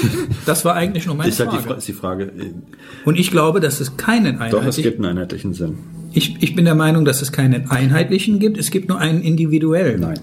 Das 0.46 0.64
war 0.64 0.74
eigentlich 0.74 1.06
nur 1.06 1.14
meine 1.14 1.28
ist, 1.30 1.38
halt 1.40 1.52
die, 1.52 1.56
Frage. 1.56 1.68
Fra- 1.68 1.74
ist 1.76 1.88
die 1.88 1.92
Frage. 1.92 2.24
äh, 2.24 2.52
Und 3.04 3.18
ich 3.18 3.30
glaube, 3.30 3.60
dass 3.60 3.80
es 3.80 3.96
keinen 3.96 4.38
Doch, 4.38 4.42
es 4.46 4.52
einheitlichen 4.54 4.82
gibt 4.82 4.96
einen 4.98 5.06
einheitlichen 5.16 5.54
Sinn. 5.54 5.78
Ich, 6.12 6.36
ich 6.42 6.54
bin 6.54 6.64
der 6.64 6.74
Meinung, 6.74 7.04
dass 7.04 7.22
es 7.22 7.32
keinen 7.32 7.70
einheitlichen 7.70 8.38
gibt, 8.38 8.58
es 8.58 8.70
gibt 8.70 8.88
nur 8.88 8.98
einen 8.98 9.22
individuellen. 9.22 10.00
Nein. 10.00 10.18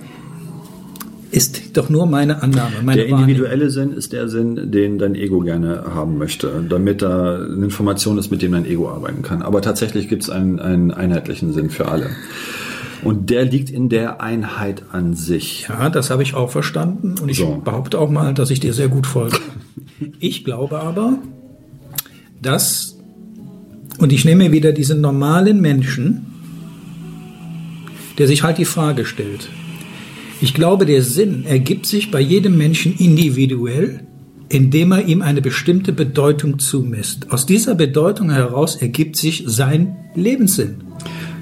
ist 1.32 1.78
doch 1.78 1.90
nur 1.90 2.06
meine 2.08 2.42
Annahme, 2.44 2.76
meine 2.84 3.02
Der 3.06 3.10
individuelle 3.10 3.70
Sinn 3.70 3.94
ist 3.94 4.14
der 4.14 4.28
Sinn, 4.30 4.72
den 4.72 4.98
dein 4.98 5.16
Ego 5.16 5.40
gerne 5.42 5.84
haben 5.94 6.18
möchte, 6.18 6.64
damit 6.68 7.02
da 7.02 7.36
eine 7.36 7.66
Information 7.66 8.18
ist, 8.18 8.30
mit 8.32 8.42
dem 8.42 8.52
dein 8.52 8.66
Ego 8.66 8.90
arbeiten 8.90 9.22
kann. 9.22 9.42
Aber 9.42 9.62
tatsächlich 9.62 10.10
gibt 10.10 10.24
es 10.24 10.30
einen, 10.30 10.60
einen 10.60 10.92
einheitlichen 10.92 11.54
Sinn 11.54 11.70
für 11.70 11.88
alle. 11.88 12.10
Und 13.04 13.30
der 13.30 13.46
liegt 13.46 13.70
in 13.70 13.88
der 13.90 14.22
Einheit 14.22 14.84
an 14.92 15.14
sich. 15.16 15.68
Ja, 15.70 15.90
das 15.90 16.10
habe 16.10 16.22
ich 16.24 16.34
auch 16.34 16.50
verstanden 16.52 17.16
und 17.22 17.30
ich 17.30 17.38
So. 17.38 17.62
behaupte 17.64 17.98
auch 18.00 18.10
mal, 18.10 18.34
dass 18.34 18.50
ich 18.52 18.60
dir 18.60 18.74
sehr 18.74 18.90
gut 18.90 19.08
folge. 19.08 19.38
Ich 20.20 20.44
glaube 20.44 20.79
aber, 20.79 21.18
dass, 22.41 22.98
und 24.00 24.12
ich 24.13 24.25
nehme 24.25 24.51
wieder 24.51 24.72
diesen 24.72 25.01
normalen 25.01 25.62
Menschen, 25.62 26.25
der 28.18 28.27
sich 28.27 28.44
halt 28.44 28.58
die 28.58 28.65
Frage 28.65 29.06
stellt. 29.06 29.50
Ich 30.41 30.53
glaube, 30.53 30.86
der 30.86 31.01
Sinn 31.03 31.46
ergibt 31.46 31.86
sich 31.86 32.12
bei 32.12 32.20
jedem 32.22 32.58
Menschen 32.58 32.96
individuell, 32.98 34.01
indem 34.48 34.91
er 34.94 35.06
ihm 35.06 35.22
eine 35.22 35.41
bestimmte 35.41 35.91
Bedeutung 35.94 36.60
zumisst. 36.60 37.29
Aus 37.32 37.46
dieser 37.46 37.75
Bedeutung 37.75 38.29
heraus 38.32 38.75
ergibt 38.77 39.15
sich 39.15 39.44
sein 39.46 39.96
Lebenssinn. 40.15 40.77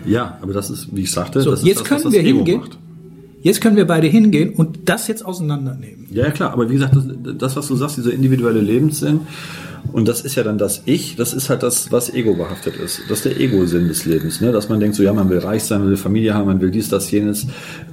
Ja, 0.06 0.38
aber 0.42 0.54
das 0.54 0.70
ist, 0.70 0.96
wie 0.96 1.02
ich 1.02 1.12
sagte, 1.12 1.42
So, 1.42 1.52
das 1.52 1.62
ist 1.62 1.68
jetzt 1.68 1.82
das, 1.82 1.84
was 1.84 1.90
können 1.90 2.04
das 2.06 2.14
wir 2.14 2.22
Ego 2.22 2.38
hingehen. 2.40 2.60
macht. 2.60 2.78
Jetzt 3.48 3.62
können 3.62 3.78
wir 3.78 3.88
beide 3.88 4.08
hingehen 4.08 4.56
und 4.56 4.90
das 4.90 5.08
jetzt 5.08 5.26
auseinandernehmen. 5.26 6.06
Ja, 6.12 6.30
klar, 6.32 6.52
aber 6.52 6.70
wie 6.70 6.74
gesagt, 6.74 6.98
das, 6.98 7.38
das, 7.38 7.56
was 7.56 7.70
du 7.70 7.78
sagst, 7.78 7.96
dieser 7.96 8.12
individuelle 8.12 8.60
Lebenssinn, 8.60 9.22
und 9.94 10.06
das 10.10 10.20
ist 10.20 10.36
ja 10.36 10.44
dann 10.44 10.58
das 10.58 10.82
Ich, 10.84 11.16
das 11.16 11.34
ist 11.34 11.50
halt 11.50 11.64
das, 11.64 11.90
was 11.90 12.14
Ego 12.14 12.34
behaftet 12.34 12.76
ist. 12.76 13.04
Das 13.08 13.20
ist 13.20 13.26
der 13.26 13.40
Ego-Sinn 13.40 13.88
des 13.88 14.04
Lebens, 14.04 14.42
ne? 14.42 14.52
dass 14.52 14.68
man 14.68 14.82
denkt, 14.82 14.98
so 14.98 15.04
ja, 15.04 15.14
man 15.14 15.30
will 15.30 15.38
reich 15.38 15.64
sein, 15.64 15.80
man 15.80 15.88
will 15.88 15.96
Familie 15.96 16.34
haben, 16.34 16.48
man 16.48 16.60
will 16.60 16.72
dies, 16.72 16.90
das, 16.90 17.10
jenes. 17.10 17.48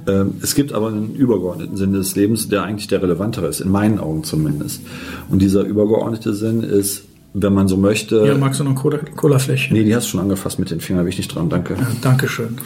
Ähm, 0.07 0.33
es 0.41 0.55
gibt 0.55 0.73
aber 0.73 0.89
einen 0.89 1.15
übergeordneten 1.15 1.77
Sinn 1.77 1.93
des 1.93 2.13
Lebens, 2.17 2.49
der 2.49 2.63
eigentlich 2.63 2.87
der 2.87 3.01
relevantere 3.01 3.47
ist, 3.47 3.61
in 3.61 3.71
meinen 3.71 3.97
Augen 3.97 4.25
zumindest. 4.25 4.81
Und 5.29 5.41
dieser 5.41 5.63
übergeordnete 5.63 6.33
Sinn 6.33 6.63
ist, 6.63 7.05
wenn 7.37 7.53
man 7.53 7.67
so 7.67 7.75
möchte, 7.75 8.25
Ja, 8.25 8.37
magst 8.37 8.59
du 8.61 8.63
noch 8.63 8.75
Cola- 8.75 8.99
Cola-Fläschchen? 9.15 9.75
nee, 9.75 9.83
die 9.83 9.93
hast 9.93 10.05
du 10.05 10.11
schon 10.11 10.21
angefasst 10.21 10.57
mit 10.57 10.71
den 10.71 10.79
Fingern, 10.79 11.03
bin 11.03 11.11
ich 11.11 11.17
nicht 11.17 11.35
dran, 11.35 11.49
danke. 11.49 11.73
Ja, 11.75 11.85
Dankeschön. 12.01 12.57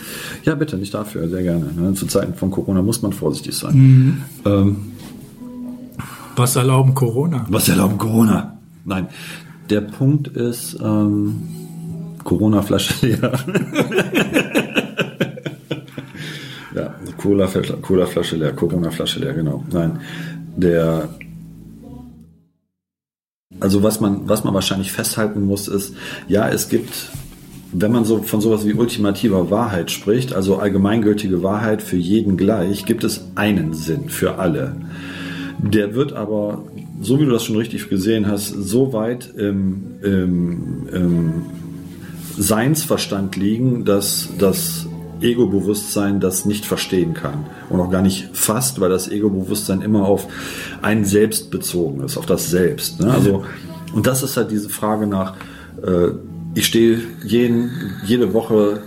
Ja, 0.43 0.53
bitte, 0.53 0.77
nicht 0.77 0.93
dafür, 0.93 1.27
sehr 1.27 1.41
gerne. 1.41 1.71
Ne? 1.75 1.93
Zu 1.95 2.05
Zeiten 2.05 2.35
von 2.35 2.51
Corona 2.51 2.81
muss 2.83 3.01
man 3.01 3.11
vorsichtig 3.11 3.55
sein. 3.57 4.21
Ähm, 4.45 4.75
Was 6.35 6.55
erlauben 6.55 6.93
Corona? 6.93 7.45
Was 7.49 7.67
erlauben 7.67 7.97
Corona? 7.97 8.59
Nein. 8.85 9.07
Der 9.71 9.81
Punkt 9.81 10.27
ist, 10.27 10.77
ähm, 10.83 11.35
Corona-Flasche 12.23 12.93
leer. 13.07 13.31
ja, 16.75 16.93
Cola-Flasche 17.17 17.77
Cola 17.81 18.05
-Flasche 18.05 18.35
leer, 18.37 18.51
Corona-Flasche 18.53 19.19
leer, 19.19 19.33
genau. 19.33 19.63
Nein. 19.71 19.99
Der, 20.55 21.09
also 23.59 23.83
was 23.83 23.99
man, 23.99 24.27
was 24.27 24.43
man 24.43 24.53
wahrscheinlich 24.53 24.91
festhalten 24.91 25.45
muss, 25.45 25.67
ist, 25.67 25.95
ja, 26.27 26.47
es 26.49 26.69
gibt, 26.69 27.11
wenn 27.71 27.91
man 27.91 28.05
so 28.05 28.21
von 28.23 28.41
sowas 28.41 28.65
wie 28.65 28.73
ultimativer 28.73 29.49
Wahrheit 29.51 29.91
spricht, 29.91 30.33
also 30.33 30.57
allgemeingültige 30.57 31.43
Wahrheit 31.43 31.81
für 31.81 31.97
jeden 31.97 32.37
gleich, 32.37 32.85
gibt 32.85 33.03
es 33.03 33.27
einen 33.35 33.73
Sinn 33.73 34.09
für 34.09 34.37
alle. 34.39 34.75
Der 35.59 35.93
wird 35.93 36.13
aber, 36.13 36.63
so 37.01 37.19
wie 37.19 37.25
du 37.25 37.31
das 37.31 37.43
schon 37.43 37.57
richtig 37.57 37.89
gesehen 37.89 38.27
hast, 38.27 38.47
so 38.47 38.93
weit 38.93 39.33
im, 39.35 39.99
im, 40.01 40.87
im 40.91 41.33
Seinsverstand 42.37 43.35
liegen, 43.35 43.83
dass 43.83 44.29
das 44.37 44.87
Ego-Bewusstsein 45.21 46.19
das 46.19 46.45
nicht 46.45 46.65
verstehen 46.65 47.13
kann 47.13 47.45
und 47.69 47.79
auch 47.79 47.91
gar 47.91 48.01
nicht 48.01 48.29
fasst, 48.33 48.79
weil 48.79 48.89
das 48.89 49.09
Ego-Bewusstsein 49.09 49.81
immer 49.81 50.05
auf 50.05 50.27
ein 50.81 51.05
Selbst 51.05 51.51
bezogen 51.51 52.03
ist, 52.03 52.17
auf 52.17 52.25
das 52.25 52.49
Selbst. 52.49 52.99
Ne? 52.99 53.11
Also, 53.11 53.43
und 53.93 54.07
das 54.07 54.23
ist 54.23 54.37
halt 54.37 54.51
diese 54.51 54.69
Frage 54.69 55.07
nach, 55.07 55.35
äh, 55.83 56.09
ich 56.55 56.65
stehe 56.65 57.01
jeden, 57.23 57.71
jede 58.05 58.33
Woche 58.33 58.81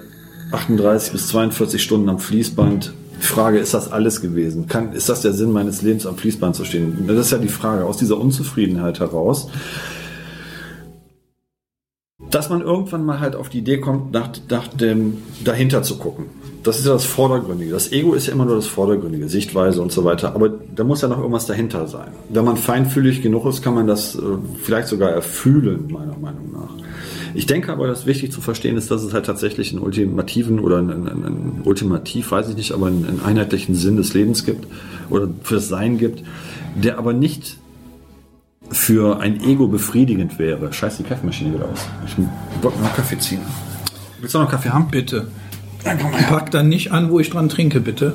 38 0.53 1.13
bis 1.13 1.29
42 1.29 1.83
Stunden 1.83 2.09
am 2.09 2.19
Fließband. 2.19 2.93
Die 3.21 3.27
Frage, 3.27 3.59
ist 3.59 3.73
das 3.73 3.91
alles 3.91 4.21
gewesen? 4.21 4.67
Kann, 4.67 4.93
ist 4.93 5.09
das 5.09 5.23
der 5.23 5.33
Sinn 5.33 5.53
meines 5.53 5.83
Lebens, 5.83 6.07
am 6.07 6.17
Fließband 6.17 6.57
zu 6.57 6.65
stehen? 6.65 7.07
Das 7.07 7.19
ist 7.19 7.31
ja 7.33 7.39
die 7.39 7.49
Frage, 7.49 7.85
aus 7.85 7.97
dieser 7.97 8.19
Unzufriedenheit 8.19 9.01
heraus 9.01 9.49
dass 12.33 12.49
man 12.49 12.63
irgendwann 12.63 13.05
mal 13.05 13.21
halt 13.21 13.37
auf 13.37 13.51
die 13.51 13.59
Idee 13.59 13.79
kommt, 13.79 14.13
nach, 14.13 14.31
nach 14.49 14.67
dem 14.69 15.19
dahinter 15.45 15.83
zu 15.83 15.99
gucken. 15.99 16.27
Das 16.63 16.79
ist 16.79 16.87
ja 16.87 16.93
das 16.93 17.05
Vordergründige. 17.05 17.73
Das 17.73 17.93
Ego 17.93 18.15
ist 18.15 18.27
ja 18.27 18.33
immer 18.33 18.45
nur 18.45 18.57
das 18.57 18.67
Vordergründige, 18.67 19.29
Sichtweise 19.29 19.83
und 19.83 19.93
so 19.93 20.05
weiter. 20.05 20.35
Aber 20.35 20.49
da 20.49 20.85
muss 20.85 21.03
ja 21.03 21.09
noch 21.09 21.19
irgendwas 21.19 21.47
dahinter 21.47 21.89
sein. 21.89 22.09
Wenn 22.29 22.45
man 22.45 22.57
feinfühlig 22.57 23.21
genug 23.21 23.47
ist, 23.47 23.63
kann 23.63 23.75
man 23.75 23.87
das 23.87 24.15
äh, 24.15 24.21
vielleicht 24.63 24.89
sogar 24.89 25.11
erfühlen, 25.11 25.89
meiner 25.91 26.17
Meinung 26.17 26.53
nach. 26.53 26.71
Ich 27.35 27.47
denke 27.47 27.73
aber, 27.73 27.87
dass 27.87 28.07
wichtig 28.07 28.33
zu 28.33 28.41
verstehen 28.41 28.77
ist, 28.77 28.91
dass 28.91 29.03
es 29.03 29.13
halt 29.13 29.27
tatsächlich 29.27 29.73
einen 29.73 29.83
ultimativen 29.83 30.61
oder 30.61 30.79
einen, 30.79 31.09
einen, 31.09 31.25
einen 31.25 31.63
ultimativ, 31.65 32.31
weiß 32.31 32.51
ich 32.51 32.57
nicht, 32.57 32.73
aber 32.73 32.87
einen, 32.87 33.07
einen 33.07 33.21
einheitlichen 33.25 33.75
Sinn 33.75 33.97
des 33.97 34.15
Lebens 34.15 34.45
gibt 34.45 34.67
oder 35.11 35.29
fürs 35.43 35.69
Sein 35.69 35.99
gibt, 35.99 36.23
der 36.77 36.99
aber 36.99 37.13
nicht 37.13 37.57
für 38.73 39.21
ein 39.21 39.43
Ego 39.43 39.69
befriedigend 39.69 40.39
wäre. 40.39 40.73
Scheiße, 40.73 41.03
die 41.03 41.09
Kaffeemaschine 41.09 41.55
wieder 41.55 41.67
aus. 41.67 41.87
Ich 42.07 42.17
wollte 42.63 42.81
noch 42.81 42.95
Kaffee 42.95 43.19
ziehen. 43.19 43.41
Willst 44.21 44.35
du 44.35 44.39
noch 44.39 44.51
Kaffee 44.51 44.71
haben? 44.71 44.89
Bitte. 44.89 45.29
Dann 45.85 45.99
komm 45.99 46.11
mal. 46.13 46.23
Pack 46.23 46.51
dann 46.51 46.69
nicht 46.69 46.93
an, 46.93 47.11
wo 47.11 47.21
ich 47.21 47.31
dran 47.31 47.49
trinke, 47.49 47.81
bitte. 47.81 48.15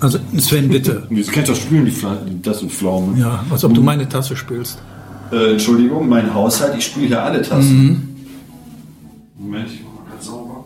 Also, 0.00 0.18
Sven, 0.38 0.68
bitte. 0.68 1.06
Du 1.10 1.22
kennst 1.22 1.50
doch 1.50 1.56
spülen, 1.56 1.84
die, 1.84 1.90
Fla 1.90 2.16
die 2.16 2.40
Tassen 2.42 2.68
Pflaumen. 2.68 3.16
Ja, 3.18 3.44
als 3.50 3.64
ob 3.64 3.74
du 3.74 3.82
meine 3.82 4.08
Tasse 4.08 4.36
spülst. 4.36 4.78
Äh, 5.32 5.52
Entschuldigung, 5.52 6.08
mein 6.08 6.32
Haushalt, 6.32 6.74
ich 6.76 6.86
spüle 6.86 7.06
hier 7.06 7.22
alle 7.22 7.42
Tassen. 7.42 8.16
Moment, 9.38 9.70
ich 9.70 9.82
mach 9.82 10.04
mal 10.04 10.10
ganz 10.10 10.26
sauber. 10.26 10.64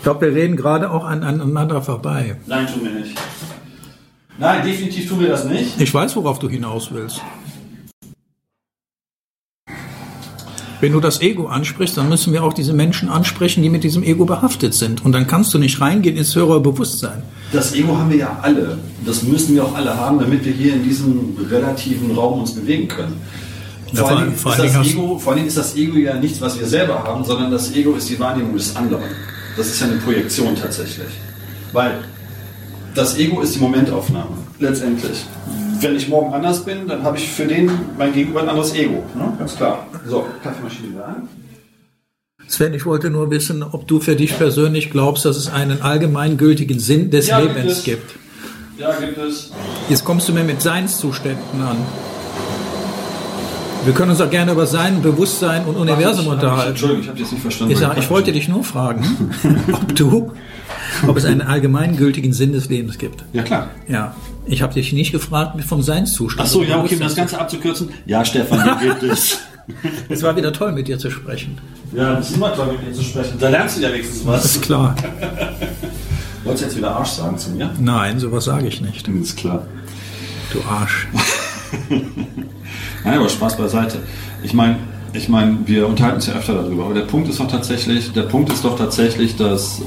Ich 0.00 0.04
glaube, 0.04 0.22
wir 0.22 0.34
reden 0.34 0.56
gerade 0.56 0.90
auch 0.90 1.04
an, 1.04 1.22
aneinander 1.22 1.82
vorbei. 1.82 2.36
Nein, 2.46 2.66
tun 2.66 2.84
wir 2.84 2.90
nicht. 2.92 3.18
Nein, 4.40 4.64
definitiv 4.66 5.06
tun 5.08 5.20
wir 5.20 5.28
das 5.28 5.44
nicht. 5.44 5.78
Ich 5.78 5.92
weiß, 5.92 6.16
worauf 6.16 6.38
du 6.38 6.48
hinaus 6.48 6.90
willst. 6.92 7.20
Wenn 10.80 10.92
du 10.92 11.00
das 11.00 11.20
Ego 11.20 11.46
ansprichst, 11.46 11.98
dann 11.98 12.08
müssen 12.08 12.32
wir 12.32 12.42
auch 12.42 12.54
diese 12.54 12.72
Menschen 12.72 13.10
ansprechen, 13.10 13.62
die 13.62 13.68
mit 13.68 13.84
diesem 13.84 14.02
Ego 14.02 14.24
behaftet 14.24 14.72
sind. 14.72 15.04
Und 15.04 15.12
dann 15.12 15.26
kannst 15.26 15.52
du 15.52 15.58
nicht 15.58 15.78
reingehen 15.82 16.16
ins 16.16 16.34
höhere 16.34 16.58
Bewusstsein. 16.60 17.22
Das 17.52 17.74
Ego 17.74 17.98
haben 17.98 18.08
wir 18.08 18.16
ja 18.16 18.38
alle. 18.40 18.78
Das 19.04 19.22
müssen 19.22 19.54
wir 19.54 19.64
auch 19.66 19.74
alle 19.74 19.94
haben, 19.94 20.18
damit 20.18 20.42
wir 20.42 20.52
hier 20.54 20.72
in 20.72 20.82
diesem 20.82 21.36
relativen 21.50 22.10
Raum 22.12 22.40
uns 22.40 22.54
bewegen 22.54 22.88
können. 22.88 23.16
Ja, 23.92 23.98
Vor, 24.00 24.08
vor- 24.08 24.18
allem 24.18 24.34
vor 24.34 24.56
hast- 24.56 24.86
Ego, 24.90 25.18
vor 25.18 25.32
allem 25.34 25.46
ist 25.46 25.58
das 25.58 25.76
Ego 25.76 25.98
ja 25.98 26.14
nichts, 26.14 26.40
was 26.40 26.58
wir 26.58 26.66
selber 26.66 27.02
haben, 27.04 27.24
sondern 27.24 27.50
das 27.50 27.74
Ego 27.74 27.92
ist 27.92 28.08
die 28.08 28.18
Wahrnehmung 28.18 28.54
des 28.54 28.74
anderen. 28.74 29.04
Das 29.58 29.66
ist 29.66 29.80
ja 29.80 29.86
eine 29.88 29.96
Projektion 29.96 30.56
tatsächlich. 30.56 31.08
Weil 31.74 31.98
das 32.94 33.16
Ego 33.18 33.40
ist 33.40 33.54
die 33.54 33.58
Momentaufnahme, 33.60 34.36
letztendlich. 34.58 35.24
Wenn 35.80 35.96
ich 35.96 36.08
morgen 36.08 36.32
anders 36.34 36.64
bin, 36.64 36.86
dann 36.88 37.02
habe 37.02 37.16
ich 37.16 37.28
für 37.28 37.46
den 37.46 37.70
mein 37.96 38.12
Gegenüber 38.12 38.42
ein 38.42 38.48
anderes 38.48 38.74
Ego. 38.74 39.02
Ne? 39.14 39.32
Ganz 39.38 39.56
klar. 39.56 39.86
So, 40.06 40.26
Kaffeemaschine 40.42 40.90
wieder 40.90 41.06
an. 41.08 41.28
Sven, 42.46 42.74
ich 42.74 42.84
wollte 42.84 43.10
nur 43.10 43.30
wissen, 43.30 43.62
ob 43.62 43.86
du 43.86 44.00
für 44.00 44.16
dich 44.16 44.36
persönlich 44.36 44.90
glaubst, 44.90 45.24
dass 45.24 45.36
es 45.36 45.48
einen 45.50 45.82
allgemeingültigen 45.82 46.80
Sinn 46.80 47.10
des 47.10 47.28
Ja, 47.28 47.40
gibt 47.40 47.54
Lebens 47.54 47.78
es. 47.78 47.84
gibt. 47.84 48.10
Ja, 48.76 48.92
gibt 48.92 49.18
es. 49.18 49.52
Jetzt 49.88 50.04
kommst 50.04 50.28
du 50.28 50.32
mir 50.32 50.42
mit 50.44 50.60
Seinszuständen 50.60 51.62
an. 51.62 51.76
Wir 53.84 53.94
können 53.94 54.10
uns 54.10 54.20
auch 54.20 54.30
gerne 54.30 54.52
über 54.52 54.66
Sein, 54.66 55.00
Bewusstsein 55.00 55.64
und 55.64 55.76
Universum 55.76 56.26
unterhalten. 56.26 56.70
Entschuldigung, 56.70 57.02
ich 57.02 57.08
habe 57.08 57.18
jetzt 57.18 57.32
nicht 57.32 57.40
verstanden. 57.40 57.72
Ich, 57.72 57.78
sag, 57.78 57.96
ich 57.96 58.10
wollte 58.10 58.30
dich 58.32 58.48
nur 58.48 58.62
fragen, 58.62 59.04
ob 59.72 59.94
du, 59.96 60.32
ob 61.06 61.16
es 61.16 61.24
einen 61.24 61.40
allgemeingültigen 61.40 62.32
Sinn 62.32 62.52
des 62.52 62.68
Lebens 62.68 62.98
gibt. 62.98 63.24
Ja, 63.32 63.42
klar. 63.42 63.68
Ja, 63.88 64.14
ich 64.46 64.62
habe 64.62 64.74
dich 64.74 64.92
nicht 64.92 65.12
gefragt 65.12 65.62
vom 65.64 65.82
Seinszustand. 65.82 66.46
Ach 66.46 66.52
so, 66.52 66.62
ja, 66.62 66.78
okay, 66.82 66.94
um 66.96 67.00
das 67.00 67.14
Ganze 67.16 67.40
abzukürzen. 67.40 67.88
Ja, 68.04 68.24
Stefan, 68.24 68.58
wie 68.80 68.86
geht 68.88 69.02
es? 69.02 69.38
Es 70.08 70.24
war 70.24 70.34
wieder 70.34 70.52
toll, 70.52 70.72
mit 70.72 70.88
dir 70.88 70.98
zu 70.98 71.12
sprechen. 71.12 71.56
Ja, 71.94 72.14
das 72.14 72.30
ist 72.30 72.36
immer 72.36 72.52
toll, 72.52 72.72
mit 72.72 72.88
dir 72.88 72.92
zu 72.92 73.04
sprechen. 73.04 73.34
Da 73.38 73.50
lernst 73.50 73.76
du 73.76 73.82
ja 73.82 73.92
wenigstens 73.92 74.24
Das 74.24 74.26
was. 74.26 74.44
ist 74.56 74.62
klar. 74.62 74.96
Wolltest 76.42 76.62
du 76.64 76.66
jetzt 76.66 76.76
wieder 76.76 76.90
Arsch 76.96 77.10
sagen 77.10 77.38
zu 77.38 77.50
mir? 77.50 77.70
Nein, 77.78 78.18
sowas 78.18 78.46
sage 78.46 78.66
ich 78.66 78.80
nicht. 78.80 79.06
Ist 79.06 79.36
klar. 79.36 79.64
Du 80.52 80.58
Arsch. 80.68 81.06
Nein, 83.04 83.18
aber 83.18 83.28
Spaß 83.28 83.56
beiseite. 83.56 83.98
Ich 84.42 84.54
meine, 84.54 84.76
ich 85.12 85.28
meine, 85.28 85.58
wir 85.66 85.88
unterhalten 85.88 86.16
uns 86.16 86.26
ja 86.26 86.34
öfter 86.34 86.54
darüber, 86.54 86.84
aber 86.84 86.94
der 86.94 87.02
Punkt 87.02 87.28
ist 87.28 87.40
doch 87.40 87.48
tatsächlich, 87.48 88.12
der 88.12 88.22
Punkt 88.22 88.52
ist 88.52 88.64
doch 88.64 88.76
tatsächlich, 88.78 89.36
dass 89.36 89.80
äh, 89.80 89.84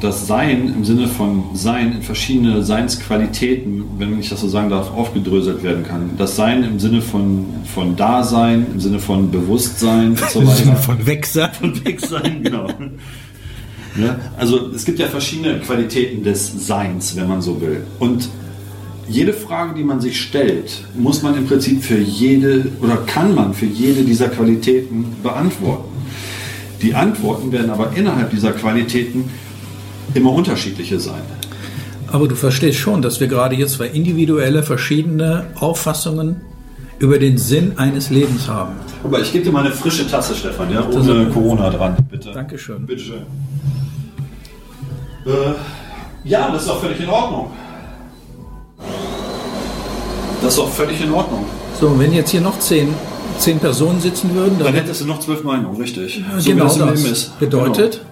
das 0.00 0.26
Sein 0.26 0.72
im 0.74 0.84
Sinne 0.84 1.08
von 1.08 1.44
Sein 1.54 1.92
in 1.92 2.02
verschiedene 2.02 2.62
Seinsqualitäten, 2.62 3.84
wenn 3.98 4.18
ich 4.18 4.28
das 4.28 4.40
so 4.40 4.48
sagen 4.48 4.70
darf, 4.70 4.92
aufgedröselt 4.92 5.62
werden 5.62 5.84
kann. 5.84 6.10
Das 6.18 6.36
Sein 6.36 6.62
im 6.62 6.78
Sinne 6.78 7.00
von, 7.00 7.46
von 7.74 7.96
Dasein, 7.96 8.66
im 8.72 8.80
Sinne 8.80 8.98
von 8.98 9.30
Bewusstsein 9.30 10.10
und 10.10 10.20
so 10.20 10.40
Im 10.40 10.46
Sinne 10.48 10.70
weiter. 10.72 10.80
von 10.80 11.06
Wegsein. 11.06 11.50
Weg 11.84 12.00
sein, 12.00 12.42
genau. 12.42 12.68
Ne? 13.96 14.18
Also 14.36 14.70
es 14.74 14.84
gibt 14.84 14.98
ja 14.98 15.06
verschiedene 15.06 15.60
Qualitäten 15.60 16.22
des 16.24 16.66
Seins, 16.66 17.16
wenn 17.16 17.28
man 17.28 17.40
so 17.40 17.60
will. 17.60 17.84
Und 17.98 18.28
jede 19.08 19.32
Frage, 19.32 19.74
die 19.74 19.84
man 19.84 20.00
sich 20.00 20.20
stellt, 20.20 20.84
muss 20.94 21.22
man 21.22 21.36
im 21.36 21.46
Prinzip 21.46 21.82
für 21.82 21.98
jede 21.98 22.66
oder 22.80 22.96
kann 22.96 23.34
man 23.34 23.54
für 23.54 23.66
jede 23.66 24.02
dieser 24.02 24.28
Qualitäten 24.28 25.16
beantworten. 25.22 25.92
Die 26.82 26.94
Antworten 26.94 27.52
werden 27.52 27.70
aber 27.70 27.92
innerhalb 27.96 28.30
dieser 28.30 28.52
Qualitäten 28.52 29.30
immer 30.14 30.32
unterschiedliche 30.32 31.00
sein. 31.00 31.22
Aber 32.08 32.28
du 32.28 32.36
verstehst 32.36 32.78
schon, 32.78 33.02
dass 33.02 33.20
wir 33.20 33.26
gerade 33.26 33.56
hier 33.56 33.66
zwei 33.66 33.86
individuelle, 33.88 34.62
verschiedene 34.62 35.46
Auffassungen 35.56 36.42
über 36.98 37.18
den 37.18 37.38
Sinn 37.38 37.72
eines 37.76 38.10
Lebens 38.10 38.48
haben. 38.48 38.74
Aber 39.02 39.20
ich 39.20 39.32
gebe 39.32 39.44
dir 39.44 39.50
mal 39.52 39.64
eine 39.64 39.74
frische 39.74 40.08
Tasse, 40.08 40.34
Stefan, 40.34 40.72
ja, 40.72 40.86
ohne 40.88 41.26
Corona 41.26 41.70
dran, 41.70 41.96
bitte. 42.10 42.32
Dankeschön. 42.32 42.86
Bitteschön. 42.86 43.22
Äh, 45.26 45.30
ja, 46.24 46.50
das 46.50 46.62
ist 46.62 46.68
auch 46.68 46.80
völlig 46.80 47.00
in 47.00 47.08
Ordnung. 47.08 47.50
Das 50.44 50.54
ist 50.54 50.60
auch 50.60 50.70
völlig 50.70 51.02
in 51.02 51.10
Ordnung. 51.12 51.46
So, 51.80 51.88
und 51.88 51.98
wenn 51.98 52.12
jetzt 52.12 52.30
hier 52.30 52.42
noch 52.42 52.58
zehn, 52.58 52.88
zehn 53.38 53.58
Personen 53.58 53.98
sitzen 54.00 54.34
würden, 54.34 54.58
dann 54.58 54.66
Dann 54.66 54.74
hättest 54.74 55.00
du 55.00 55.06
noch 55.06 55.18
zwölf 55.20 55.42
Meinungen, 55.42 55.80
richtig. 55.80 56.22
genau 56.44 56.74
wie 56.76 56.80
im 56.80 56.86
das 56.86 57.02
ist. 57.04 57.38
bedeutet 57.40 58.02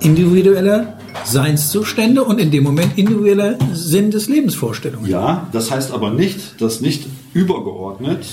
individuelle 0.00 0.94
Seinszustände 1.24 2.24
und 2.24 2.40
in 2.40 2.50
dem 2.50 2.64
Moment 2.64 2.96
individueller 2.98 3.56
Sinn 3.72 4.10
des 4.10 4.28
Lebensvorstellungen. 4.28 5.04
Genau. 5.06 5.18
Ja, 5.18 5.46
das 5.52 5.70
heißt 5.70 5.92
aber 5.92 6.10
nicht, 6.10 6.60
dass 6.60 6.80
nicht 6.80 7.06
übergeordnet, 7.34 8.24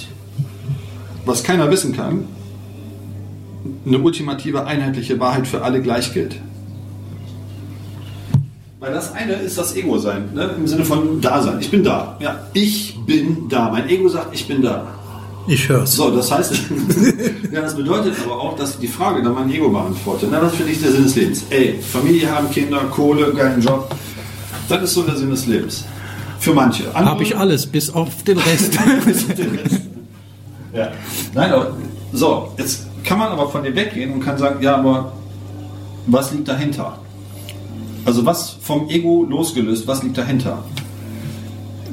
was 1.26 1.44
keiner 1.44 1.70
wissen 1.70 1.94
kann, 1.94 2.26
eine 3.86 4.00
ultimative 4.00 4.66
einheitliche 4.66 5.20
Wahrheit 5.20 5.46
für 5.46 5.62
alle 5.62 5.82
gleich 5.82 6.14
gilt. 6.14 6.38
Weil 8.82 8.94
das 8.94 9.13
eine 9.13 9.34
ist 9.34 9.60
das 9.60 9.76
Ego-Sein, 9.76 10.34
ne? 10.34 10.56
im 10.58 10.65
Sinne 10.65 10.84
von 10.84 11.22
Dasein. 11.22 11.60
Ich 11.60 11.70
bin 11.70 11.84
da. 11.84 12.17
Ja, 12.20 12.39
ich 12.54 12.98
bin 13.06 13.48
da. 13.48 13.70
Mein 13.70 13.88
Ego 13.88 14.10
sagt, 14.10 14.34
ich 14.34 14.48
bin 14.48 14.63
da. 14.63 14.88
Ich 15.46 15.70
hör's. 15.70 15.96
So, 15.96 16.10
das 16.10 16.32
heißt, 16.32 16.52
ja, 17.52 17.62
das 17.62 17.76
bedeutet 17.76 18.15
aber 18.26 18.41
auch, 18.41 18.56
dass 18.56 18.80
die 18.80 18.88
Frage 18.88 19.22
dann 19.22 19.36
mein 19.36 19.52
Ego 19.52 19.70
beantwortet. 19.70 20.30
Na, 20.32 20.41
was 20.41 20.56
finde 20.56 20.72
ich 20.72 20.82
der 20.82 20.94
Sinn 20.94 21.04
des 21.04 21.15
Lebens? 21.15 21.44
Ey, 21.52 21.80
Familie 21.80 22.32
haben, 22.32 22.50
Kinder, 22.50 22.80
Kohle, 22.89 23.32
geilen 23.34 23.62
Job. 23.62 23.96
Das 24.67 24.82
ist 24.82 24.96
so 24.96 25.04
der 25.04 25.15
Sinn 25.15 25.30
des 25.30 25.46
Lebens. 25.46 25.86
Für 26.39 26.56
manche. 26.56 26.91
Habe 26.91 27.22
ich 27.22 27.38
alles, 27.38 27.67
bis 27.72 27.94
auf 27.94 28.24
den 28.24 28.39
Rest. 28.39 28.80
ja. 30.74 30.91
Nein, 31.36 31.52
aber 31.52 31.78
so, 32.13 32.52
jetzt 32.58 32.88
kann 33.04 33.20
man 33.20 33.28
aber 33.28 33.48
von 33.48 33.62
dir 33.62 33.76
weggehen 33.76 34.12
und 34.12 34.22
kann 34.22 34.39
sagen, 34.39 34.60
ja, 34.63 34.78
aber 34.78 35.12
was 36.08 36.32
liegt 36.32 36.48
dahinter? 36.48 36.98
Also 38.06 38.26
was 38.26 38.58
vom 38.62 38.90
Ego 38.90 39.26
losgelöst, 39.30 39.88
was 39.88 40.04
liegt 40.04 40.18
dahinter? 40.18 40.64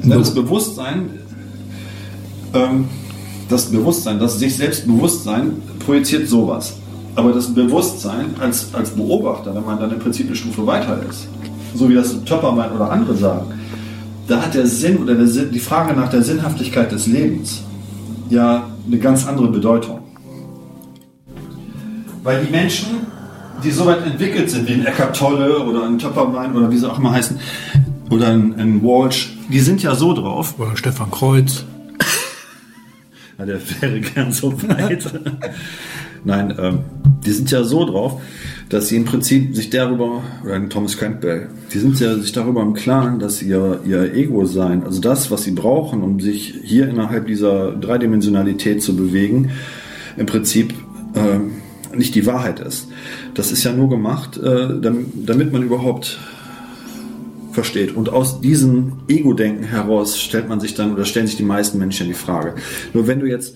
Das 0.03 0.33
Bewusstsein, 0.33 1.09
ähm, 2.53 2.87
das 3.49 3.65
Bewusstsein, 3.65 4.19
das 4.19 4.39
sich 4.39 4.55
selbst 4.55 4.87
Bewusstsein 4.87 5.61
projiziert 5.85 6.27
sowas. 6.27 6.75
Aber 7.15 7.33
das 7.33 7.53
Bewusstsein 7.53 8.33
als, 8.39 8.73
als 8.73 8.91
Beobachter, 8.91 9.53
wenn 9.53 9.65
man 9.65 9.79
dann 9.79 9.91
im 9.91 9.99
Prinzip 9.99 10.27
eine 10.27 10.35
Stufe 10.35 10.65
weiter 10.65 10.99
ist, 11.09 11.27
so 11.75 11.89
wie 11.89 11.95
das 11.95 12.23
Töppermann 12.23 12.71
oder 12.71 12.91
andere 12.91 13.15
sagen, 13.15 13.53
da 14.27 14.41
hat 14.41 14.53
der 14.53 14.67
Sinn 14.67 14.97
oder 14.97 15.15
der 15.15 15.27
Sinn, 15.27 15.51
die 15.51 15.59
Frage 15.59 15.93
nach 15.93 16.09
der 16.09 16.21
Sinnhaftigkeit 16.21 16.91
des 16.91 17.07
Lebens 17.07 17.63
ja 18.29 18.69
eine 18.85 18.97
ganz 18.99 19.27
andere 19.27 19.47
Bedeutung. 19.47 19.99
Weil 22.23 22.45
die 22.45 22.51
Menschen, 22.51 23.07
die 23.63 23.71
so 23.71 23.85
weit 23.85 24.05
entwickelt 24.05 24.49
sind, 24.49 24.67
wie 24.67 24.73
ein 24.73 24.85
Eckart 24.85 25.15
Tolle 25.15 25.59
oder 25.59 25.85
ein 25.85 25.97
Töpperwein 25.97 26.55
oder 26.55 26.69
wie 26.71 26.77
sie 26.77 26.89
auch 26.89 26.99
immer 26.99 27.11
heißen, 27.11 27.39
oder 28.09 28.29
ein, 28.29 28.55
ein 28.59 28.83
Walsh, 28.83 29.37
die 29.49 29.59
sind 29.59 29.83
ja 29.83 29.95
so 29.95 30.13
drauf. 30.13 30.55
Oder 30.57 30.75
Stefan 30.75 31.11
Kreuz. 31.11 31.65
Ja, 33.37 33.45
der 33.45 33.61
wäre 33.79 34.01
gern 34.01 34.33
so 34.33 34.51
weit. 34.63 35.09
Nein, 36.25 36.53
ähm, 36.59 36.79
die 37.25 37.31
sind 37.31 37.49
ja 37.51 37.63
so 37.63 37.85
drauf, 37.85 38.21
dass 38.67 38.89
sie 38.89 38.97
im 38.97 39.05
Prinzip 39.05 39.55
sich 39.55 39.69
darüber, 39.69 40.21
oder 40.43 40.55
ein 40.55 40.69
Thomas 40.69 40.97
Campbell, 40.97 41.47
die 41.73 41.79
sind 41.79 41.97
ja 42.01 42.15
sich 42.15 42.33
darüber 42.33 42.61
im 42.61 42.73
Klaren, 42.73 43.19
dass 43.19 43.41
ihr, 43.41 43.79
ihr 43.85 44.13
Ego 44.13 44.45
sein, 44.45 44.83
also 44.83 44.99
das, 44.99 45.31
was 45.31 45.43
sie 45.43 45.51
brauchen, 45.51 46.03
um 46.03 46.19
sich 46.19 46.53
hier 46.63 46.89
innerhalb 46.89 47.27
dieser 47.27 47.71
Dreidimensionalität 47.71 48.83
zu 48.83 48.95
bewegen, 48.95 49.51
im 50.17 50.25
Prinzip 50.25 50.73
ähm, 51.15 51.51
nicht 51.95 52.15
die 52.15 52.25
Wahrheit 52.25 52.59
ist. 52.59 52.87
Das 53.33 53.51
ist 53.51 53.63
ja 53.63 53.71
nur 53.73 53.89
gemacht, 53.89 54.37
äh, 54.37 54.67
damit, 54.81 55.51
man 55.51 55.63
überhaupt 55.63 56.19
versteht. 57.51 57.95
Und 57.95 58.09
aus 58.09 58.41
diesem 58.41 58.93
Ego-Denken 59.07 59.63
heraus 59.63 60.19
stellt 60.19 60.47
man 60.47 60.59
sich 60.59 60.75
dann 60.75 60.93
oder 60.93 61.05
stellen 61.05 61.27
sich 61.27 61.37
die 61.37 61.43
meisten 61.43 61.77
Menschen 61.79 62.07
die 62.07 62.13
Frage. 62.13 62.55
Nur 62.93 63.07
wenn 63.07 63.19
du 63.19 63.25
jetzt 63.25 63.55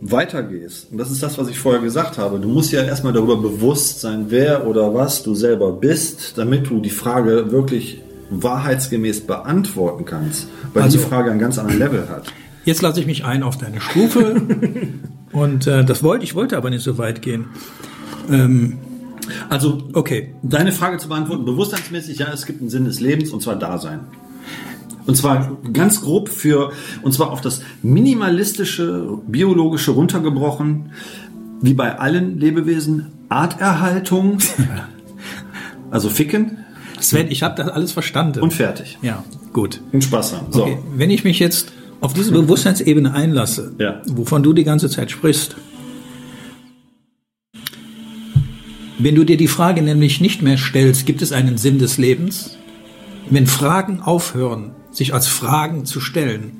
weitergehst, 0.00 0.88
und 0.90 0.98
das 0.98 1.10
ist 1.10 1.22
das, 1.22 1.38
was 1.38 1.48
ich 1.48 1.58
vorher 1.58 1.80
gesagt 1.82 2.18
habe, 2.18 2.38
du 2.38 2.48
musst 2.48 2.72
ja 2.72 2.82
erstmal 2.82 3.12
darüber 3.12 3.36
bewusst 3.36 4.00
sein, 4.00 4.26
wer 4.28 4.66
oder 4.66 4.92
was 4.94 5.22
du 5.22 5.34
selber 5.34 5.72
bist, 5.72 6.36
damit 6.36 6.68
du 6.68 6.80
die 6.80 6.90
Frage 6.90 7.50
wirklich 7.52 8.00
wahrheitsgemäß 8.30 9.20
beantworten 9.22 10.04
kannst, 10.04 10.46
weil 10.72 10.84
Also- 10.84 10.98
die 10.98 11.04
Frage 11.04 11.30
einen 11.30 11.40
ganz 11.40 11.58
anderen 11.58 11.78
Level 11.78 12.08
hat. 12.08 12.24
Jetzt 12.64 12.80
lasse 12.80 12.98
ich 13.00 13.06
mich 13.06 13.24
ein 13.24 13.42
auf 13.42 13.58
deine 13.58 13.80
Stufe. 13.80 14.40
und 15.34 15.66
äh, 15.66 15.84
das 15.84 16.02
wollte 16.02 16.24
ich 16.24 16.34
wollte 16.34 16.56
aber 16.56 16.70
nicht 16.70 16.82
so 16.82 16.96
weit 16.96 17.20
gehen. 17.20 17.46
Ähm, 18.30 18.78
Also, 19.48 19.88
okay, 19.94 20.34
deine 20.42 20.70
Frage 20.72 20.98
zu 20.98 21.08
beantworten, 21.08 21.44
bewusstseinsmäßig, 21.46 22.18
ja, 22.18 22.26
es 22.32 22.44
gibt 22.46 22.60
einen 22.60 22.68
Sinn 22.70 22.84
des 22.84 23.00
Lebens, 23.00 23.30
und 23.30 23.42
zwar 23.42 23.56
Dasein. 23.56 24.00
Und 25.06 25.16
zwar 25.16 25.56
ganz 25.72 26.00
grob 26.02 26.28
für, 26.28 26.72
und 27.02 27.12
zwar 27.12 27.30
auf 27.30 27.40
das 27.40 27.60
minimalistische, 27.82 29.18
biologische 29.26 29.90
runtergebrochen, 29.92 30.92
wie 31.60 31.74
bei 31.74 31.98
allen 31.98 32.38
Lebewesen, 32.38 33.06
Arterhaltung, 33.28 34.38
also 35.90 36.08
ficken 36.10 36.58
Sven, 37.00 37.30
ich 37.30 37.42
habe 37.42 37.54
das 37.56 37.68
alles 37.68 37.92
verstanden. 37.92 38.40
und 38.40 38.52
fertig. 38.52 38.98
ja, 39.02 39.24
gut. 39.52 39.80
Und 39.92 40.04
Spaß 40.04 40.34
haben. 40.34 40.52
So. 40.52 40.62
Okay. 40.62 40.78
Wenn 40.96 41.10
ich 41.10 41.24
mich 41.24 41.38
jetzt 41.38 41.72
auf 42.04 42.12
diese 42.12 42.32
Bewusstseinsebene 42.32 43.14
einlasse, 43.14 43.72
Ja. 43.78 44.02
wovon 44.06 44.42
du 44.42 44.52
die 44.52 44.64
ganze 44.64 44.90
Zeit 44.90 45.10
sprichst, 45.10 45.56
wenn 48.98 49.14
du 49.14 49.24
dir 49.24 49.38
die 49.38 49.48
Frage 49.48 49.80
nämlich 49.80 50.20
nicht 50.20 50.42
mehr 50.42 50.58
stellst, 50.58 51.06
gibt 51.06 51.22
es 51.22 51.32
einen 51.32 51.56
Sinn 51.56 51.78
des 51.78 51.96
Lebens? 51.96 52.58
Wenn 53.30 53.46
Fragen 53.46 54.00
aufhören, 54.02 54.72
sich 54.90 55.14
als 55.14 55.26
Fragen 55.28 55.86
zu 55.86 55.98
stellen, 56.00 56.52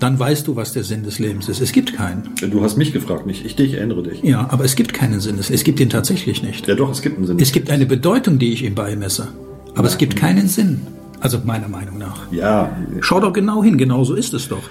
dann 0.00 0.18
weißt 0.18 0.46
du, 0.46 0.56
was 0.56 0.72
der 0.72 0.84
Sinn 0.84 1.02
des 1.02 1.18
Lebens 1.18 1.50
ist. 1.50 1.60
Es 1.60 1.72
gibt 1.72 1.92
keinen. 1.92 2.30
Du 2.50 2.62
hast 2.62 2.78
mich 2.78 2.92
gefragt, 2.94 3.26
nicht 3.26 3.44
ich 3.44 3.56
dich, 3.56 3.74
erinnere 3.74 4.02
dich. 4.04 4.22
Ja, 4.22 4.48
aber 4.50 4.64
es 4.64 4.74
gibt 4.74 4.94
keinen 4.94 5.20
Sinn. 5.20 5.38
Es 5.38 5.64
gibt 5.64 5.80
ihn 5.80 5.90
tatsächlich 5.90 6.42
nicht. 6.42 6.66
Ja 6.66 6.74
doch, 6.76 6.90
es 6.90 7.02
gibt 7.02 7.18
einen 7.18 7.26
Sinn. 7.26 7.38
Es 7.38 7.52
gibt 7.52 7.68
eine 7.70 7.84
Bedeutung, 7.84 8.38
die 8.38 8.52
ich 8.54 8.64
ihm 8.64 8.74
beimesse. 8.74 9.28
Aber 9.74 9.86
es 9.88 9.98
gibt 9.98 10.16
keinen 10.16 10.48
Sinn. 10.48 10.80
Also 11.20 11.38
meiner 11.44 11.68
Meinung 11.68 11.98
nach. 11.98 12.30
ja, 12.30 12.70
Schau 13.00 13.20
doch 13.20 13.32
genau 13.32 13.62
hin, 13.62 13.76
genau 13.78 14.04
so 14.04 14.14
ist 14.14 14.34
es 14.34 14.48
doch. 14.48 14.62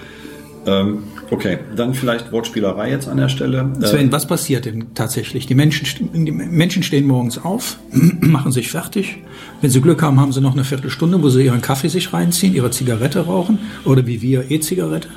ähm, 0.65 1.03
okay. 1.29 1.59
Dann 1.75 1.93
vielleicht 1.93 2.31
Wortspielerei 2.31 2.89
jetzt 2.89 3.07
an 3.07 3.17
der 3.17 3.29
Stelle. 3.29 3.69
Äh, 3.81 3.85
Sven, 3.85 4.11
was 4.11 4.27
passiert 4.27 4.65
denn 4.65 4.87
tatsächlich? 4.95 5.45
Die 5.45 5.55
Menschen, 5.55 6.09
die 6.25 6.31
Menschen 6.31 6.83
stehen 6.83 7.05
morgens 7.07 7.37
auf, 7.43 7.77
machen 8.21 8.51
sich 8.51 8.69
fertig. 8.69 9.17
Wenn 9.61 9.69
sie 9.71 9.81
Glück 9.81 10.01
haben, 10.01 10.19
haben 10.19 10.31
sie 10.31 10.41
noch 10.41 10.53
eine 10.53 10.63
Viertelstunde, 10.63 11.21
wo 11.21 11.29
sie 11.29 11.43
ihren 11.45 11.61
Kaffee 11.61 11.87
sich 11.89 12.13
reinziehen, 12.13 12.53
ihre 12.53 12.71
Zigarette 12.71 13.25
rauchen 13.25 13.59
oder 13.85 14.05
wie 14.07 14.21
wir 14.21 14.49
E-Zigarette. 14.51 15.09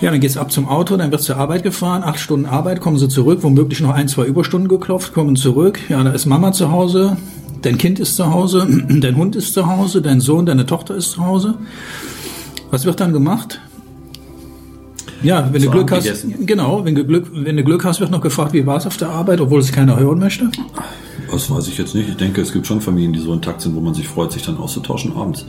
Ja, 0.00 0.10
dann 0.10 0.20
geht's 0.20 0.38
ab 0.38 0.50
zum 0.50 0.66
Auto, 0.66 0.96
dann 0.96 1.10
wird 1.10 1.20
zur 1.20 1.36
Arbeit 1.36 1.62
gefahren, 1.62 2.02
acht 2.02 2.18
Stunden 2.18 2.46
Arbeit, 2.46 2.80
kommen 2.80 2.96
sie 2.96 3.08
zurück, 3.08 3.40
womöglich 3.42 3.80
noch 3.82 3.90
ein, 3.94 4.08
zwei 4.08 4.24
Überstunden 4.24 4.66
geklopft, 4.68 5.12
kommen 5.12 5.36
zurück. 5.36 5.78
Ja, 5.90 6.02
da 6.02 6.10
ist 6.12 6.24
Mama 6.24 6.52
zu 6.52 6.70
Hause, 6.70 7.18
dein 7.62 7.78
Kind 7.78 7.98
ist 8.00 8.16
zu 8.16 8.30
Hause, 8.32 8.66
dein 8.88 9.16
Hund 9.16 9.36
ist 9.36 9.54
zu 9.54 9.66
Hause, 9.66 10.02
dein 10.02 10.20
Sohn, 10.20 10.46
deine 10.46 10.66
Tochter 10.66 10.94
ist 10.94 11.12
zu 11.12 11.24
Hause. 11.24 11.54
Was 12.70 12.84
wird 12.84 13.00
dann 13.00 13.12
gemacht? 13.12 13.60
Ja, 15.22 15.48
wenn 15.52 15.60
du 15.60 15.66
Zu 15.66 15.72
Glück 15.72 15.92
Abend 15.92 16.08
hast, 16.08 16.22
gegessen. 16.22 16.46
genau, 16.46 16.84
wenn 16.84 16.94
du 16.94 17.04
Glück, 17.04 17.26
wenn 17.32 17.56
du 17.56 17.62
Glück 17.62 17.84
hast, 17.84 18.00
wird 18.00 18.10
noch 18.10 18.22
gefragt, 18.22 18.54
wie 18.54 18.64
war 18.66 18.78
es 18.78 18.86
auf 18.86 18.96
der 18.96 19.10
Arbeit, 19.10 19.40
obwohl 19.40 19.60
es 19.60 19.70
keiner 19.70 19.98
hören 19.98 20.18
möchte. 20.18 20.50
Das 21.30 21.50
weiß 21.50 21.68
ich 21.68 21.76
jetzt 21.76 21.94
nicht. 21.94 22.08
Ich 22.08 22.16
denke, 22.16 22.40
es 22.40 22.52
gibt 22.52 22.66
schon 22.66 22.80
Familien, 22.80 23.12
die 23.12 23.18
so 23.20 23.32
intakt 23.34 23.60
sind, 23.60 23.74
wo 23.74 23.80
man 23.80 23.92
sich 23.92 24.08
freut, 24.08 24.32
sich 24.32 24.42
dann 24.42 24.56
auszutauschen 24.56 25.14
abends. 25.14 25.44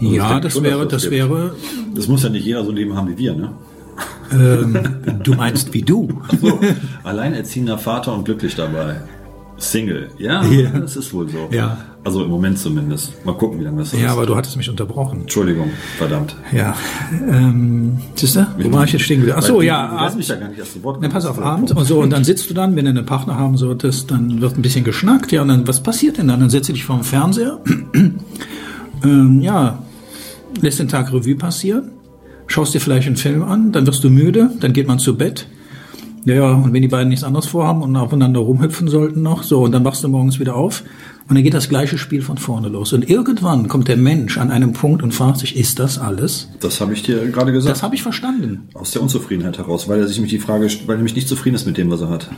Also 0.00 0.14
ja, 0.14 0.38
das 0.40 0.52
schon, 0.52 0.62
wäre, 0.64 0.86
das 0.86 1.02
das 1.04 1.10
wäre, 1.10 1.54
Das 1.94 2.06
muss 2.06 2.22
ja 2.22 2.28
nicht 2.28 2.44
jeder 2.44 2.62
so 2.64 2.70
ein 2.70 2.76
Leben 2.76 2.94
haben 2.94 3.08
wie 3.08 3.16
wir, 3.18 3.34
ne? 3.34 3.52
ähm, 4.32 4.78
du 5.22 5.34
meinst 5.34 5.72
wie 5.72 5.82
du. 5.82 6.20
So, 6.40 6.60
alleinerziehender 7.02 7.78
Vater 7.78 8.12
und 8.14 8.24
glücklich 8.24 8.54
dabei. 8.54 9.00
Single, 9.58 10.08
ja, 10.18 10.44
Ja. 10.50 10.70
das 10.70 10.96
ist 10.96 11.12
wohl 11.12 11.28
so. 11.28 11.48
Ja. 11.50 11.78
Also 12.04 12.22
im 12.24 12.30
Moment 12.30 12.58
zumindest. 12.58 13.12
Mal 13.26 13.34
gucken, 13.34 13.58
wie 13.60 13.64
lange 13.64 13.78
das 13.78 13.90
so 13.90 13.96
Ja, 13.96 14.06
ist. 14.06 14.12
aber 14.12 14.24
du 14.24 14.36
hattest 14.36 14.56
mich 14.56 14.70
unterbrochen. 14.70 15.22
Entschuldigung, 15.22 15.70
verdammt. 15.98 16.36
Ja. 16.52 16.74
Ähm, 17.28 17.98
siehst 18.14 18.36
du, 18.36 18.46
wo 18.58 18.72
war 18.72 18.84
ich 18.84 18.92
jetzt 18.92 19.02
stehen 19.02 19.20
geblieben? 19.20 19.42
So, 19.42 19.54
du- 19.54 19.62
ja. 19.62 19.86
Du 19.88 19.92
lässt 19.94 20.02
Abend. 20.04 20.16
mich 20.18 20.28
ja 20.28 20.36
gar 20.36 20.48
nicht 20.48 20.58
erst 20.58 20.72
zu 20.74 20.82
Wort 20.84 21.00
kommen. 21.00 21.10
pass 21.10 21.26
auf, 21.26 21.38
Abend 21.40 21.72
und 21.72 21.84
so, 21.84 22.00
und 22.00 22.10
dann 22.10 22.24
sitzt 22.24 22.48
du 22.48 22.54
dann, 22.54 22.76
wenn 22.76 22.84
du 22.84 22.90
einen 22.92 23.04
Partner 23.04 23.36
haben 23.36 23.56
solltest, 23.56 24.10
dann 24.10 24.40
wird 24.40 24.56
ein 24.56 24.62
bisschen 24.62 24.84
geschnackt, 24.84 25.32
ja, 25.32 25.42
und 25.42 25.48
dann, 25.48 25.66
was 25.68 25.82
passiert 25.82 26.18
denn 26.18 26.28
dann? 26.28 26.40
Dann 26.40 26.50
setzt 26.50 26.68
du 26.68 26.72
dich 26.72 26.84
vor 26.84 26.96
dem 26.96 27.04
Fernseher, 27.04 27.58
ähm, 29.04 29.40
ja, 29.40 29.82
lässt 30.60 30.78
den 30.78 30.88
Tag 30.88 31.12
Revue 31.12 31.34
passieren, 31.36 31.90
schaust 32.46 32.74
dir 32.74 32.80
vielleicht 32.80 33.06
einen 33.06 33.16
Film 33.16 33.42
an, 33.42 33.72
dann 33.72 33.86
wirst 33.86 34.02
du 34.04 34.10
müde, 34.10 34.50
dann 34.60 34.72
geht 34.72 34.86
man 34.88 34.98
zu 34.98 35.16
Bett. 35.16 35.46
Ja, 36.28 36.34
ja, 36.34 36.52
und 36.52 36.74
wenn 36.74 36.82
die 36.82 36.88
beiden 36.88 37.08
nichts 37.08 37.24
anderes 37.24 37.46
vorhaben 37.46 37.80
und 37.80 37.96
aufeinander 37.96 38.40
rumhüpfen 38.40 38.86
sollten 38.88 39.22
noch, 39.22 39.42
so, 39.42 39.62
und 39.62 39.72
dann 39.72 39.82
wachst 39.86 40.04
du 40.04 40.08
morgens 40.08 40.38
wieder 40.38 40.56
auf 40.56 40.84
und 41.26 41.36
dann 41.36 41.42
geht 41.42 41.54
das 41.54 41.70
gleiche 41.70 41.96
Spiel 41.96 42.20
von 42.20 42.36
vorne 42.36 42.68
los. 42.68 42.92
Und 42.92 43.08
irgendwann 43.08 43.66
kommt 43.66 43.88
der 43.88 43.96
Mensch 43.96 44.36
an 44.36 44.50
einem 44.50 44.74
Punkt 44.74 45.02
und 45.02 45.14
fragt 45.14 45.38
sich, 45.38 45.56
ist 45.56 45.78
das 45.78 45.98
alles? 45.98 46.50
Das 46.60 46.82
habe 46.82 46.92
ich 46.92 47.02
dir 47.02 47.30
gerade 47.30 47.50
gesagt. 47.50 47.74
Das 47.74 47.82
habe 47.82 47.94
ich 47.94 48.02
verstanden. 48.02 48.68
Aus 48.74 48.90
der 48.90 49.00
Unzufriedenheit 49.00 49.56
heraus, 49.56 49.88
weil 49.88 50.00
er 50.00 50.06
sich 50.06 50.20
mit 50.20 50.30
die 50.30 50.38
Frage, 50.38 50.66
weil 50.84 50.96
er 50.96 50.98
nämlich 50.98 51.14
nicht 51.14 51.28
zufrieden 51.28 51.54
ist 51.54 51.64
mit 51.64 51.78
dem, 51.78 51.90
was 51.90 52.02
er 52.02 52.10
hat. 52.10 52.28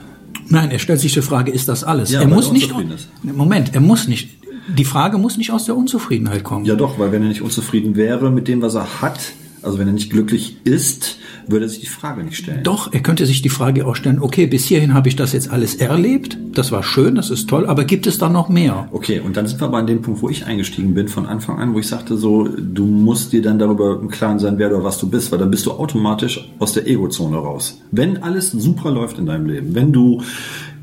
Nein, 0.48 0.70
er 0.70 0.78
stellt 0.78 1.00
sich 1.00 1.12
die 1.12 1.22
Frage, 1.22 1.50
ist 1.50 1.68
das 1.68 1.82
alles? 1.82 2.12
Ja, 2.12 2.20
er 2.20 2.28
muss 2.28 2.46
er 2.46 2.52
nicht. 2.52 2.70
ist. 2.94 3.08
Moment, 3.24 3.74
er 3.74 3.80
muss 3.80 4.06
nicht. 4.06 4.30
Die 4.68 4.84
Frage 4.84 5.18
muss 5.18 5.36
nicht 5.36 5.50
aus 5.50 5.64
der 5.64 5.76
Unzufriedenheit 5.76 6.44
kommen. 6.44 6.64
Ja 6.64 6.76
doch, 6.76 7.00
weil 7.00 7.10
wenn 7.10 7.22
er 7.22 7.28
nicht 7.28 7.42
unzufrieden 7.42 7.96
wäre 7.96 8.30
mit 8.30 8.46
dem, 8.46 8.62
was 8.62 8.76
er 8.76 9.02
hat, 9.02 9.18
also 9.62 9.80
wenn 9.80 9.88
er 9.88 9.94
nicht 9.94 10.10
glücklich 10.10 10.58
ist, 10.62 11.16
würde 11.50 11.66
er 11.66 11.68
sich 11.68 11.80
die 11.80 11.86
Frage 11.86 12.22
nicht 12.22 12.36
stellen. 12.36 12.62
Doch, 12.62 12.92
er 12.92 13.00
könnte 13.00 13.26
sich 13.26 13.42
die 13.42 13.48
Frage 13.48 13.86
auch 13.86 13.96
stellen, 13.96 14.20
okay, 14.20 14.46
bis 14.46 14.64
hierhin 14.64 14.94
habe 14.94 15.08
ich 15.08 15.16
das 15.16 15.32
jetzt 15.32 15.50
alles 15.50 15.74
erlebt, 15.74 16.38
das 16.52 16.72
war 16.72 16.82
schön, 16.82 17.14
das 17.14 17.30
ist 17.30 17.48
toll, 17.48 17.66
aber 17.66 17.84
gibt 17.84 18.06
es 18.06 18.18
da 18.18 18.28
noch 18.28 18.48
mehr? 18.48 18.88
Okay, 18.92 19.20
und 19.20 19.36
dann 19.36 19.46
sind 19.46 19.60
wir 19.60 19.68
aber 19.68 19.78
an 19.78 19.86
dem 19.86 20.02
Punkt, 20.02 20.22
wo 20.22 20.28
ich 20.28 20.46
eingestiegen 20.46 20.94
bin 20.94 21.08
von 21.08 21.26
Anfang 21.26 21.58
an, 21.58 21.74
wo 21.74 21.78
ich 21.78 21.88
sagte 21.88 22.16
so, 22.16 22.48
du 22.48 22.84
musst 22.84 23.32
dir 23.32 23.42
dann 23.42 23.58
darüber 23.58 23.98
im 24.00 24.08
Klaren 24.08 24.38
sein, 24.38 24.58
wer 24.58 24.68
oder 24.68 24.84
was 24.84 24.98
du 24.98 25.08
bist, 25.08 25.32
weil 25.32 25.38
dann 25.38 25.50
bist 25.50 25.66
du 25.66 25.72
automatisch 25.72 26.48
aus 26.58 26.72
der 26.72 26.86
Ego-Zone 26.86 27.36
raus. 27.36 27.80
Wenn 27.90 28.22
alles 28.22 28.50
super 28.50 28.90
läuft 28.90 29.18
in 29.18 29.26
deinem 29.26 29.46
Leben, 29.46 29.74
wenn 29.74 29.92
du 29.92 30.22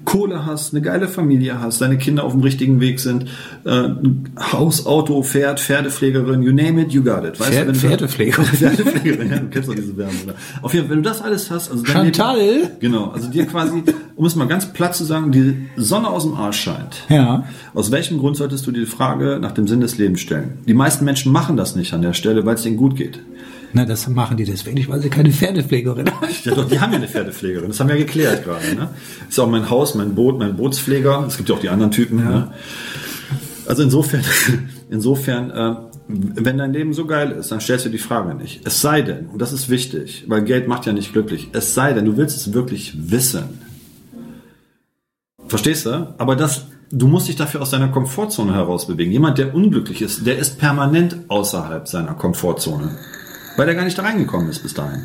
Kohle 0.07 0.45
hast, 0.45 0.73
eine 0.73 0.81
geile 0.81 1.09
Familie 1.09 1.59
hast, 1.59 1.81
deine 1.81 1.97
Kinder 1.97 2.23
auf 2.23 2.31
dem 2.31 2.39
richtigen 2.41 2.79
Weg 2.79 3.01
sind, 3.01 3.25
äh, 3.65 3.89
Haus, 4.53 4.85
Auto, 4.85 5.21
Pferd, 5.21 5.59
Pferdepflegerin, 5.59 6.41
you 6.43 6.53
name 6.53 6.81
it, 6.81 6.93
you 6.93 7.03
got 7.03 7.25
it. 7.25 7.37
Weißt 7.37 7.51
Pferd- 7.51 7.65
du- 7.67 7.73
Pferdepflegerin. 7.73 8.45
Pferdepflegerin, 8.45 9.29
ja, 9.29 9.37
du 9.39 9.47
kennst 9.49 9.67
doch 9.67 9.75
diese 9.75 9.97
Werbung. 9.97 10.15
oder? 10.23 10.35
Auf 10.61 10.73
jeden 10.73 10.87
Fall, 10.87 10.95
wenn 10.95 11.03
du 11.03 11.09
das 11.09 11.21
alles 11.21 11.51
hast, 11.51 11.69
also 11.69 11.83
Chantal? 11.83 12.37
Leben, 12.37 12.69
genau, 12.79 13.09
also 13.11 13.29
dir 13.29 13.45
quasi, 13.47 13.83
um 14.15 14.25
es 14.25 14.35
mal 14.37 14.47
ganz 14.47 14.67
platt 14.71 14.95
zu 14.95 15.03
sagen, 15.03 15.33
die 15.33 15.67
Sonne 15.75 16.07
aus 16.07 16.23
dem 16.23 16.35
Arsch 16.35 16.61
scheint. 16.61 17.03
Ja. 17.09 17.43
Aus 17.73 17.91
welchem 17.91 18.17
Grund 18.17 18.37
solltest 18.37 18.65
du 18.65 18.71
dir 18.71 18.79
die 18.79 18.85
Frage 18.85 19.39
nach 19.41 19.51
dem 19.51 19.67
Sinn 19.67 19.81
des 19.81 19.97
Lebens 19.97 20.21
stellen? 20.21 20.59
Die 20.65 20.73
meisten 20.73 21.03
Menschen 21.03 21.33
machen 21.33 21.57
das 21.57 21.75
nicht 21.75 21.93
an 21.93 22.01
der 22.01 22.13
Stelle, 22.13 22.45
weil 22.45 22.55
es 22.55 22.63
denen 22.63 22.77
gut 22.77 22.95
geht. 22.95 23.19
Na, 23.73 23.85
das 23.85 24.07
machen 24.07 24.37
die 24.37 24.45
deswegen 24.45 24.75
nicht, 24.75 24.89
weil 24.89 25.01
sie 25.01 25.09
keine 25.09 25.31
Pferdepflegerin 25.31 26.09
haben. 26.09 26.27
Ja, 26.43 26.55
doch, 26.55 26.67
die 26.67 26.79
haben 26.79 26.91
ja 26.91 26.97
eine 26.97 27.07
Pferdepflegerin. 27.07 27.67
Das 27.67 27.79
haben 27.79 27.89
wir 27.89 27.95
ja 27.95 28.01
geklärt 28.03 28.43
gerade. 28.43 28.75
Ne? 28.75 28.89
Ist 29.27 29.39
auch 29.39 29.49
mein 29.49 29.69
Haus, 29.69 29.93
mein 29.95 30.15
Boot, 30.15 30.39
mein 30.39 30.55
Bootspfleger. 30.55 31.25
Es 31.27 31.37
gibt 31.37 31.49
ja 31.49 31.55
auch 31.55 31.59
die 31.59 31.69
anderen 31.69 31.91
Typen. 31.91 32.17
Ne? 32.17 32.51
Also 33.67 33.83
insofern, 33.83 34.23
insofern, 34.89 35.51
äh, 35.51 35.75
wenn 36.07 36.57
dein 36.57 36.71
Leben 36.71 36.93
so 36.93 37.05
geil 37.05 37.31
ist, 37.31 37.51
dann 37.51 37.59
stellst 37.59 37.85
du 37.85 37.89
die 37.89 37.97
Frage 37.97 38.33
nicht. 38.35 38.65
Es 38.65 38.81
sei 38.81 39.01
denn, 39.01 39.27
und 39.27 39.41
das 39.41 39.51
ist 39.51 39.69
wichtig, 39.69 40.23
weil 40.27 40.43
Geld 40.43 40.67
macht 40.67 40.85
ja 40.85 40.93
nicht 40.93 41.11
glücklich. 41.11 41.49
Es 41.51 41.73
sei 41.73 41.91
denn, 41.93 42.05
du 42.05 42.15
willst 42.15 42.37
es 42.37 42.53
wirklich 42.53 42.93
wissen. 43.11 43.61
Verstehst 45.47 45.85
du? 45.85 46.13
Aber 46.17 46.37
das, 46.37 46.67
du 46.91 47.07
musst 47.07 47.27
dich 47.27 47.35
dafür 47.35 47.61
aus 47.61 47.71
deiner 47.71 47.89
Komfortzone 47.89 48.53
herausbewegen. 48.53 49.11
Jemand, 49.11 49.37
der 49.37 49.53
unglücklich 49.53 50.01
ist, 50.01 50.25
der 50.25 50.37
ist 50.37 50.57
permanent 50.57 51.17
außerhalb 51.27 51.87
seiner 51.87 52.13
Komfortzone. 52.13 52.97
Weil 53.57 53.67
er 53.67 53.75
gar 53.75 53.83
nicht 53.83 53.97
da 53.97 54.03
reingekommen 54.03 54.49
ist 54.49 54.59
bis 54.59 54.73
dahin. 54.73 55.01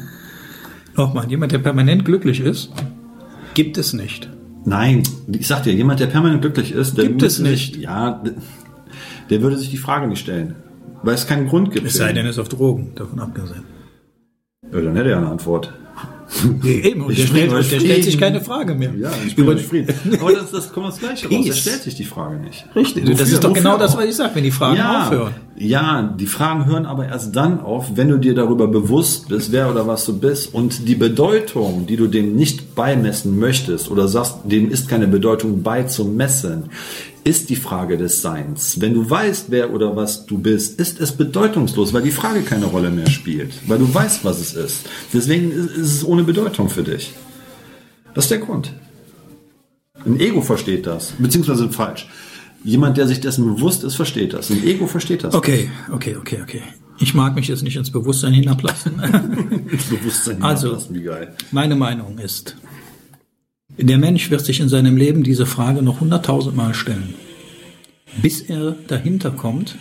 Nochmal, 0.95 1.29
jemand, 1.29 1.53
der 1.53 1.59
permanent 1.59 2.05
glücklich 2.05 2.41
ist, 2.41 2.71
gibt 3.55 3.79
es 3.79 3.95
nicht. 3.95 4.31
Nein, 4.65 5.03
ich 5.27 5.49
sag 5.49 5.65
dir, 5.65 5.73
jemand, 5.73 6.01
der 6.01 6.07
permanent 6.07 6.43
glücklich 6.43 6.73
ist, 6.73 6.97
der 6.97 7.07
Gibt 7.07 7.23
es 7.23 7.38
nicht. 7.38 7.75
Sich, 7.75 7.83
ja, 7.83 8.23
der 9.31 9.43
würde 9.43 9.57
sich 9.57 9.71
die 9.71 9.79
Frage 9.79 10.07
nicht 10.07 10.21
stellen. 10.21 10.55
Weil 11.03 11.15
es 11.15 11.27
keinen 11.27 11.49
Grund 11.49 11.73
gibt. 11.73 11.87
Es 11.87 11.95
sei 11.95 12.12
denn, 12.12 12.27
er 12.27 12.31
ist 12.31 12.38
auf 12.38 12.49
Drogen, 12.49 12.93
davon 12.95 13.19
abgesehen. 13.19 13.65
Ja, 14.71 14.81
dann 14.81 14.95
hätte 14.95 15.11
er 15.11 15.17
eine 15.17 15.29
Antwort. 15.29 15.73
Eben, 16.64 17.03
und 17.03 17.16
der, 17.16 17.27
stellt, 17.27 17.53
der 17.53 17.62
stellt 17.62 18.05
sich 18.05 18.18
keine 18.18 18.40
Frage 18.40 18.75
mehr. 18.75 18.92
Ja, 18.99 19.11
ich 19.27 19.37
bin 19.37 19.47
zufrieden. 19.47 19.95
Aber 20.21 20.33
das, 20.33 20.51
das 20.51 20.73
kommt 20.73 20.88
das 20.88 20.99
Gleiche 20.99 21.27
raus. 21.27 21.35
Er 21.37 21.42
Peace. 21.42 21.59
stellt 21.59 21.83
sich 21.83 21.95
die 21.95 22.05
Frage 22.05 22.37
nicht. 22.37 22.64
Richtig, 22.75 23.05
das 23.05 23.21
Wofür- 23.21 23.35
ist 23.35 23.45
doch 23.45 23.53
genau 23.53 23.77
das, 23.79 23.97
was 23.97 24.05
ich 24.07 24.16
sage, 24.16 24.35
wenn 24.35 24.45
die 24.45 24.51
Fragen 24.51 24.77
ja, 24.77 25.03
aufhören. 25.03 25.35
Ja, 25.57 26.14
die 26.18 26.27
Fragen 26.27 26.66
hören 26.66 26.87
aber 26.87 27.07
erst 27.07 27.37
dann 27.37 27.61
auf, 27.61 27.92
wenn 27.97 28.09
du 28.09 28.18
dir 28.18 28.35
darüber 28.35 28.66
bewusst 28.66 29.29
bist, 29.29 29.53
wer 29.53 29.71
oder 29.71 29.87
was 29.87 30.07
du 30.07 30.18
bist 30.18 30.55
und 30.55 30.88
die 30.88 30.95
Bedeutung, 30.95 31.87
die 31.87 31.97
du 31.97 32.07
dem 32.07 32.35
nicht 32.35 32.75
beimessen 32.75 33.38
möchtest 33.38 33.90
oder 33.90 34.09
sagst, 34.09 34.38
dem 34.45 34.71
ist 34.71 34.88
keine 34.88 35.09
Bedeutung 35.09 35.62
beizumessen, 35.62 36.71
ist 37.24 37.50
die 37.50 37.56
Frage 37.56 37.96
des 37.98 38.20
Seins. 38.22 38.80
Wenn 38.80 38.94
du 38.94 39.08
weißt, 39.08 39.46
wer 39.50 39.72
oder 39.72 39.94
was 39.96 40.26
du 40.26 40.38
bist, 40.38 40.78
ist 40.80 41.00
es 41.00 41.12
bedeutungslos, 41.12 41.92
weil 41.92 42.02
die 42.02 42.11
Frage 42.11 42.42
keine 42.42 42.66
Rolle 42.66 42.90
mehr 42.90 43.08
spielt, 43.08 43.52
weil 43.68 43.78
du 43.78 43.92
weißt, 43.92 44.24
was 44.24 44.40
es 44.40 44.54
ist. 44.54 44.88
Deswegen 45.12 45.52
ist 45.52 45.76
es 45.76 46.04
ohne 46.04 46.24
Bedeutung 46.24 46.68
für 46.68 46.82
dich. 46.82 47.12
Das 48.14 48.24
ist 48.24 48.30
der 48.30 48.38
Grund. 48.38 48.72
Ein 50.04 50.18
Ego 50.18 50.42
versteht 50.42 50.87
das, 50.87 51.12
beziehungsweise 51.18 51.70
falsch. 51.70 52.08
Jemand, 52.64 52.96
der 52.96 53.06
sich 53.06 53.20
dessen 53.20 53.44
bewusst 53.54 53.85
ist, 53.85 53.94
versteht 53.96 54.32
das. 54.35 54.50
Ein 54.50 54.64
Ego 54.64 54.87
versteht 54.87 55.24
das. 55.24 55.35
Okay, 55.35 55.70
okay, 55.92 56.16
okay, 56.16 56.40
okay. 56.42 56.62
Ich 56.98 57.14
mag 57.14 57.35
mich 57.35 57.48
jetzt 57.48 57.62
nicht 57.62 57.76
ins 57.76 57.90
Bewusstsein 57.90 58.32
hinablassen. 58.32 58.92
Ins 59.70 59.85
Bewusstsein 59.87 60.42
Also- 60.42 60.68
hinablassen, 60.68 60.94
wie 60.96 61.02
geil. 61.02 61.35
Meine 61.50 61.74
Meinung 61.74 62.18
ist, 62.18 62.56
der 63.78 63.98
Mensch 63.98 64.30
wird 64.30 64.44
sich 64.44 64.61
in 64.61 64.68
seinem 64.68 64.96
Leben 64.96 65.22
diese 65.22 65.46
Frage 65.46 65.82
noch 65.82 66.00
hunderttausendmal 66.00 66.74
stellen, 66.74 67.14
bis 68.20 68.40
er 68.40 68.76
dahinter 68.87 69.30
kommt, 69.30 69.76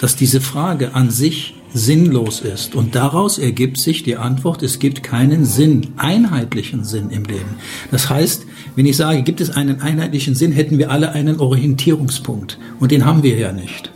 dass 0.00 0.16
diese 0.16 0.40
Frage 0.40 0.94
an 0.94 1.10
sich 1.10 1.54
sinnlos 1.72 2.40
ist. 2.40 2.74
Und 2.74 2.94
daraus 2.94 3.38
ergibt 3.38 3.78
sich 3.78 4.02
die 4.02 4.16
Antwort, 4.16 4.62
es 4.62 4.78
gibt 4.78 5.02
keinen 5.02 5.44
Sinn, 5.44 5.88
einheitlichen 5.96 6.84
Sinn 6.84 7.10
im 7.10 7.24
Leben. 7.24 7.56
Das 7.90 8.10
heißt, 8.10 8.46
wenn 8.74 8.86
ich 8.86 8.96
sage, 8.96 9.22
gibt 9.22 9.40
es 9.40 9.50
einen 9.50 9.80
einheitlichen 9.80 10.34
Sinn, 10.34 10.52
hätten 10.52 10.78
wir 10.78 10.90
alle 10.90 11.12
einen 11.12 11.38
Orientierungspunkt. 11.38 12.58
Und 12.80 12.90
den 12.90 13.04
haben 13.04 13.22
wir 13.22 13.36
ja 13.36 13.52
nicht. 13.52 13.92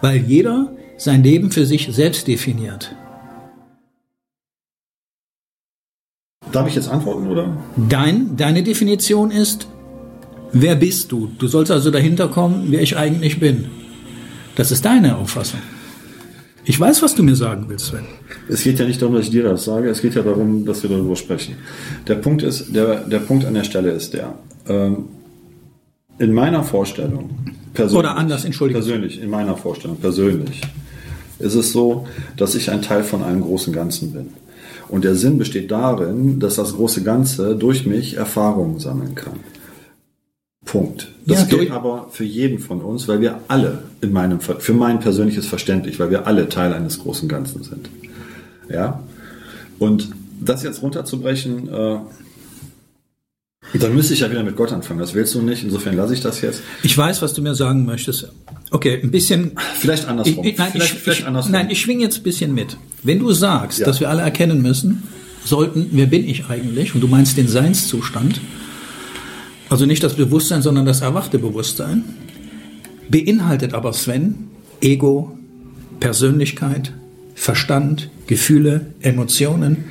Weil 0.00 0.18
jeder 0.18 0.72
sein 0.96 1.22
Leben 1.22 1.50
für 1.50 1.66
sich 1.66 1.88
selbst 1.90 2.28
definiert. 2.28 2.94
Darf 6.54 6.68
ich 6.68 6.76
jetzt 6.76 6.88
antworten, 6.88 7.26
oder? 7.26 7.56
Dein, 7.88 8.36
deine 8.36 8.62
Definition 8.62 9.30
ist, 9.32 9.66
wer 10.52 10.76
bist 10.76 11.10
du? 11.10 11.28
Du 11.38 11.48
sollst 11.48 11.72
also 11.72 11.90
dahinter 11.90 12.28
kommen, 12.28 12.66
wer 12.68 12.80
ich 12.80 12.96
eigentlich 12.96 13.40
bin. 13.40 13.66
Das 14.54 14.70
ist 14.70 14.84
deine 14.84 15.16
Auffassung. 15.16 15.60
Ich 16.64 16.78
weiß, 16.78 17.02
was 17.02 17.14
du 17.14 17.22
mir 17.22 17.34
sagen 17.34 17.64
willst, 17.68 17.86
Sven. 17.86 18.04
Es 18.48 18.62
geht 18.62 18.78
ja 18.78 18.86
nicht 18.86 19.02
darum, 19.02 19.16
dass 19.16 19.24
ich 19.24 19.30
dir 19.30 19.42
das 19.42 19.64
sage, 19.64 19.88
es 19.88 20.00
geht 20.00 20.14
ja 20.14 20.22
darum, 20.22 20.64
dass 20.64 20.82
wir 20.82 20.90
darüber 20.90 21.16
sprechen. 21.16 21.56
Der 22.06 22.14
Punkt 22.14 22.42
ist, 22.42 22.74
der, 22.74 23.00
der 23.00 23.18
Punkt 23.18 23.44
an 23.44 23.54
der 23.54 23.64
Stelle 23.64 23.90
ist 23.90 24.14
der, 24.14 24.34
ähm, 24.68 25.06
in 26.18 26.32
meiner 26.32 26.62
Vorstellung, 26.62 27.30
persönlich, 27.74 27.98
Oder 27.98 28.16
anders, 28.16 28.44
entschuldige. 28.44 28.78
persönlich, 28.78 29.20
in 29.20 29.28
meiner 29.28 29.56
Vorstellung, 29.56 29.96
persönlich, 29.96 30.60
ist 31.40 31.54
es 31.54 31.72
so, 31.72 32.06
dass 32.36 32.54
ich 32.54 32.70
ein 32.70 32.80
Teil 32.80 33.02
von 33.02 33.24
einem 33.24 33.40
großen 33.42 33.72
Ganzen 33.72 34.12
bin. 34.12 34.28
Und 34.88 35.04
der 35.04 35.14
Sinn 35.14 35.38
besteht 35.38 35.70
darin, 35.70 36.40
dass 36.40 36.56
das 36.56 36.74
große 36.74 37.02
Ganze 37.02 37.56
durch 37.56 37.86
mich 37.86 38.16
Erfahrungen 38.16 38.78
sammeln 38.78 39.14
kann. 39.14 39.40
Punkt. 40.64 41.08
Das 41.26 41.42
Ja, 41.42 41.56
gilt 41.56 41.70
aber 41.70 42.08
für 42.10 42.24
jeden 42.24 42.58
von 42.58 42.80
uns, 42.80 43.06
weil 43.06 43.20
wir 43.20 43.40
alle 43.48 43.84
in 44.00 44.12
meinem, 44.12 44.40
für 44.40 44.72
mein 44.72 45.00
persönliches 45.00 45.46
Verständnis, 45.46 45.98
weil 45.98 46.10
wir 46.10 46.26
alle 46.26 46.48
Teil 46.48 46.72
eines 46.72 47.00
großen 47.00 47.28
Ganzen 47.28 47.62
sind. 47.62 47.90
Ja. 48.68 49.02
Und 49.78 50.10
das 50.40 50.62
jetzt 50.62 50.82
runterzubrechen, 50.82 51.68
äh, 51.68 51.98
dann 53.82 53.94
müsste 53.94 54.14
ich 54.14 54.20
ja 54.20 54.30
wieder 54.30 54.42
mit 54.42 54.56
Gott 54.56 54.72
anfangen. 54.72 55.00
Das 55.00 55.14
willst 55.14 55.34
du 55.34 55.42
nicht. 55.42 55.64
Insofern 55.64 55.96
lasse 55.96 56.14
ich 56.14 56.20
das 56.20 56.40
jetzt. 56.40 56.62
Ich 56.82 56.96
weiß, 56.96 57.22
was 57.22 57.32
du 57.34 57.42
mir 57.42 57.54
sagen 57.54 57.84
möchtest. 57.84 58.28
Okay, 58.70 59.00
ein 59.02 59.10
bisschen. 59.10 59.52
Vielleicht 59.78 60.06
andersrum. 60.06 60.44
Ich, 60.44 60.52
ich, 60.52 60.58
nein, 60.58 60.68
vielleicht, 60.72 60.94
ich, 60.94 60.98
vielleicht 61.00 61.20
ich, 61.20 61.26
andersrum. 61.26 61.52
nein, 61.52 61.70
ich 61.70 61.80
schwinge 61.80 62.02
jetzt 62.04 62.18
ein 62.18 62.22
bisschen 62.22 62.54
mit. 62.54 62.76
Wenn 63.02 63.18
du 63.18 63.32
sagst, 63.32 63.80
Ja. 63.80 63.86
dass 63.86 64.00
wir 64.00 64.08
alle 64.10 64.22
erkennen 64.22 64.62
müssen, 64.62 65.02
sollten, 65.44 65.88
wer 65.92 66.06
bin 66.06 66.26
ich 66.28 66.46
eigentlich? 66.48 66.94
Und 66.94 67.00
du 67.00 67.08
meinst 67.08 67.36
den 67.36 67.48
Seinszustand, 67.48 68.40
also 69.68 69.86
nicht 69.86 70.02
das 70.02 70.14
Bewusstsein, 70.14 70.62
sondern 70.62 70.86
das 70.86 71.00
erwachte 71.00 71.38
Bewusstsein, 71.38 72.04
beinhaltet 73.08 73.74
aber 73.74 73.92
Sven 73.92 74.50
Ego, 74.80 75.36
Persönlichkeit, 76.00 76.92
Verstand, 77.34 78.10
Gefühle, 78.26 78.86
Emotionen 79.00 79.84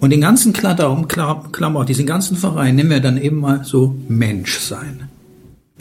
und 0.00 0.10
den 0.10 0.20
ganzen 0.20 0.52
Kladaum, 0.52 1.06
Kla- 1.06 1.50
Klammer, 1.52 1.84
diesen 1.84 2.06
ganzen 2.06 2.36
Verein 2.36 2.76
nennen 2.76 2.90
wir 2.90 3.00
dann 3.00 3.16
eben 3.18 3.38
mal 3.40 3.64
so 3.64 3.94
Menschsein. 4.08 5.08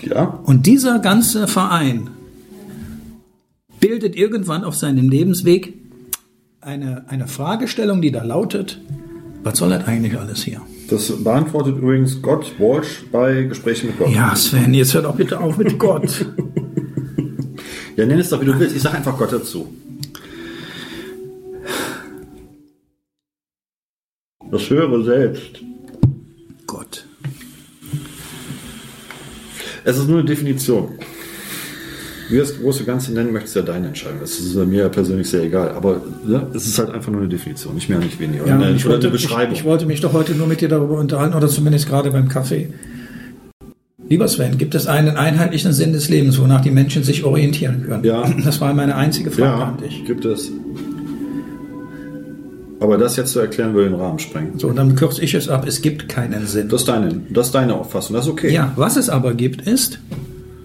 ja. 0.01 0.39
Und 0.43 0.65
dieser 0.65 0.99
ganze 0.99 1.47
Verein 1.47 2.09
bildet 3.79 4.15
irgendwann 4.15 4.63
auf 4.63 4.75
seinem 4.75 5.09
Lebensweg 5.09 5.73
eine, 6.61 7.05
eine 7.09 7.27
Fragestellung, 7.27 8.01
die 8.01 8.11
da 8.11 8.23
lautet, 8.23 8.79
was 9.43 9.57
soll 9.57 9.69
das 9.69 9.85
eigentlich 9.87 10.17
alles 10.19 10.43
hier? 10.43 10.59
Das 10.89 11.11
beantwortet 11.23 11.77
übrigens 11.77 12.21
Gott 12.21 12.51
Walsh 12.59 13.05
bei 13.11 13.43
Gesprächen 13.43 13.87
mit 13.87 13.99
Gott. 13.99 14.09
Ja, 14.13 14.35
Sven, 14.35 14.73
jetzt 14.73 14.93
hört 14.93 15.05
auch 15.05 15.15
bitte 15.15 15.39
auf 15.39 15.57
mit 15.57 15.77
Gott. 15.79 16.25
Ja, 17.95 18.05
nenn 18.05 18.17
es 18.19 18.29
doch, 18.29 18.39
wie 18.39 18.45
du 18.45 18.57
willst. 18.57 18.73
Ich 18.77 18.81
sag 18.81 18.93
einfach 18.95 19.17
Gott 19.17 19.33
dazu. 19.33 19.67
Das 24.51 24.69
höre 24.69 25.03
selbst. 25.03 25.63
Gott. 26.65 27.05
Es 29.83 29.97
ist 29.97 30.07
nur 30.07 30.19
eine 30.19 30.27
Definition. 30.27 30.89
Wie 32.29 32.35
du 32.35 32.41
das 32.41 32.59
große 32.59 32.83
Ganze 32.83 33.11
nennen 33.11 33.31
möchtest, 33.33 33.55
ist 33.55 33.65
ja 33.67 33.73
deine 33.73 33.87
Entscheidung. 33.87 34.19
Das 34.21 34.39
ist 34.39 34.55
mir 34.55 34.89
persönlich 34.89 35.27
sehr 35.27 35.43
egal. 35.43 35.71
Aber 35.71 36.01
ne, 36.25 36.47
es 36.53 36.67
ist 36.67 36.77
halt 36.77 36.91
einfach 36.91 37.11
nur 37.11 37.21
eine 37.21 37.29
Definition, 37.29 37.73
nicht 37.73 37.89
mehr, 37.89 37.97
nicht 37.97 38.19
weniger. 38.19 38.45
Ja, 38.45 38.55
eine, 38.55 38.71
ich, 38.71 38.85
wollte, 38.85 39.07
eine 39.07 39.11
Beschreibung. 39.11 39.53
Ich, 39.53 39.61
ich 39.61 39.65
wollte 39.65 39.87
mich 39.87 40.01
doch 40.01 40.13
heute 40.13 40.33
nur 40.33 40.45
mit 40.45 40.61
dir 40.61 40.69
darüber 40.69 40.99
unterhalten, 40.99 41.35
oder 41.35 41.47
zumindest 41.47 41.87
gerade 41.87 42.11
beim 42.11 42.27
Kaffee. 42.29 42.69
Lieber 44.09 44.27
Sven, 44.27 44.57
gibt 44.57 44.75
es 44.75 44.87
einen 44.87 45.17
einheitlichen 45.17 45.73
Sinn 45.73 45.93
des 45.93 46.09
Lebens, 46.09 46.39
wonach 46.39 46.61
die 46.61 46.71
Menschen 46.71 47.03
sich 47.03 47.23
orientieren 47.23 47.83
können? 47.83 48.03
Ja. 48.03 48.27
Das 48.43 48.61
war 48.61 48.73
meine 48.73 48.95
einzige 48.95 49.31
Frage 49.31 49.59
ja, 49.59 49.67
an 49.67 49.77
dich. 49.77 50.05
gibt 50.05 50.25
es. 50.25 50.51
Aber 52.79 52.97
das 52.97 53.17
jetzt 53.17 53.31
zu 53.31 53.39
erklären, 53.39 53.73
würde 53.73 53.89
den 53.89 53.99
Rahmen 53.99 54.19
sprengen. 54.19 54.57
So, 54.57 54.71
dann 54.71 54.95
kürze 54.95 55.21
ich 55.21 55.33
es 55.33 55.49
ab. 55.49 55.65
Es 55.67 55.81
gibt 55.81 56.07
keinen 56.07 56.47
Sinn. 56.47 56.69
Das 56.69 56.81
ist 56.81 56.87
deine, 56.87 57.21
das 57.29 57.47
ist 57.47 57.55
deine 57.55 57.75
Auffassung. 57.75 58.15
Das 58.15 58.25
ist 58.25 58.31
okay. 58.31 58.53
Ja, 58.53 58.71
was 58.77 58.95
es 58.95 59.09
aber 59.09 59.33
gibt, 59.33 59.67
ist 59.67 59.99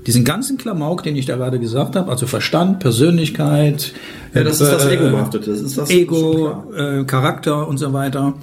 diesen 0.06 0.24
ganzen 0.24 0.56
Klamauk, 0.56 1.02
den 1.02 1.16
ich 1.16 1.26
da 1.26 1.36
gerade 1.36 1.58
gesagt 1.58 1.96
habe, 1.96 2.10
also 2.10 2.26
Verstand, 2.26 2.78
Persönlichkeit, 2.78 3.92
Ja, 4.34 4.44
das 4.44 4.60
ist 4.60 4.70
das 4.70 4.84
äh, 4.86 4.94
Ego 4.94 5.10
behaftet. 5.10 5.46
Das 5.48 5.60
ist 5.60 5.78
das 5.78 5.90
Ego, 5.90 6.72
äh, 6.76 7.04
Charakter 7.04 7.66
und 7.66 7.78
so 7.78 7.92
weiter, 7.92 8.34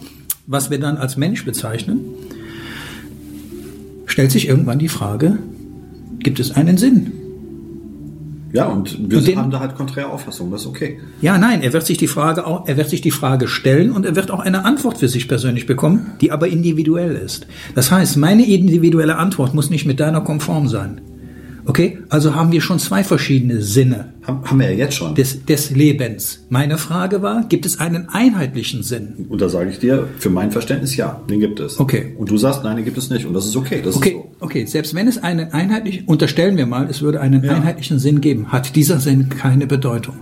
was 0.48 0.70
wir 0.70 0.80
dann 0.80 0.98
als 0.98 1.18
Mensch 1.18 1.46
bezeichnen, 1.46 2.02
stellt 4.06 4.32
sich 4.32 4.48
irgendwann 4.48 4.80
die 4.80 4.90
Frage, 4.90 5.38
gibt 6.20 6.40
es 6.40 6.52
einen 6.52 6.78
Sinn? 6.78 7.11
Ja, 8.54 8.66
und 8.66 9.10
wir 9.10 9.20
Und 9.20 9.28
den- 9.28 9.38
haben 9.38 9.52
da 9.52 9.60
halt 9.60 9.76
konträre 9.76 10.10
Auffassungen. 10.10 10.52
Das 10.52 10.62
ist 10.62 10.68
okay. 10.68 11.00
Ja, 11.22 11.38
nein, 11.38 11.62
er 11.62 11.72
wird 11.74 11.86
sich 11.86 11.98
die 11.98 12.08
Frage 12.08 12.46
auch, 12.46 12.68
er 12.68 12.76
wird 12.78 12.90
sich 12.90 13.02
die 13.02 13.12
Frage 13.12 13.48
stellen 13.48 13.92
und 13.92 14.06
er 14.06 14.16
wird 14.16 14.30
auch 14.32 14.40
eine 14.42 14.66
Antwort 14.66 14.98
für 14.98 15.08
sich 15.08 15.28
persönlich 15.28 15.66
bekommen, 15.66 16.12
die 16.22 16.32
aber 16.32 16.48
individuell 16.48 17.16
ist. 17.16 17.48
Das 17.76 17.92
heißt, 17.92 18.18
meine 18.18 18.46
individuelle 18.48 19.16
Antwort 19.18 19.54
muss 19.54 19.70
nicht 19.70 19.86
mit 19.86 20.00
deiner 20.00 20.22
konform 20.22 20.68
sein. 20.68 21.02
Okay? 21.65 22.00
Also 22.10 22.36
haben 22.36 22.52
wir 22.52 22.62
schon 22.62 22.80
zwei 22.80 23.04
verschiedene 23.04 23.62
Sinne 23.62 24.13
Haben, 24.24 24.60
wir 24.60 24.71
ja 24.71 24.78
jetzt 24.78 24.95
schon. 24.95 25.15
des, 25.15 25.45
des 25.45 25.71
Lebens. 25.71 26.45
Meine 26.50 26.78
Frage 26.78 27.21
war, 27.21 27.45
gibt 27.47 27.65
es 27.65 27.80
einen 27.80 28.10
einheitlichen 28.10 28.84
Sinn? 28.84 29.26
Und 29.30 29.41
da 29.41 29.50
sage 29.50 29.69
ich 29.69 29.80
dir, 29.80 30.08
für 30.17 30.30
mein 30.30 30.52
Verständnis 30.52 30.95
ja, 30.95 31.21
den 31.30 31.39
gibt 31.39 31.60
es. 31.60 31.80
Okay. 31.80 32.15
Und 32.17 32.30
du 32.30 32.38
sagst, 32.38 32.63
nein, 32.63 32.78
den 32.78 32.86
gibt 32.86 32.97
es 32.97 33.10
nicht. 33.10 33.26
Und 33.26 33.34
das 33.34 33.45
ist 33.45 33.56
okay. 33.56 33.82
Das 33.84 33.95
Okay, 33.95 34.10
ist 34.10 34.15
so. 34.15 34.32
okay, 34.39 34.65
selbst 34.65 34.93
wenn 34.95 35.08
es 35.08 35.17
einen 35.21 35.52
einheitlichen, 35.54 36.06
unterstellen 36.06 36.58
wir 36.58 36.65
mal, 36.65 36.88
es 36.89 37.02
würde 37.02 37.21
einen 37.21 37.47
einheitlichen 37.47 38.00
Sinn 38.00 38.21
geben, 38.21 38.52
hat 38.52 38.76
dieser 38.76 39.00
Sinn 39.00 39.30
keine 39.30 39.67
Bedeutung. 39.67 40.15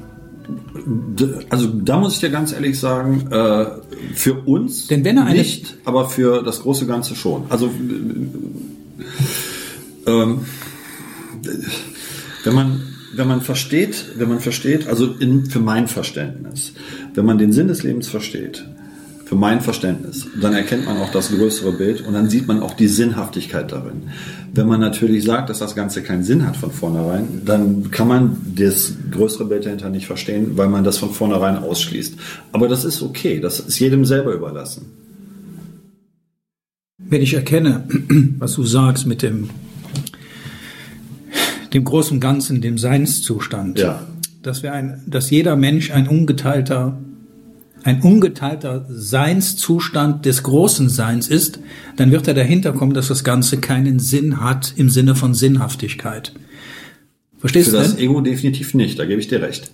Also 1.50 1.68
da 1.68 2.00
muss 2.00 2.16
ich 2.16 2.20
dir 2.20 2.30
ganz 2.30 2.54
ehrlich 2.54 2.80
sagen, 2.80 3.28
äh, 3.32 3.66
für 4.16 4.34
uns 4.46 4.88
Denn 4.88 5.04
wenn 5.04 5.18
er 5.18 5.26
nicht, 5.26 5.78
aber 5.86 6.10
für 6.10 6.42
das 6.42 6.62
große 6.62 6.88
Ganze 6.88 7.16
schon. 7.16 7.44
Also 7.50 7.68
äh, 7.68 7.70
ähm, 10.12 10.40
wenn 12.44 12.54
man 12.54 12.82
wenn 13.16 13.28
man 13.28 13.42
versteht, 13.42 14.06
wenn 14.18 14.30
man 14.30 14.40
versteht, 14.40 14.88
also 14.88 15.16
in, 15.20 15.46
für 15.48 15.60
mein 15.60 15.88
Verständnis, 15.88 16.74
wenn 17.16 17.26
man 17.26 17.40
den 17.40 17.52
Sinn 17.52 17.68
des 17.68 17.82
Lebens 17.82 18.08
versteht, 18.08 18.66
für 19.26 19.36
mein 19.36 19.62
Verständnis, 19.62 20.28
dann 20.42 20.54
erkennt 20.54 20.86
man 20.86 20.98
auch 20.98 21.12
das 21.12 21.30
größere 21.30 21.74
Bild 21.74 22.02
und 22.02 22.14
dann 22.14 22.32
sieht 22.32 22.48
man 22.48 22.62
auch 22.62 22.74
die 22.74 22.88
Sinnhaftigkeit 22.88 23.72
darin. 23.72 24.10
Wenn 24.54 24.68
man 24.68 24.80
natürlich 24.80 25.24
sagt, 25.24 25.52
dass 25.52 25.60
das 25.60 25.76
Ganze 25.76 26.02
keinen 26.02 26.24
Sinn 26.24 26.48
hat 26.48 26.58
von 26.58 26.72
vornherein, 26.72 27.44
dann 27.46 27.92
kann 27.92 28.08
man 28.08 28.38
das 28.56 28.94
größere 29.12 29.46
Bild 29.46 29.68
dahinter 29.68 29.92
nicht 29.92 30.08
verstehen, 30.08 30.58
weil 30.58 30.68
man 30.68 30.84
das 30.84 30.98
von 30.98 31.12
vornherein 31.12 31.58
ausschließt. 31.58 32.16
Aber 32.52 32.68
das 32.68 32.86
ist 32.86 33.04
okay, 33.04 33.40
das 33.40 33.60
ist 33.60 33.78
jedem 33.80 34.04
selber 34.04 34.34
überlassen. 34.34 34.88
Wenn 36.98 37.22
ich 37.22 37.36
erkenne, 37.36 37.84
was 38.40 38.54
du 38.54 38.64
sagst 38.64 39.06
mit 39.06 39.22
dem, 39.22 39.52
dem 41.74 41.84
großen 41.84 42.20
Ganzen, 42.20 42.62
dem 42.62 42.78
Seinszustand, 42.78 43.80
Ja. 43.80 44.06
dass 44.42 44.64
wir 44.64 44.74
ein, 44.74 45.02
dass 45.08 45.30
jeder 45.30 45.56
Mensch 45.56 45.92
ein 45.92 46.08
ungeteilter, 46.08 46.98
ein 47.84 48.02
ungeteilter 48.02 48.86
Seinszustand 48.90 50.26
des 50.26 50.44
großen 50.44 50.90
Seins 50.90 51.28
ist, 51.28 51.60
dann 51.96 52.12
wird 52.12 52.28
er 52.28 52.34
dahinter 52.34 52.74
kommen, 52.74 52.94
dass 52.94 53.08
das 53.08 53.24
Ganze 53.24 53.60
keinen 53.60 54.00
Sinn 54.00 54.42
hat 54.42 54.74
im 54.76 54.90
Sinne 54.90 55.16
von 55.16 55.34
Sinnhaftigkeit. 55.34 56.34
Verstehst 57.38 57.70
Für 57.70 57.78
du 57.78 57.82
das 57.84 57.96
denn? 57.96 58.04
Ego 58.06 58.20
definitiv 58.22 58.74
nicht, 58.74 59.00
da 59.00 59.06
gebe 59.06 59.22
ich 59.22 59.28
dir 59.30 59.42
recht. 59.42 59.72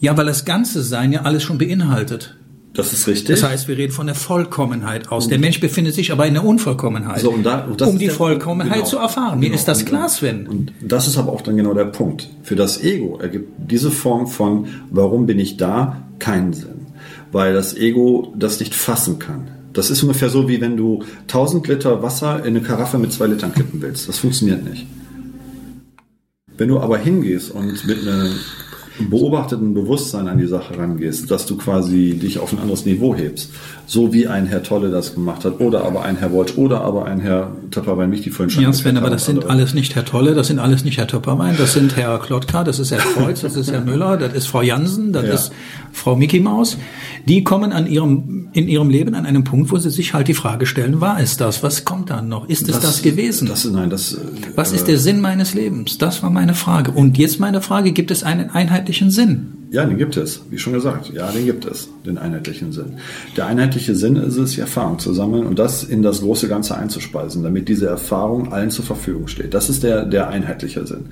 Ja, 0.00 0.16
weil 0.16 0.26
das 0.26 0.44
ganze 0.44 0.82
Sein 0.82 1.12
ja 1.12 1.22
alles 1.22 1.44
schon 1.44 1.58
beinhaltet. 1.58 2.36
Das 2.74 2.92
ist 2.94 3.06
richtig. 3.06 3.38
Das 3.38 3.42
heißt, 3.48 3.68
wir 3.68 3.76
reden 3.76 3.92
von 3.92 4.06
der 4.06 4.14
Vollkommenheit 4.14 5.12
aus. 5.12 5.28
Der 5.28 5.38
Mensch 5.38 5.60
befindet 5.60 5.94
sich 5.94 6.10
aber 6.10 6.26
in 6.26 6.32
der 6.34 6.44
Unvollkommenheit. 6.44 7.20
So, 7.20 7.30
und 7.30 7.42
da- 7.42 7.66
und 7.66 7.82
um 7.82 7.98
die 7.98 8.06
der- 8.06 8.14
Vollkommenheit 8.14 8.74
genau. 8.78 8.86
zu 8.86 8.96
erfahren. 8.96 9.40
Mir 9.40 9.46
Genau. 9.50 9.58
ist 9.58 9.68
das 9.68 9.80
Und- 9.80 9.84
klar, 9.88 10.08
Sven. 10.08 10.46
Und 10.46 10.72
das 10.80 11.06
ist 11.06 11.18
aber 11.18 11.32
auch 11.32 11.42
dann 11.42 11.58
genau 11.58 11.74
der 11.74 11.84
Punkt. 11.84 12.30
Für 12.42 12.56
das 12.56 12.82
Ego 12.82 13.18
ergibt 13.20 13.50
diese 13.70 13.90
Form 13.90 14.26
von, 14.26 14.68
warum 14.90 15.26
bin 15.26 15.38
ich 15.38 15.58
da, 15.58 16.02
keinen 16.18 16.54
Sinn. 16.54 16.86
Weil 17.30 17.52
das 17.52 17.76
Ego 17.76 18.32
das 18.38 18.58
nicht 18.58 18.74
fassen 18.74 19.18
kann. 19.18 19.50
Das 19.74 19.90
ist 19.90 20.02
ungefähr 20.02 20.30
so, 20.30 20.48
wie 20.48 20.60
wenn 20.62 20.76
du 20.78 21.02
1000 21.28 21.66
Liter 21.68 22.02
Wasser 22.02 22.38
in 22.40 22.56
eine 22.56 22.60
Karaffe 22.62 22.98
mit 22.98 23.12
zwei 23.12 23.26
Litern 23.26 23.52
kippen 23.54 23.82
willst. 23.82 24.08
Das 24.08 24.18
funktioniert 24.18 24.64
nicht. 24.68 24.86
Wenn 26.56 26.68
du 26.68 26.78
aber 26.80 26.98
hingehst 26.98 27.50
und 27.50 27.86
mit 27.86 28.06
einem 28.06 28.32
beobachteten 29.10 29.74
Bewusstsein 29.74 30.28
an 30.28 30.38
die 30.38 30.46
Sache 30.46 30.76
rangehst, 30.78 31.30
dass 31.30 31.46
du 31.46 31.56
quasi 31.56 32.14
dich 32.14 32.38
auf 32.38 32.52
ein 32.52 32.58
anderes 32.58 32.86
Niveau 32.86 33.14
hebst, 33.14 33.50
so 33.86 34.12
wie 34.12 34.26
ein 34.26 34.46
Herr 34.46 34.62
Tolle 34.62 34.90
das 34.90 35.14
gemacht 35.14 35.44
hat, 35.44 35.60
oder 35.60 35.84
aber 35.84 36.02
ein 36.04 36.16
Herr 36.16 36.32
Woltsch, 36.32 36.56
oder 36.56 36.80
aber 36.82 37.04
ein 37.06 37.20
Herr 37.20 37.52
Töpperwein, 37.70 38.10
wie 38.12 38.16
ich 38.16 38.22
die 38.22 38.30
vorhin 38.30 38.50
schon 38.50 38.62
Ja, 38.62 38.72
Sven, 38.72 38.96
aber 38.96 39.10
das 39.10 39.26
sind 39.26 39.36
andere. 39.38 39.50
alles 39.52 39.74
nicht 39.74 39.94
Herr 39.94 40.04
Tolle, 40.04 40.34
das 40.34 40.46
sind 40.46 40.58
alles 40.58 40.84
nicht 40.84 40.98
Herr 40.98 41.06
Töpperwein, 41.06 41.56
das 41.58 41.72
sind 41.74 41.96
Herr 41.96 42.18
Klotka, 42.18 42.64
das 42.64 42.78
ist 42.78 42.90
Herr 42.90 42.98
Kreuz, 42.98 43.40
das 43.42 43.56
ist 43.56 43.70
Herr 43.72 43.80
Müller, 43.82 44.16
das 44.16 44.32
ist 44.34 44.46
Frau 44.46 44.62
Jansen, 44.62 45.12
das 45.12 45.24
Ja. 45.26 45.34
ist 45.34 45.52
Frau 45.92 46.16
Mickey 46.16 46.40
Maus. 46.40 46.78
Die 47.26 47.44
kommen 47.44 47.72
an 47.72 47.86
ihrem, 47.86 48.48
in 48.52 48.68
ihrem 48.68 48.88
Leben 48.90 49.14
an 49.14 49.26
einem 49.26 49.44
Punkt, 49.44 49.70
wo 49.70 49.78
sie 49.78 49.90
sich 49.90 50.14
halt 50.14 50.28
die 50.28 50.34
Frage 50.34 50.66
stellen, 50.66 51.00
war 51.00 51.20
es 51.20 51.36
das? 51.36 51.62
Was 51.62 51.84
kommt 51.84 52.10
dann 52.10 52.28
noch? 52.28 52.48
Ist 52.48 52.68
es 52.68 52.80
das, 52.80 53.02
gewesen? 53.02 53.46
Das, 53.48 53.64
nein, 53.64 53.90
das, 53.90 54.14
äh, 54.14 54.18
Was 54.56 54.72
ist 54.72 54.88
der 54.88 54.98
Sinn 54.98 55.20
meines 55.20 55.54
Lebens? 55.54 55.98
Das 55.98 56.22
war 56.22 56.30
meine 56.30 56.54
Frage. 56.54 56.92
Und 56.92 57.18
jetzt 57.18 57.40
meine 57.40 57.60
Frage, 57.60 57.92
gibt 57.92 58.10
es 58.10 58.22
einen 58.22 58.50
einheitlichen 58.50 59.10
Sinn? 59.10 59.54
Ja, 59.72 59.86
den 59.86 59.96
gibt 59.96 60.18
es, 60.18 60.42
wie 60.50 60.58
schon 60.58 60.74
gesagt. 60.74 61.10
Ja, 61.14 61.32
den 61.32 61.46
gibt 61.46 61.64
es, 61.64 61.88
den 62.04 62.18
einheitlichen 62.18 62.72
Sinn. 62.72 62.98
Der 63.38 63.46
einheitliche 63.46 63.94
Sinn 63.94 64.16
ist 64.16 64.36
es, 64.36 64.52
die 64.52 64.60
Erfahrung 64.60 64.98
zu 64.98 65.14
sammeln 65.14 65.46
und 65.46 65.58
das 65.58 65.82
in 65.82 66.02
das 66.02 66.20
große 66.20 66.46
Ganze 66.46 66.76
einzuspeisen, 66.76 67.42
damit 67.42 67.70
diese 67.70 67.86
Erfahrung 67.86 68.52
allen 68.52 68.70
zur 68.70 68.84
Verfügung 68.84 69.28
steht. 69.28 69.54
Das 69.54 69.70
ist 69.70 69.82
der, 69.82 70.04
der 70.04 70.28
einheitliche 70.28 70.86
Sinn. 70.86 71.06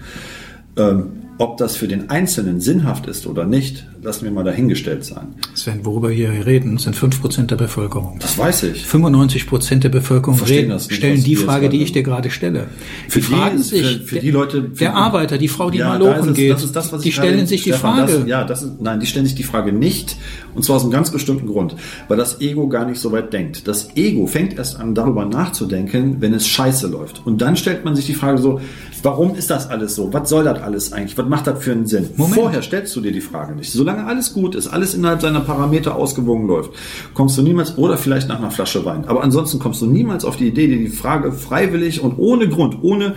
Ähm, 0.76 1.06
ob 1.38 1.56
das 1.56 1.76
für 1.76 1.88
den 1.88 2.10
Einzelnen 2.10 2.60
sinnhaft 2.60 3.06
ist 3.06 3.26
oder 3.26 3.46
nicht, 3.46 3.86
lassen 4.02 4.24
wir 4.24 4.30
mal 4.30 4.44
dahingestellt 4.44 5.04
sein. 5.04 5.34
Sven, 5.54 5.84
worüber 5.84 6.10
wir 6.10 6.30
hier 6.32 6.46
reden, 6.46 6.78
sind 6.78 6.96
5% 6.96 7.46
der 7.50 7.56
Bevölkerung. 7.56 8.16
Das 8.20 8.38
weiß 8.38 8.62
ich. 8.64 8.86
95 8.86 9.46
Prozent 9.46 9.84
der 9.84 9.88
Bevölkerung 9.90 10.38
reden, 10.40 10.72
nicht, 10.74 10.92
stellen 10.92 11.22
die 11.22 11.36
Frage, 11.36 11.68
die 11.68 11.82
ich 11.82 11.92
dir 11.92 12.02
gerade 12.02 12.30
stelle. 12.30 12.68
Für 13.08 13.20
die 13.20 13.26
die- 13.26 13.32
fragen 13.32 13.58
für- 13.58 13.62
sich, 13.64 14.00
für 14.04 14.18
die 14.20 14.30
Leute- 14.30 14.62
für 14.72 14.84
der 14.84 14.94
Arbeiter, 14.94 15.38
die 15.38 15.48
Frau, 15.48 15.70
die 15.70 15.78
Ja, 15.78 15.88
mal 15.88 15.98
da 15.98 16.12
ist 16.12 16.16
lochen 16.18 16.30
es- 16.30 16.36
geht, 16.36 16.52
das 16.52 16.64
ist 16.64 16.76
das, 16.76 16.92
was 16.92 17.02
die 17.02 17.12
stellen 17.12 17.46
sich 17.46 17.62
die 17.62 17.70
Stefan, 17.70 17.96
Frage. 18.06 18.18
Das, 18.20 18.26
ja, 18.28 18.44
das 18.44 18.62
ist, 18.62 18.80
nein, 18.80 19.00
die 19.00 19.06
stellen 19.06 19.26
sich 19.26 19.34
die 19.34 19.42
Frage 19.42 19.72
nicht. 19.72 20.16
Und 20.54 20.64
zwar 20.64 20.76
aus 20.76 20.82
einem 20.82 20.90
ganz 20.92 21.10
bestimmten 21.10 21.46
Grund. 21.46 21.76
Weil 22.08 22.16
das 22.16 22.40
Ego 22.40 22.68
gar 22.68 22.84
nicht 22.84 23.00
so 23.00 23.12
weit 23.12 23.32
denkt. 23.32 23.68
Das 23.68 23.94
Ego 23.96 24.26
fängt 24.26 24.56
erst 24.58 24.80
an, 24.80 24.94
darüber 24.94 25.24
nachzudenken, 25.24 26.16
wenn 26.20 26.34
es 26.34 26.46
scheiße 26.48 26.88
läuft. 26.88 27.24
Und 27.26 27.40
dann 27.42 27.56
stellt 27.56 27.84
man 27.84 27.94
sich 27.94 28.06
die 28.06 28.14
Frage 28.14 28.38
so, 28.38 28.60
warum 29.02 29.34
ist 29.34 29.50
das 29.50 29.68
alles 29.68 29.94
so? 29.94 30.12
Was 30.12 30.28
soll 30.28 30.44
das 30.44 30.60
alles 30.60 30.92
eigentlich? 30.92 31.16
Was 31.18 31.28
macht 31.28 31.46
das 31.46 31.62
für 31.62 31.72
einen 31.72 31.86
Sinn? 31.86 32.08
Moment. 32.16 32.34
Vorher 32.34 32.62
stellst 32.62 32.94
du 32.96 33.00
dir 33.00 33.12
die 33.12 33.20
Frage 33.20 33.54
nicht. 33.54 33.70
Solange 33.90 34.08
alles 34.08 34.32
gut 34.32 34.54
ist, 34.54 34.68
alles 34.68 34.94
innerhalb 34.94 35.20
seiner 35.20 35.40
Parameter 35.40 35.96
ausgewogen 35.96 36.46
läuft, 36.46 36.70
kommst 37.14 37.36
du 37.36 37.42
niemals, 37.42 37.76
oder 37.76 37.96
vielleicht 37.96 38.28
nach 38.28 38.38
einer 38.38 38.50
Flasche 38.50 38.84
Wein. 38.84 39.04
Aber 39.06 39.22
ansonsten 39.22 39.58
kommst 39.58 39.82
du 39.82 39.86
niemals 39.86 40.24
auf 40.24 40.36
die 40.36 40.48
Idee, 40.48 40.68
dir 40.68 40.78
die 40.78 40.88
Frage 40.88 41.32
freiwillig 41.32 42.00
und 42.00 42.18
ohne 42.18 42.48
Grund, 42.48 42.78
ohne 42.82 43.16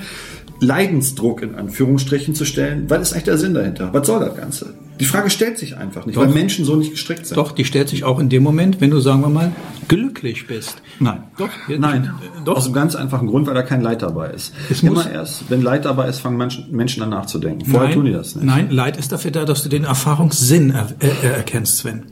Leidensdruck 0.59 1.41
in 1.41 1.55
Anführungsstrichen 1.55 2.35
zu 2.35 2.45
stellen, 2.45 2.85
was 2.89 3.01
ist 3.01 3.13
eigentlich 3.13 3.23
der 3.25 3.37
Sinn 3.37 3.53
dahinter? 3.53 3.89
Was 3.93 4.07
soll 4.07 4.19
das 4.19 4.35
Ganze? 4.35 4.73
Die 5.03 5.09
Frage 5.09 5.29
stellt 5.29 5.57
sich 5.57 5.75
einfach 5.77 6.05
nicht, 6.05 6.15
weil 6.15 6.29
Menschen 6.29 6.63
so 6.63 6.75
nicht 6.77 6.91
gestrickt 6.91 7.25
sind. 7.27 7.37
Doch, 7.37 7.51
die 7.51 7.65
stellt 7.65 7.89
sich 7.89 8.03
auch 8.05 8.19
in 8.19 8.29
dem 8.29 8.41
Moment, 8.41 8.79
wenn 8.79 8.89
du, 8.89 8.99
sagen 8.99 9.21
wir 9.21 9.29
mal, 9.29 9.51
glücklich 9.89 10.47
bist. 10.47 10.81
Nein. 10.99 11.23
Doch. 11.37 11.49
Nein. 11.67 12.11
Doch. 12.45 12.55
Aus 12.55 12.65
einem 12.65 12.73
ganz 12.73 12.95
einfachen 12.95 13.27
Grund, 13.27 13.45
weil 13.47 13.53
da 13.53 13.63
kein 13.63 13.81
Leid 13.81 14.01
dabei 14.01 14.29
ist. 14.29 14.53
Es 14.69 14.81
muss- 14.81 15.05
Immer 15.05 15.11
erst, 15.13 15.49
wenn 15.49 15.61
Leid 15.61 15.83
dabei 15.85 16.07
ist, 16.07 16.19
fangen 16.19 16.37
Menschen, 16.37 16.71
Menschen 16.71 17.03
an 17.03 17.09
nachzudenken. 17.09 17.65
Vorher 17.65 17.89
Nein, 17.89 17.95
tun 17.97 18.05
die 18.05 18.11
das 18.13 18.35
nicht. 18.35 18.45
Nein, 18.45 18.69
Leid 18.71 18.95
ist 18.97 19.11
dafür 19.11 19.31
da, 19.31 19.43
dass 19.45 19.61
du 19.63 19.69
den 19.69 19.83
Erfahrungssinn 19.83 20.69
er, 20.71 20.87
er, 20.99 21.11
er 21.23 21.35
erkennst, 21.35 21.79
Sven. 21.79 22.03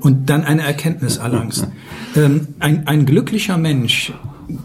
Und 0.00 0.30
dann 0.30 0.44
eine 0.44 0.62
Erkenntnis 0.62 1.16
erlangst. 1.16 1.66
Ähm, 2.14 2.48
ein, 2.60 2.86
ein 2.86 3.06
glücklicher 3.06 3.58
Mensch 3.58 4.12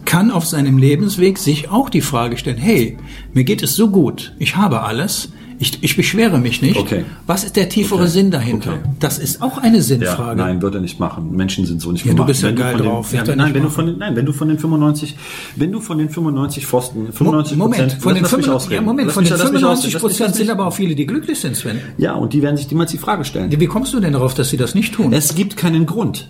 kann 0.04 0.30
auf 0.30 0.46
seinem 0.46 0.78
Lebensweg 0.78 1.38
sich 1.38 1.68
auch 1.70 1.90
die 1.90 2.00
Frage 2.02 2.36
stellen, 2.36 2.58
hey, 2.58 2.96
mir 3.32 3.42
geht 3.42 3.62
es 3.64 3.74
so 3.74 3.90
gut, 3.90 4.32
ich 4.38 4.54
habe 4.56 4.82
alles, 4.82 5.30
ich, 5.62 5.82
ich 5.82 5.96
beschwere 5.96 6.38
mich 6.38 6.60
nicht. 6.60 6.76
Okay. 6.76 7.04
Was 7.26 7.44
ist 7.44 7.54
der 7.56 7.68
tiefere 7.68 8.00
Okay. 8.02 8.10
Sinn 8.10 8.30
dahinter? 8.32 8.72
Okay. 8.72 8.80
Das 8.98 9.18
ist 9.18 9.40
auch 9.40 9.58
eine 9.58 9.76
Ja, 9.76 9.82
Sinnfrage. 9.82 10.36
nein, 10.40 10.60
wird 10.60 10.74
er 10.74 10.80
nicht 10.80 10.98
machen. 10.98 11.34
Menschen 11.36 11.64
sind 11.66 11.80
so 11.80 11.92
nicht 11.92 12.04
Ja, 12.04 12.10
du 12.10 12.16
gemacht. 12.16 12.26
bist 12.28 12.42
ja 12.42 12.48
Wenn 12.48 12.56
geil 12.56 12.72
von 12.72 12.82
den, 12.82 12.90
drauf. 12.90 13.12
Ja, 13.14 13.24
nein, 13.36 13.54
wenn 13.54 13.62
du 13.62 13.70
von 13.70 13.86
den, 13.86 13.98
nein, 13.98 14.16
wenn 14.16 14.26
du 14.26 14.32
von 14.32 14.48
den 14.48 14.58
95, 14.58 15.16
wenn 15.56 15.70
du 15.72 15.80
von 15.80 15.98
den 15.98 16.10
95 16.10 16.66
Pfosten, 16.66 17.12
95 17.12 17.56
Moment, 17.56 17.92
von 17.94 18.14
den, 18.14 18.22
lass 18.24 18.32
mich 18.36 18.44
95, 18.46 18.50
ausreden. 18.52 18.74
ja, 18.74 18.82
Moment, 18.82 19.06
Lass 19.06 19.14
von 19.14 19.24
den 19.24 19.30
lass 19.30 19.38
mich 19.40 19.48
95 19.60 19.86
ausreden. 19.86 19.92
Lass 19.94 20.02
mich- 20.02 20.18
Prozent 20.18 20.34
sind 20.36 20.50
aber 20.50 20.66
auch 20.66 20.74
viele, 20.74 20.94
die 20.94 21.06
glücklich 21.06 21.38
sind, 21.40 21.56
Sven. 21.56 21.78
Ja, 21.96 22.14
und 22.14 22.32
die 22.32 22.42
werden 22.42 22.56
sich 22.56 22.68
niemals 22.70 22.90
die 22.90 22.98
Frage 22.98 23.24
stellen. 23.24 23.50
Wie 23.58 23.66
kommst 23.66 23.94
du 23.94 24.00
denn 24.00 24.12
darauf, 24.12 24.34
dass 24.34 24.50
sie 24.50 24.56
das 24.56 24.74
nicht 24.74 24.94
tun? 24.94 25.12
Es 25.12 25.34
gibt 25.34 25.56
keinen 25.56 25.86
Grund. 25.86 26.28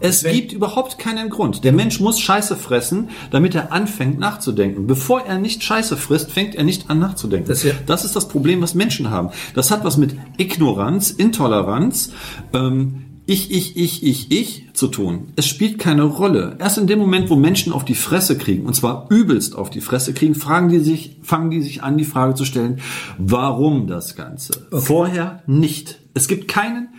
Es 0.00 0.24
Wenn- 0.24 0.34
gibt 0.34 0.52
überhaupt 0.52 0.98
keinen 0.98 1.30
Grund. 1.30 1.64
Der 1.64 1.72
Mensch 1.72 2.00
muss 2.00 2.20
Scheiße 2.20 2.56
fressen, 2.56 3.08
damit 3.30 3.54
er 3.54 3.72
anfängt 3.72 4.18
nachzudenken. 4.18 4.86
Bevor 4.86 5.22
er 5.22 5.38
nicht 5.38 5.62
Scheiße 5.62 5.96
frisst, 5.96 6.30
fängt 6.30 6.54
er 6.54 6.64
nicht 6.64 6.90
an 6.90 6.98
nachzudenken. 6.98 7.48
Das 7.48 7.64
das 7.86 8.04
ist 8.04 8.14
das 8.16 8.28
Problem, 8.28 8.60
was 8.60 8.74
Menschen 8.74 9.10
haben. 9.10 9.30
Das 9.54 9.70
hat 9.70 9.84
was 9.84 9.96
mit 9.96 10.14
Ignoranz, 10.38 11.10
Intoleranz, 11.10 12.12
ähm, 12.52 13.02
ich, 13.28 13.50
ich, 13.50 13.76
ich, 13.76 14.04
ich, 14.04 14.30
ich 14.30 14.68
zu 14.72 14.86
tun. 14.86 15.32
Es 15.34 15.46
spielt 15.48 15.80
keine 15.80 16.04
Rolle. 16.04 16.56
Erst 16.60 16.78
in 16.78 16.86
dem 16.86 17.00
Moment, 17.00 17.28
wo 17.28 17.34
Menschen 17.34 17.72
auf 17.72 17.84
die 17.84 17.96
Fresse 17.96 18.38
kriegen, 18.38 18.66
und 18.66 18.74
zwar 18.74 19.06
übelst 19.10 19.56
auf 19.56 19.68
die 19.68 19.80
Fresse 19.80 20.14
kriegen, 20.14 20.36
fragen 20.36 20.68
die 20.68 20.78
sich, 20.78 21.16
fangen 21.22 21.50
die 21.50 21.60
sich 21.60 21.82
an, 21.82 21.98
die 21.98 22.04
Frage 22.04 22.34
zu 22.34 22.44
stellen, 22.44 22.80
warum 23.18 23.88
das 23.88 24.14
Ganze? 24.14 24.68
Vorher 24.70 25.42
nicht. 25.48 25.98
Es 26.14 26.28
gibt 26.28 26.46
keinen, 26.46 26.90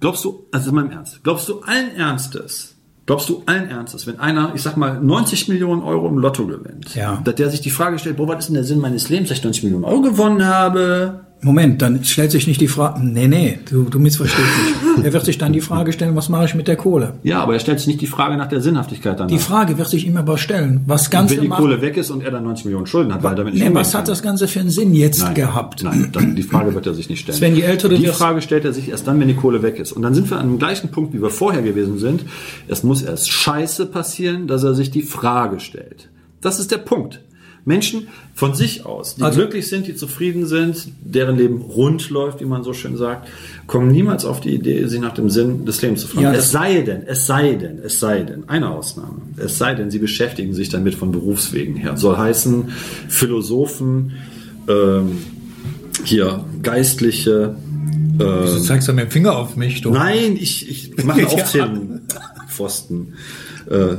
Glaubst 0.00 0.24
du, 0.24 0.46
also 0.52 0.68
in 0.70 0.74
meinem 0.74 0.90
Ernst, 0.90 1.22
glaubst 1.24 1.48
du 1.48 1.60
allen 1.60 1.94
Ernstes, 1.96 2.74
glaubst 3.06 3.28
du 3.28 3.42
allen 3.46 3.68
Ernstes, 3.68 4.06
wenn 4.06 4.18
einer, 4.20 4.52
ich 4.54 4.62
sag 4.62 4.76
mal, 4.76 5.00
90 5.00 5.48
Millionen 5.48 5.82
Euro 5.82 6.08
im 6.08 6.18
Lotto 6.18 6.46
gewinnt, 6.46 6.94
Ja. 6.94 7.20
dass 7.24 7.34
der 7.36 7.50
sich 7.50 7.60
die 7.60 7.70
Frage 7.70 7.98
stellt, 7.98 8.16
boah, 8.16 8.28
was 8.28 8.40
ist 8.40 8.46
denn 8.48 8.54
der 8.54 8.64
Sinn 8.64 8.78
meines 8.80 9.08
Lebens, 9.08 9.28
dass 9.28 9.38
ich 9.38 9.44
90 9.44 9.62
Millionen 9.64 9.84
Euro 9.84 10.02
gewonnen 10.02 10.44
habe? 10.44 11.25
Moment, 11.42 11.82
dann 11.82 12.02
stellt 12.02 12.30
sich 12.30 12.46
nicht 12.46 12.60
die 12.60 12.68
Frage, 12.68 13.04
nee, 13.04 13.28
nee, 13.28 13.58
du, 13.70 13.84
du 13.84 13.98
missverstehst 13.98 14.40
mich. 14.96 15.04
Er 15.04 15.12
wird 15.12 15.24
sich 15.26 15.36
dann 15.36 15.52
die 15.52 15.60
Frage 15.60 15.92
stellen, 15.92 16.16
was 16.16 16.28
mache 16.30 16.46
ich 16.46 16.54
mit 16.54 16.66
der 16.66 16.76
Kohle? 16.76 17.14
Ja, 17.22 17.42
aber 17.42 17.52
er 17.52 17.60
stellt 17.60 17.78
sich 17.78 17.88
nicht 17.88 18.00
die 18.00 18.06
Frage 18.06 18.36
nach 18.36 18.48
der 18.48 18.62
Sinnhaftigkeit 18.62 19.20
danach. 19.20 19.30
Die 19.30 19.38
Frage 19.38 19.76
wird 19.76 19.88
sich 19.88 20.06
immer 20.06 20.20
aber 20.20 20.38
stellen, 20.38 20.80
was 20.86 21.10
Ganze 21.10 21.36
wenn 21.36 21.42
die 21.42 21.48
macht, 21.48 21.60
Kohle 21.60 21.80
weg 21.82 21.96
ist 21.96 22.10
und 22.10 22.24
er 22.24 22.30
dann 22.30 22.42
90 22.44 22.64
Millionen 22.64 22.86
Schulden 22.86 23.14
hat, 23.14 23.22
weil 23.22 23.34
damit 23.34 23.54
nicht 23.54 23.62
nee, 23.62 23.74
was 23.74 23.94
hat 23.94 24.08
das 24.08 24.22
Ganze 24.22 24.48
für 24.48 24.60
einen 24.60 24.70
Sinn 24.70 24.94
jetzt 24.94 25.22
Nein, 25.22 25.34
gehabt? 25.34 25.84
Nein, 25.84 26.08
dann, 26.10 26.34
die 26.34 26.42
Frage 26.42 26.74
wird 26.74 26.86
er 26.86 26.94
sich 26.94 27.08
nicht 27.08 27.20
stellen. 27.20 27.38
Sven, 27.38 27.54
je 27.54 27.62
älter 27.62 27.88
du 27.88 27.96
die 27.96 28.06
Frage 28.06 28.40
stellt 28.40 28.64
er 28.64 28.72
sich 28.72 28.88
erst 28.88 29.06
dann, 29.06 29.20
wenn 29.20 29.28
die 29.28 29.34
Kohle 29.34 29.62
weg 29.62 29.78
ist. 29.78 29.92
Und 29.92 30.02
dann 30.02 30.14
sind 30.14 30.30
wir 30.30 30.38
an 30.38 30.48
dem 30.48 30.58
gleichen 30.58 30.90
Punkt, 30.90 31.12
wie 31.12 31.22
wir 31.22 31.30
vorher 31.30 31.62
gewesen 31.62 31.98
sind. 31.98 32.24
Es 32.66 32.82
muss 32.82 33.02
erst 33.02 33.30
Scheiße 33.30 33.86
passieren, 33.86 34.46
dass 34.46 34.64
er 34.64 34.74
sich 34.74 34.90
die 34.90 35.02
Frage 35.02 35.60
stellt. 35.60 36.08
Das 36.40 36.58
ist 36.58 36.70
der 36.70 36.78
Punkt. 36.78 37.20
Menschen 37.66 38.06
von 38.34 38.54
sich 38.54 38.86
aus, 38.86 39.16
die 39.16 39.22
Also- 39.22 39.38
glücklich 39.40 39.66
sind, 39.68 39.86
die 39.88 39.96
zufrieden 39.96 40.46
sind, 40.46 40.86
deren 41.00 41.36
Leben 41.36 41.60
rund 41.60 42.08
läuft, 42.10 42.40
wie 42.40 42.44
man 42.44 42.62
so 42.62 42.72
schön 42.72 42.96
sagt, 42.96 43.28
kommen 43.66 43.90
niemals 43.90 44.24
auf 44.24 44.40
die 44.40 44.54
Idee, 44.54 44.86
sich 44.86 45.00
nach 45.00 45.14
dem 45.14 45.28
Sinn 45.30 45.66
des 45.66 45.82
Lebens 45.82 46.02
zu 46.02 46.06
fragen. 46.08 46.22
Ja, 46.26 46.32
es 46.32 46.52
sei 46.52 46.82
denn, 46.82 47.02
es 47.06 47.26
sei 47.26 47.54
denn, 47.54 47.80
es 47.84 47.98
sei 47.98 48.22
denn, 48.22 48.48
eine 48.48 48.70
Ausnahme, 48.70 49.16
es 49.36 49.58
sei 49.58 49.74
denn, 49.74 49.90
sie 49.90 49.98
beschäftigen 49.98 50.54
sich 50.54 50.68
damit 50.68 50.94
von 50.94 51.10
Berufswegen 51.10 51.74
her. 51.74 51.96
Soll 51.96 52.16
heißen, 52.16 52.68
Philosophen, 53.08 54.12
ähm, 54.68 55.18
hier 56.04 56.44
Geistliche. 56.62 57.56
Du 58.18 58.60
zeigst 58.60 58.86
ja 58.88 58.94
mit 58.94 59.04
dem 59.06 59.10
Finger 59.10 59.36
auf 59.36 59.56
mich, 59.56 59.82
du. 59.82 59.90
Nein, 59.90 60.36
ich, 60.36 60.70
ich 60.70 61.04
mache. 61.04 61.26
Aufzählung. 61.26 62.00
Pfosten. 62.48 63.14
Äh, 63.68 63.96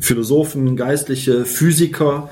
Philosophen, 0.00 0.76
Geistliche, 0.76 1.44
Physiker, 1.44 2.28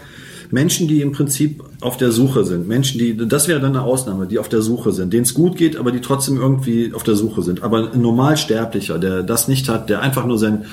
Menschen, 0.53 0.86
die 0.86 1.00
im 1.00 1.12
Prinzip 1.12 1.64
auf 1.80 1.96
der 1.96 2.12
Suche 2.12 2.44
sind. 2.44 2.68
Menschen, 2.68 2.98
die, 2.98 3.16
das 3.16 3.48
wäre 3.48 3.59
dann 3.59 3.74
eine 3.74 3.82
Ausnahme, 3.82 4.26
die 4.26 4.38
auf 4.38 4.50
der 4.50 4.61
Suche 4.61 4.92
sind, 4.92 5.11
denen 5.12 5.22
es 5.22 5.32
gut 5.32 5.57
geht, 5.57 5.78
aber 5.78 5.90
die 5.92 6.03
trotzdem 6.03 6.36
irgendwie 6.36 6.92
auf 6.92 7.03
der 7.03 7.16
Suche 7.16 7.42
sind. 7.42 7.62
Aber 7.62 7.90
ein 7.90 8.03
Normalsterblicher, 8.03 8.98
der 8.98 9.22
das 9.22 9.48
nicht 9.48 9.70
hat, 9.70 9.88
der 9.88 10.03
einfach 10.03 10.26
nur 10.26 10.38
sein, 10.38 10.66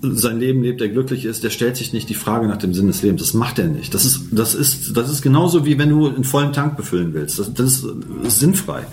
sein 0.00 0.40
Leben 0.40 0.62
lebt, 0.62 0.80
der 0.80 0.88
glücklich 0.88 1.26
ist, 1.26 1.44
der 1.44 1.50
stellt 1.50 1.76
sich 1.76 1.92
nicht 1.92 2.08
die 2.08 2.14
Frage 2.14 2.46
nach 2.46 2.56
dem 2.56 2.72
Sinn 2.72 2.86
des 2.86 3.02
Lebens. 3.02 3.20
Das 3.20 3.34
macht 3.34 3.58
er 3.58 3.66
nicht. 3.66 3.92
Das 3.92 4.06
ist, 4.06 4.28
das 4.32 4.54
ist, 4.54 4.96
das 4.96 5.10
ist 5.10 5.20
genauso 5.20 5.66
wie 5.66 5.78
wenn 5.78 5.90
du 5.90 6.06
einen 6.08 6.24
vollen 6.24 6.54
Tank 6.54 6.78
befüllen 6.78 7.12
willst. 7.12 7.38
Das, 7.38 7.52
das, 7.52 7.84
ist, 8.24 8.40
sinnfrei. 8.40 8.84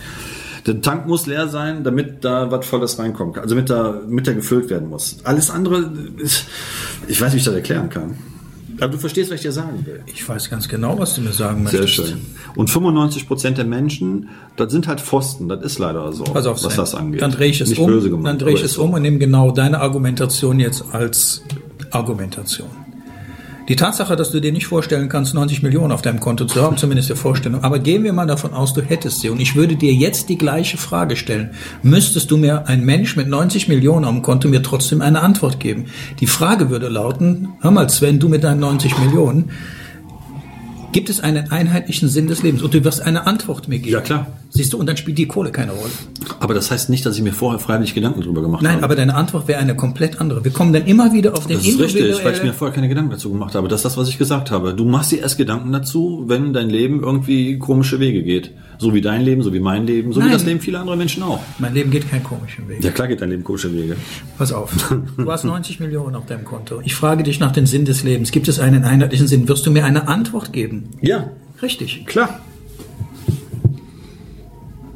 Der 0.66 0.82
Tank 0.82 1.08
muss 1.08 1.26
leer 1.26 1.48
sein, 1.48 1.86
damit 1.86 2.26
da 2.26 2.52
was 2.52 2.66
Volles 2.66 3.00
reinkommt. 3.00 3.38
Also 3.38 3.56
damit 3.56 3.70
da, 3.70 4.02
mit 4.06 4.28
der 4.28 4.34
gefüllt 4.34 4.70
werden 4.70 4.90
muss. 4.90 5.20
Alles 5.24 5.50
andere 5.50 5.90
ist, 6.18 6.48
ich 7.08 7.22
weiß 7.22 7.28
nicht, 7.28 7.36
wie 7.36 7.38
ich 7.38 7.46
das 7.46 7.54
erklären 7.54 7.90
kann. 7.90 8.16
Aber 8.84 8.94
du 8.94 9.00
verstehst, 9.00 9.30
was 9.32 9.36
ich 9.38 9.42
dir 9.44 9.52
sagen 9.52 9.86
will. 9.86 10.02
Ich 10.08 10.28
weiß 10.28 10.50
ganz 10.50 10.68
genau, 10.68 10.98
was 11.00 11.16
du 11.16 11.22
mir 11.22 11.32
sagen 11.34 11.66
Sehr 11.68 11.82
möchtest. 11.82 12.10
schön. 12.10 12.22
Und 12.56 12.70
95 12.70 13.28
Prozent 13.28 13.58
der 13.58 13.66
Menschen, 13.66 14.30
das 14.56 14.72
sind 14.72 14.88
halt 14.88 15.02
Pfosten. 15.02 15.48
Das 15.50 15.64
ist 15.64 15.80
leider 15.80 16.12
so, 16.14 16.24
Pass 16.26 16.46
auf, 16.46 16.64
was 16.64 16.76
das 16.76 16.94
angeht. 16.96 17.22
Dann 17.22 17.32
drehe 17.32 17.50
ich 17.50 17.62
es 17.62 17.70
Nicht 17.70 17.80
um. 17.80 17.88
böse 17.88 18.10
gemeint, 18.10 18.28
dann 18.28 18.40
drehe 18.40 18.56
ich 18.56 18.64
es 18.64 18.78
um 18.78 18.94
und 18.94 19.02
nehme 19.02 19.18
genau 19.20 19.52
deine 19.52 19.80
Argumentation 19.80 20.60
jetzt 20.60 20.84
als 20.92 21.44
Argumentation. 21.92 22.68
Die 23.70 23.78
Tatsache, 23.78 24.18
dass 24.18 24.32
du 24.32 24.42
dir 24.42 24.52
nicht 24.52 24.68
vorstellen 24.68 25.08
kannst, 25.08 25.34
90 25.34 25.64
Millionen 25.64 25.94
auf 25.94 26.02
deinem 26.02 26.20
Konto 26.20 26.44
zu 26.44 26.62
haben, 26.62 26.76
zumindest 26.76 27.08
der 27.08 27.16
Vorstellung. 27.16 27.64
Aber 27.64 27.80
gehen 27.80 28.04
wir 28.04 28.12
mal 28.12 28.28
davon 28.28 28.54
aus, 28.54 28.74
du 28.74 28.82
hättest 28.82 29.22
sie. 29.22 29.30
Und 29.30 29.40
ich 29.40 29.56
würde 29.56 29.78
dir 29.78 29.94
jetzt 29.94 30.28
die 30.28 30.38
gleiche 30.38 30.76
Frage 30.76 31.16
stellen. 31.16 31.52
Müsstest 31.82 32.30
du 32.30 32.36
mir, 32.36 32.68
ein 32.68 32.84
Mensch 32.84 33.16
mit 33.16 33.30
90 33.30 33.70
Millionen 33.70 34.06
dem 34.06 34.22
Konto, 34.22 34.50
mir 34.50 34.64
trotzdem 34.64 35.02
eine 35.02 35.22
Antwort 35.22 35.62
geben? 35.62 35.86
Die 36.20 36.28
Frage 36.28 36.70
würde 36.70 36.90
lauten, 36.90 37.54
hör 37.62 37.72
mal 37.72 37.90
Sven, 37.90 38.20
du 38.20 38.28
mit 38.28 38.44
deinen 38.44 38.60
90 38.60 38.98
Millionen, 39.00 39.52
gibt 40.94 41.10
es 41.10 41.20
einen 41.20 41.52
einheitlichen 41.52 42.08
Sinn 42.08 42.28
des 42.28 42.44
Lebens? 42.44 42.62
Und 42.62 42.74
du 42.74 42.84
wirst 42.84 43.02
eine 43.02 43.28
Antwort 43.28 43.68
mir 43.68 43.80
geben. 43.80 43.92
Ja, 43.92 44.02
klar. 44.02 44.28
Siehst 44.50 44.72
du, 44.72 44.78
und 44.78 44.86
dann 44.86 44.98
spielt 44.98 45.18
die 45.18 45.28
Kohle 45.28 45.52
keine 45.52 45.72
Rolle. 45.72 45.92
Aber 46.40 46.54
das 46.54 46.70
heißt 46.72 46.90
nicht, 46.90 47.06
dass 47.06 47.18
ich 47.18 47.24
mir 47.24 47.34
vorher 47.34 47.60
freiwillig 47.60 47.96
Gedanken 47.96 48.22
drüber 48.22 48.42
gemacht 48.42 48.62
Nein, 48.62 48.76
habe. 48.76 48.84
aber 48.86 48.96
deine 48.96 49.16
Antwort 49.16 49.48
wäre 49.48 49.60
eine 49.60 49.76
komplett 49.76 50.22
andere. 50.22 50.44
Wir 50.44 50.52
kommen 50.52 50.72
dann 50.74 50.86
immer 50.86 51.12
wieder 51.12 51.34
auf 51.34 51.48
den 51.48 51.58
Das 51.58 51.68
ist 51.68 51.80
richtig, 51.80 52.24
weil 52.24 52.34
ich 52.34 52.44
mir 52.44 52.54
vorher 52.54 52.74
keine 52.74 52.88
Gedanken 52.88 53.12
dazu 53.12 53.32
gemacht 53.32 53.56
habe. 53.56 53.68
Das 53.68 53.80
ist 53.80 53.86
das, 53.86 53.98
was 53.98 54.10
ich 54.10 54.18
gesagt 54.18 54.52
habe. 54.52 54.74
Du 54.74 54.86
machst 54.86 55.12
dir 55.12 55.20
erst 55.20 55.38
Gedanken 55.38 55.72
dazu, 55.72 56.26
wenn 56.28 56.54
dein 56.54 56.70
Leben 56.70 57.02
irgendwie 57.02 57.58
komische 57.58 58.00
Wege 58.00 58.24
geht. 58.24 58.52
So 58.78 58.94
wie 58.94 59.02
dein 59.02 59.22
Leben, 59.22 59.42
so 59.42 59.54
wie 59.54 59.60
mein 59.60 59.88
Leben, 59.88 60.14
so 60.14 60.20
Nein. 60.20 60.30
wie 60.30 60.34
das 60.34 60.46
Leben 60.46 60.60
vieler 60.60 60.82
anderer 60.82 60.98
Menschen 60.98 61.24
auch. 61.24 61.40
Mein 61.58 61.74
Leben 61.74 61.90
geht 61.90 62.10
keinen 62.10 62.24
komischen 62.24 62.68
Weg. 62.68 62.84
Ja 62.84 62.92
klar 62.92 63.08
geht 63.08 63.22
dein 63.22 63.30
Leben 63.30 63.44
komische 63.44 63.74
Wege. 63.74 63.96
Pass 64.38 64.52
auf. 64.52 64.72
Du 65.18 65.32
hast 65.32 65.44
90 65.46 65.80
Millionen 65.80 66.16
auf 66.16 66.26
deinem 66.26 66.44
Konto. 66.44 66.82
Ich 66.84 66.96
frage 66.96 67.24
dich 67.24 67.40
nach 67.40 67.52
dem 67.52 67.66
Sinn 67.66 67.86
des 67.86 68.04
Lebens. 68.04 68.32
Gibt 68.32 68.48
es 68.48 68.60
einen 68.60 68.84
einheitlichen 68.84 69.28
Sinn? 69.28 69.48
Wirst 69.48 69.66
du 69.66 69.72
mir 69.72 69.86
eine 69.86 70.08
Antwort 70.08 70.52
geben? 70.52 70.83
Ja, 71.02 71.30
Richtig. 71.62 72.06
klar. 72.06 72.40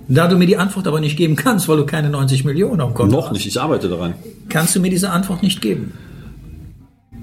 Da 0.10 0.28
du 0.28 0.38
mir 0.38 0.46
die 0.48 0.58
Antwort 0.58 0.88
aber 0.88 1.02
nicht 1.02 1.18
geben 1.18 1.36
kannst, 1.36 1.68
weil 1.68 1.78
du 1.78 1.86
keine 1.86 2.10
90 2.10 2.46
Millionen 2.46 2.80
dem 2.80 2.94
Konto 2.94 3.16
Noch 3.16 3.26
hast, 3.26 3.34
nicht, 3.34 3.46
ich 3.46 3.60
arbeite 3.60 3.90
daran. 3.90 4.14
kannst 4.48 4.74
du 4.76 4.80
mir 4.80 4.90
diese 4.90 5.10
Antwort 5.10 5.44
nicht 5.44 5.62
geben. 5.62 5.94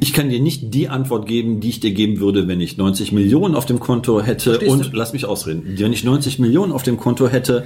Ich 0.00 0.12
kann 0.12 0.28
dir 0.28 0.40
nicht 0.40 0.74
die 0.74 0.88
Antwort 0.90 1.26
geben, 1.26 1.60
die 1.60 1.70
ich 1.70 1.80
dir 1.80 1.92
geben 1.92 2.20
würde, 2.20 2.46
wenn 2.46 2.60
ich 2.60 2.76
90 2.76 3.12
Millionen 3.12 3.54
auf 3.54 3.64
dem 3.64 3.80
Konto 3.80 4.20
hätte 4.20 4.50
Verstehst 4.50 4.70
und 4.70 4.92
du? 4.92 4.96
lass 4.96 5.12
mich 5.14 5.24
ausreden. 5.24 5.62
Wenn 5.78 5.92
ich 5.92 6.04
90 6.04 6.38
Millionen 6.38 6.72
auf 6.72 6.82
dem 6.82 6.98
Konto 6.98 7.28
hätte 7.28 7.64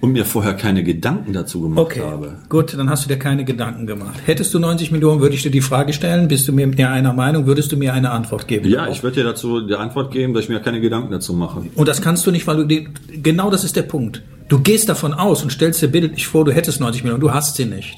und 0.00 0.12
mir 0.12 0.24
vorher 0.24 0.54
keine 0.54 0.84
Gedanken 0.84 1.32
dazu 1.32 1.60
gemacht 1.62 1.78
Okay, 1.80 2.00
habe. 2.00 2.36
gut, 2.48 2.74
dann 2.78 2.88
hast 2.88 3.04
du 3.04 3.08
dir 3.08 3.18
keine 3.18 3.44
Gedanken 3.44 3.86
gemacht. 3.86 4.20
Hättest 4.24 4.54
du 4.54 4.58
90 4.60 4.92
Millionen, 4.92 5.20
würde 5.20 5.34
ich 5.34 5.42
dir 5.42 5.50
die 5.50 5.60
Frage 5.62 5.92
stellen, 5.92 6.28
bist 6.28 6.46
du 6.46 6.52
mir 6.52 6.66
mit 6.66 6.78
einer 6.80 7.12
Meinung, 7.12 7.46
würdest 7.46 7.72
du 7.72 7.76
mir 7.76 7.92
eine 7.92 8.10
Antwort 8.10 8.46
geben? 8.46 8.68
Ja, 8.68 8.88
ich 8.88 9.02
würde 9.02 9.16
dir 9.16 9.24
dazu 9.24 9.60
die 9.66 9.74
Antwort 9.74 10.12
geben, 10.12 10.32
dass 10.32 10.44
ich 10.44 10.48
mir 10.48 10.60
keine 10.60 10.80
Gedanken 10.80 11.10
dazu 11.10 11.32
mache. 11.32 11.62
Und 11.74 11.88
das 11.88 12.00
kannst 12.02 12.24
du 12.26 12.30
nicht, 12.30 12.46
weil 12.46 12.56
du 12.58 12.64
die, 12.64 12.88
genau 13.22 13.50
das 13.50 13.64
ist 13.64 13.74
der 13.74 13.82
Punkt. 13.82 14.22
Du 14.48 14.60
gehst 14.60 14.88
davon 14.88 15.12
aus 15.12 15.42
und 15.42 15.50
stellst 15.50 15.82
dir 15.82 15.88
bildlich 15.88 16.26
vor, 16.26 16.44
du 16.44 16.52
hättest 16.52 16.80
90 16.80 17.02
Millionen, 17.02 17.20
du 17.20 17.32
hast 17.32 17.56
sie 17.56 17.64
nicht. 17.64 17.96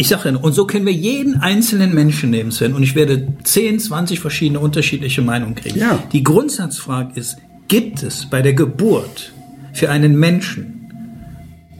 Ich 0.00 0.06
sage 0.06 0.30
ja, 0.30 0.36
und 0.36 0.52
so 0.52 0.64
können 0.64 0.86
wir 0.86 0.92
jeden 0.92 1.38
einzelnen 1.38 1.92
Menschen 1.92 2.30
nehmen, 2.30 2.52
Sven, 2.52 2.72
und 2.74 2.84
ich 2.84 2.94
werde 2.94 3.26
10, 3.42 3.80
20 3.80 4.20
verschiedene 4.20 4.60
unterschiedliche 4.60 5.22
Meinungen 5.22 5.56
kriegen. 5.56 5.76
Ja. 5.76 6.00
Die 6.12 6.22
Grundsatzfrage 6.22 7.18
ist, 7.18 7.38
gibt 7.66 8.04
es 8.04 8.26
bei 8.26 8.40
der 8.40 8.54
Geburt 8.54 9.32
für 9.72 9.90
einen 9.90 10.16
Menschen, 10.16 10.92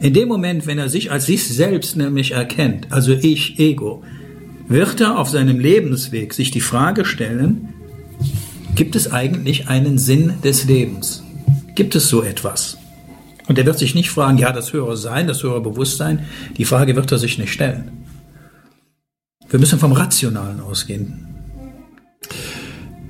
in 0.01 0.13
dem 0.13 0.27
Moment, 0.27 0.67
wenn 0.67 0.77
er 0.77 0.89
sich 0.89 1.13
als 1.13 1.27
sich 1.27 1.47
selbst 1.47 1.95
nämlich 1.95 2.31
erkennt, 2.31 2.91
also 2.91 3.13
ich, 3.13 3.57
Ego, 3.57 4.03
wird 4.67 4.99
er 4.99 5.17
auf 5.17 5.29
seinem 5.29 5.57
Lebensweg 5.57 6.33
sich 6.33 6.51
die 6.51 6.59
Frage 6.59 7.05
stellen, 7.05 7.69
gibt 8.75 8.97
es 8.97 9.13
eigentlich 9.13 9.69
einen 9.69 9.97
Sinn 9.97 10.33
des 10.43 10.65
Lebens? 10.65 11.23
Gibt 11.73 11.95
es 11.95 12.09
so 12.09 12.21
etwas? 12.21 12.77
Und 13.47 13.57
er 13.57 13.65
wird 13.65 13.79
sich 13.79 13.95
nicht 13.95 14.09
fragen, 14.09 14.37
ja, 14.37 14.51
das 14.51 14.73
höhere 14.73 14.97
Sein, 14.97 15.27
das 15.27 15.41
höhere 15.41 15.61
Bewusstsein, 15.61 16.25
die 16.57 16.65
Frage 16.65 16.97
wird 16.97 17.13
er 17.13 17.17
sich 17.17 17.37
nicht 17.37 17.53
stellen. 17.53 17.91
Wir 19.49 19.59
müssen 19.59 19.79
vom 19.79 19.91
Rationalen 19.93 20.59
ausgehen. 20.59 21.25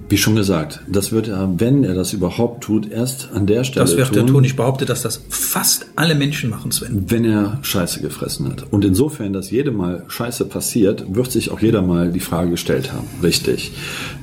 Wie 0.09 0.17
schon 0.17 0.35
gesagt, 0.35 0.79
das 0.87 1.11
wird 1.11 1.27
er, 1.27 1.53
wenn 1.59 1.83
er 1.83 1.93
das 1.93 2.13
überhaupt 2.13 2.63
tut, 2.63 2.91
erst 2.91 3.29
an 3.31 3.45
der 3.45 3.63
Stelle 3.63 3.85
Das 3.85 3.95
wird 3.95 4.15
er 4.15 4.25
tun. 4.25 4.43
Ich 4.43 4.55
behaupte, 4.55 4.85
dass 4.85 5.03
das 5.03 5.21
fast 5.29 5.85
alle 5.95 6.15
Menschen 6.15 6.49
machen, 6.49 6.71
Sven. 6.71 7.03
wenn 7.11 7.25
er 7.25 7.59
Scheiße 7.61 8.01
gefressen 8.01 8.49
hat. 8.49 8.65
Und 8.71 8.83
insofern, 8.85 9.33
dass 9.33 9.51
jedem 9.51 9.77
Mal 9.77 10.05
Scheiße 10.07 10.45
passiert, 10.45 11.13
wird 11.13 11.31
sich 11.31 11.51
auch 11.51 11.59
jeder 11.59 11.83
mal 11.83 12.11
die 12.11 12.21
Frage 12.21 12.49
gestellt 12.49 12.91
haben. 12.91 13.07
Richtig. 13.21 13.71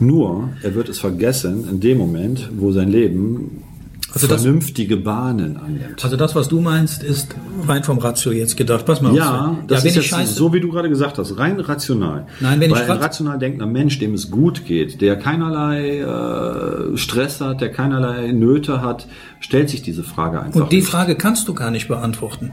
Nur, 0.01 0.49
er 0.63 0.75
wird 0.75 0.89
es 0.89 0.99
vergessen 0.99 1.69
in 1.71 1.79
dem 1.79 1.99
Moment, 1.99 2.51
wo 2.57 2.73
sein 2.73 2.91
Leben 2.91 3.63
Also 4.23 4.27
das- 4.35 4.43
vernünftige 4.43 4.97
Bahnen 4.97 5.57
annimmt. 5.57 6.03
Also 6.05 6.17
das, 6.17 6.35
was 6.35 6.49
du 6.49 6.61
meinst, 6.61 7.03
ist 7.03 7.35
rein 7.67 7.85
vom 7.85 7.99
Ratio 7.99 8.33
jetzt 8.33 8.57
gedacht. 8.57 8.85
Pass 8.87 9.01
mal 9.01 9.11
auf, 9.11 9.17
Ja, 9.17 9.55
Sven. 9.57 9.67
das 9.69 9.83
wenn 9.83 9.89
ist 9.89 9.97
ich 9.97 10.03
jetzt 10.03 10.11
scheiße, 10.11 10.35
so, 10.35 10.53
wie 10.53 10.61
du 10.61 10.71
gerade 10.71 10.89
gesagt 10.89 11.19
hast, 11.19 11.39
rein 11.39 11.61
rational. 11.61 12.27
Nein, 12.41 12.61
wenn 12.61 12.71
ich 12.71 12.77
Weil 12.77 12.85
ein 12.85 12.91
rat- 12.93 13.01
rational 13.03 13.39
denkender 13.39 13.67
Mensch, 13.67 13.99
dem 13.99 14.15
es 14.15 14.31
gut 14.31 14.65
geht, 14.65 15.01
der 15.01 15.17
keinerlei 15.17 15.99
äh, 16.01 16.97
Stress 16.97 17.41
hat, 17.41 17.61
der 17.61 17.71
keinerlei 17.71 18.33
Nöte 18.33 18.81
hat, 18.83 19.07
stellt 19.41 19.69
sich 19.71 19.83
diese 19.83 20.03
Frage 20.03 20.41
einfach 20.41 20.61
Und 20.61 20.73
die 20.73 20.77
nicht. 20.77 20.89
Frage 20.89 21.15
kannst 21.17 21.47
du 21.49 21.55
gar 21.55 21.71
nicht 21.71 21.89
beantworten. 21.89 22.53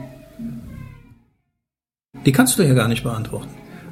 Die 2.26 2.32
kannst 2.32 2.58
du 2.60 2.64
ja 2.64 2.74
gar 2.74 2.88
nicht 2.88 3.04
beantworten. 3.04 3.50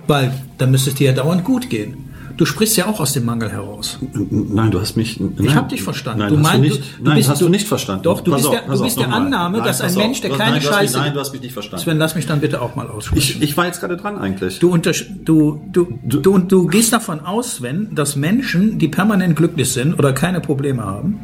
Weil 0.08 0.34
dann 0.58 0.72
müsste 0.72 0.90
es 0.90 0.96
dir 0.96 1.08
ja 1.12 1.14
dauernd 1.14 1.44
gut 1.44 1.70
gehen. 1.70 1.98
Du 2.42 2.48
sprichst 2.48 2.76
ja 2.76 2.88
auch 2.88 3.00
aus 3.00 3.14
dem 3.14 3.24
Mangel 3.26 3.52
heraus. 3.52 4.00
Nein, 4.02 4.72
du 4.72 4.82
hast 4.82 4.98
mich. 4.98 5.20
Nein, 5.20 5.36
Ich 5.44 5.54
habe 5.54 5.70
dich 5.70 5.84
verstanden. 5.84 6.22
Nein, 6.22 6.30
du 6.30 6.38
hast 6.40 6.44
meinst, 6.44 6.58
du 6.58 6.62
nicht, 6.80 6.98
du 6.98 7.04
nein, 7.04 7.16
bist, 7.18 7.30
hast 7.30 7.42
du, 7.42 7.50
nicht 7.50 7.68
verstanden. 7.68 8.02
Doch, 8.02 8.22
du 8.22 8.32
Pass 8.32 8.40
bist 8.42 8.48
auf, 8.48 8.56
der, 8.56 8.66
du 8.66 8.74
auf, 8.74 8.82
bist 8.84 9.00
der. 9.00 9.14
Annahme, 9.14 9.58
Nein, 9.60 9.68
dass 9.68 9.80
ein 9.82 9.92
auf. 9.92 9.96
Mensch, 9.98 10.22
der 10.22 10.32
Du- 10.32 10.38
keine 10.38 10.54
nein, 10.54 10.62
du 10.64 10.68
hast 10.70 10.72
mich- 10.82 10.90
Scheiße. 10.90 10.98
Nein, 10.98 11.14
du 11.14 11.20
hast 11.20 11.32
mich 11.34 11.42
nicht 11.44 11.54
verstanden. 11.54 11.84
Sven, 11.84 11.98
lass 12.00 12.16
mich 12.16 12.26
dann 12.26 12.40
bitte 12.42 12.60
auch 12.60 12.76
mal 12.76 12.88
aussprechen. 12.90 13.20
Ich, 13.20 13.42
ich 13.44 13.58
war 13.58 13.68
jetzt 13.68 13.80
gerade 13.80 13.96
dran 13.96 14.18
eigentlich. 14.18 14.58
Du, 14.58 14.72
unter, 14.72 14.92
du, 15.24 15.62
du, 15.72 16.00
du, 16.04 16.38
du 16.40 16.66
gehst 16.66 16.92
davon 16.94 17.20
aus, 17.20 17.58
Sven, 17.58 17.90
dass 17.94 18.16
Menschen, 18.16 18.80
die 18.80 18.88
permanent 18.88 19.36
glücklich 19.36 19.72
sind 19.72 20.00
oder 20.00 20.12
keine 20.12 20.42
Probleme 20.42 20.84
haben, 20.84 21.20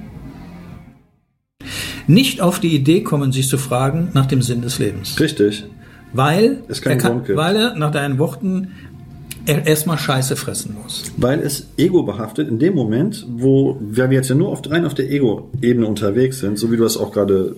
nicht 2.05 2.41
auf 2.41 2.59
die 2.59 2.75
Idee 2.75 3.01
kommen, 3.01 3.31
sich 3.31 3.49
zu 3.49 3.57
fragen 3.57 4.09
nach 4.13 4.27
dem 4.27 4.43
Sinn 4.43 4.61
des 4.61 4.77
Lebens. 4.77 5.19
Richtig. 5.19 5.65
Weil, 6.13 6.63
Es 6.67 6.83
keinen 6.83 6.93
er 6.93 6.97
kann, 6.99 7.11
Grund 7.13 7.25
gibt. 7.25 7.37
weil 7.39 7.55
er 7.55 7.75
nach 7.75 7.89
deinen 7.89 8.19
Worten 8.19 8.67
erstmal 9.47 9.97
Scheiße 9.97 10.35
fressen 10.35 10.75
muss. 10.81 11.03
Weil 11.17 11.39
es 11.39 11.67
ego 11.77 12.03
behaftet 12.03 12.47
in 12.47 12.59
dem 12.59 12.75
Moment, 12.75 13.25
wo 13.29 13.77
wir 13.79 14.11
jetzt 14.11 14.29
ja 14.29 14.35
nur 14.35 14.49
auf, 14.49 14.61
rein 14.69 14.85
auf 14.85 14.93
der 14.93 15.09
Ego-Ebene 15.09 15.87
unterwegs 15.87 16.39
sind, 16.39 16.59
so 16.59 16.71
wie 16.71 16.77
du 16.77 16.83
das 16.83 16.97
auch 16.97 17.11
gerade 17.11 17.55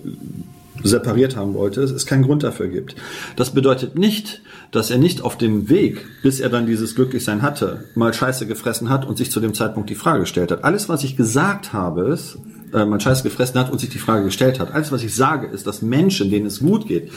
separiert 0.82 1.36
haben 1.36 1.54
wolltest, 1.54 1.94
es 1.94 2.06
keinen 2.06 2.22
Grund 2.22 2.42
dafür 2.42 2.68
gibt. 2.68 2.96
Das 3.36 3.50
bedeutet 3.50 3.98
nicht, 3.98 4.42
dass 4.70 4.90
er 4.90 4.98
nicht 4.98 5.22
auf 5.22 5.36
dem 5.36 5.68
Weg, 5.68 6.06
bis 6.22 6.40
er 6.40 6.48
dann 6.48 6.66
dieses 6.66 6.94
Glücklichsein 6.94 7.42
hatte, 7.42 7.84
mal 7.94 8.14
Scheiße 8.14 8.46
gefressen 8.46 8.88
hat 8.88 9.06
und 9.06 9.18
sich 9.18 9.30
zu 9.30 9.40
dem 9.40 9.54
Zeitpunkt 9.54 9.90
die 9.90 9.94
Frage 9.94 10.20
gestellt 10.20 10.50
hat. 10.52 10.64
Alles, 10.64 10.88
was 10.88 11.04
ich 11.04 11.16
gesagt 11.16 11.72
habe, 11.72 12.02
ist, 12.12 12.38
äh, 12.72 12.84
mal 12.84 13.00
Scheiße 13.00 13.22
gefressen 13.22 13.58
hat 13.58 13.70
und 13.70 13.80
sich 13.80 13.90
die 13.90 13.98
Frage 13.98 14.24
gestellt 14.24 14.60
hat. 14.60 14.72
Alles, 14.72 14.92
was 14.92 15.02
ich 15.02 15.14
sage, 15.14 15.48
ist, 15.48 15.66
dass 15.66 15.82
Menschen, 15.82 16.30
denen 16.30 16.46
es 16.46 16.60
gut 16.60 16.86
geht, 16.86 17.10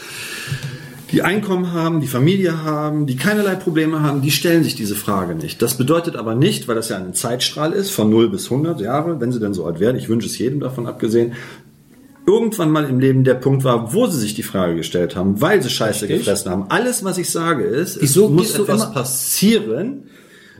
die 1.12 1.22
Einkommen 1.22 1.72
haben, 1.72 2.00
die 2.00 2.06
Familie 2.06 2.62
haben, 2.62 3.06
die 3.06 3.16
keinerlei 3.16 3.54
Probleme 3.54 4.02
haben, 4.02 4.22
die 4.22 4.30
stellen 4.30 4.64
sich 4.64 4.74
diese 4.74 4.94
Frage 4.94 5.34
nicht. 5.34 5.60
Das 5.62 5.76
bedeutet 5.76 6.16
aber 6.16 6.34
nicht, 6.34 6.66
weil 6.66 6.74
das 6.74 6.88
ja 6.88 6.96
ein 6.96 7.14
Zeitstrahl 7.14 7.72
ist, 7.72 7.90
von 7.90 8.10
0 8.10 8.30
bis 8.30 8.50
100 8.50 8.80
Jahre, 8.80 9.20
wenn 9.20 9.30
sie 9.30 9.40
denn 9.40 9.54
so 9.54 9.66
alt 9.66 9.80
werden, 9.80 9.96
ich 9.96 10.08
wünsche 10.08 10.26
es 10.26 10.38
jedem 10.38 10.60
davon 10.60 10.86
abgesehen, 10.86 11.34
irgendwann 12.26 12.70
mal 12.70 12.84
im 12.84 13.00
Leben 13.00 13.24
der 13.24 13.34
Punkt 13.34 13.64
war, 13.64 13.92
wo 13.92 14.06
sie 14.06 14.18
sich 14.18 14.34
die 14.34 14.42
Frage 14.42 14.76
gestellt 14.76 15.14
haben, 15.14 15.40
weil 15.40 15.62
sie 15.62 15.70
Scheiße 15.70 16.02
Richtig. 16.02 16.20
gefressen 16.20 16.50
haben. 16.50 16.66
Alles, 16.68 17.04
was 17.04 17.18
ich 17.18 17.30
sage, 17.30 17.64
ist, 17.64 18.00
Wieso 18.00 18.26
es 18.26 18.30
muss 18.30 18.58
etwas 18.58 18.92
passieren, 18.92 20.04